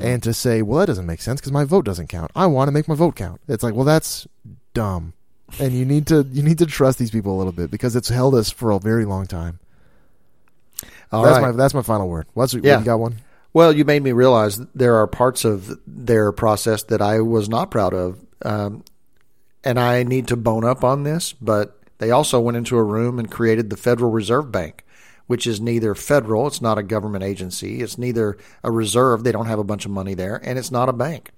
And 0.00 0.20
to 0.24 0.34
say, 0.34 0.62
well, 0.62 0.80
that 0.80 0.86
doesn't 0.86 1.06
make 1.06 1.20
sense 1.20 1.40
because 1.40 1.52
my 1.52 1.62
vote 1.62 1.84
doesn't 1.84 2.08
count. 2.08 2.32
I 2.34 2.46
want 2.46 2.66
to 2.66 2.72
make 2.72 2.88
my 2.88 2.96
vote 2.96 3.14
count. 3.14 3.40
It's 3.46 3.62
like, 3.62 3.72
well, 3.74 3.84
that's 3.84 4.26
dumb. 4.74 5.12
And 5.60 5.72
you 5.74 5.84
need 5.84 6.08
to 6.08 6.26
you 6.32 6.42
need 6.42 6.58
to 6.58 6.66
trust 6.66 6.98
these 6.98 7.12
people 7.12 7.36
a 7.36 7.38
little 7.38 7.52
bit 7.52 7.70
because 7.70 7.94
it's 7.94 8.08
held 8.08 8.34
us 8.34 8.50
for 8.50 8.72
a 8.72 8.80
very 8.80 9.04
long 9.04 9.26
time. 9.28 9.60
All 11.12 11.22
that's 11.22 11.38
right. 11.38 11.50
my 11.52 11.52
that's 11.52 11.72
my 11.74 11.82
final 11.82 12.08
word. 12.08 12.26
What's 12.34 12.52
Yeah. 12.54 12.80
you 12.80 12.84
got 12.84 12.98
one? 12.98 13.16
Well, 13.56 13.74
you 13.74 13.86
made 13.86 14.02
me 14.02 14.12
realize 14.12 14.58
there 14.74 14.96
are 14.96 15.06
parts 15.06 15.46
of 15.46 15.80
their 15.86 16.30
process 16.30 16.82
that 16.82 17.00
I 17.00 17.20
was 17.20 17.48
not 17.48 17.70
proud 17.70 17.94
of. 17.94 18.22
Um, 18.42 18.84
and 19.64 19.80
I 19.80 20.02
need 20.02 20.28
to 20.28 20.36
bone 20.36 20.62
up 20.62 20.84
on 20.84 21.04
this, 21.04 21.32
but 21.32 21.80
they 21.96 22.10
also 22.10 22.38
went 22.38 22.58
into 22.58 22.76
a 22.76 22.84
room 22.84 23.18
and 23.18 23.30
created 23.30 23.70
the 23.70 23.78
Federal 23.78 24.10
Reserve 24.10 24.52
Bank, 24.52 24.84
which 25.26 25.46
is 25.46 25.58
neither 25.58 25.94
federal, 25.94 26.46
it's 26.46 26.60
not 26.60 26.76
a 26.76 26.82
government 26.82 27.24
agency, 27.24 27.80
it's 27.80 27.96
neither 27.96 28.36
a 28.62 28.70
reserve, 28.70 29.24
they 29.24 29.32
don't 29.32 29.46
have 29.46 29.58
a 29.58 29.64
bunch 29.64 29.86
of 29.86 29.90
money 29.90 30.12
there, 30.12 30.38
and 30.44 30.58
it's 30.58 30.70
not 30.70 30.90
a 30.90 30.92
bank. 30.92 31.30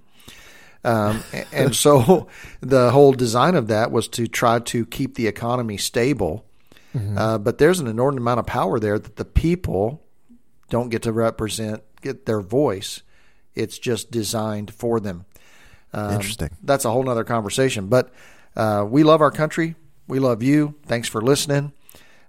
Um, 0.83 1.23
and 1.53 1.73
so 1.73 2.27
the 2.61 2.91
whole 2.91 3.12
design 3.12 3.55
of 3.55 3.69
that 3.69 3.93
was 3.93 4.09
to 4.09 4.27
try 4.27 4.59
to 4.59 4.87
keep 4.87 5.14
the 5.14 5.29
economy 5.29 5.77
stable. 5.77 6.45
Uh, 7.16 7.39
but 7.39 7.59
there's 7.59 7.79
an 7.79 7.87
inordinate 7.87 8.23
amount 8.23 8.41
of 8.41 8.47
power 8.47 8.81
there 8.81 8.99
that 8.99 9.14
the 9.14 9.25
people 9.25 10.03
don't 10.69 10.89
get 10.89 11.03
to 11.03 11.12
represent, 11.12 11.85
get 12.01 12.26
their 12.26 12.40
voice. 12.40 13.03
It's 13.55 13.78
just 13.78 14.11
designed 14.11 14.72
for 14.72 15.01
them. 15.01 15.24
Um, 15.92 16.14
Interesting. 16.14 16.51
That's 16.62 16.84
a 16.84 16.90
whole 16.90 17.03
nother 17.03 17.24
conversation. 17.24 17.88
But 17.88 18.12
uh, 18.57 18.86
we 18.88 19.03
love 19.03 19.20
our 19.20 19.30
country. 19.30 19.74
We 20.07 20.18
love 20.18 20.42
you. 20.42 20.76
Thanks 20.86 21.09
for 21.09 21.20
listening. 21.20 21.72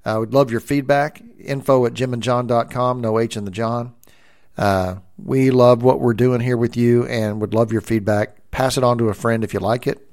Uh, 0.06 0.18
we'd 0.22 0.34
love 0.34 0.52
your 0.52 0.60
feedback. 0.60 1.22
Info 1.40 1.86
at 1.86 1.94
jimandjohn.com. 1.94 3.02
No 3.02 3.20
H 3.20 3.38
in 3.38 3.46
the 3.46 3.52
John. 3.52 3.94
Uh, 4.58 4.96
we 5.18 5.52
love 5.52 5.84
what 5.84 6.00
we're 6.00 6.14
doing 6.14 6.42
here 6.42 6.58
with 6.58 6.76
you 6.76 7.06
and 7.06 7.40
would 7.40 7.54
love 7.54 7.72
your 7.72 7.82
feedback. 7.82 8.52
Pass 8.52 8.78
it 8.78 8.84
on 8.84 8.98
to 8.98 9.10
a 9.10 9.14
friend 9.14 9.44
if 9.44 9.54
you 9.54 9.60
like 9.60 9.88
it. 9.88 10.06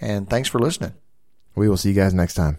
And 0.00 0.28
thanks 0.28 0.48
for 0.48 0.58
listening. 0.58 0.94
We 1.54 1.68
will 1.68 1.76
see 1.76 1.90
you 1.90 1.94
guys 1.94 2.14
next 2.14 2.34
time. 2.34 2.58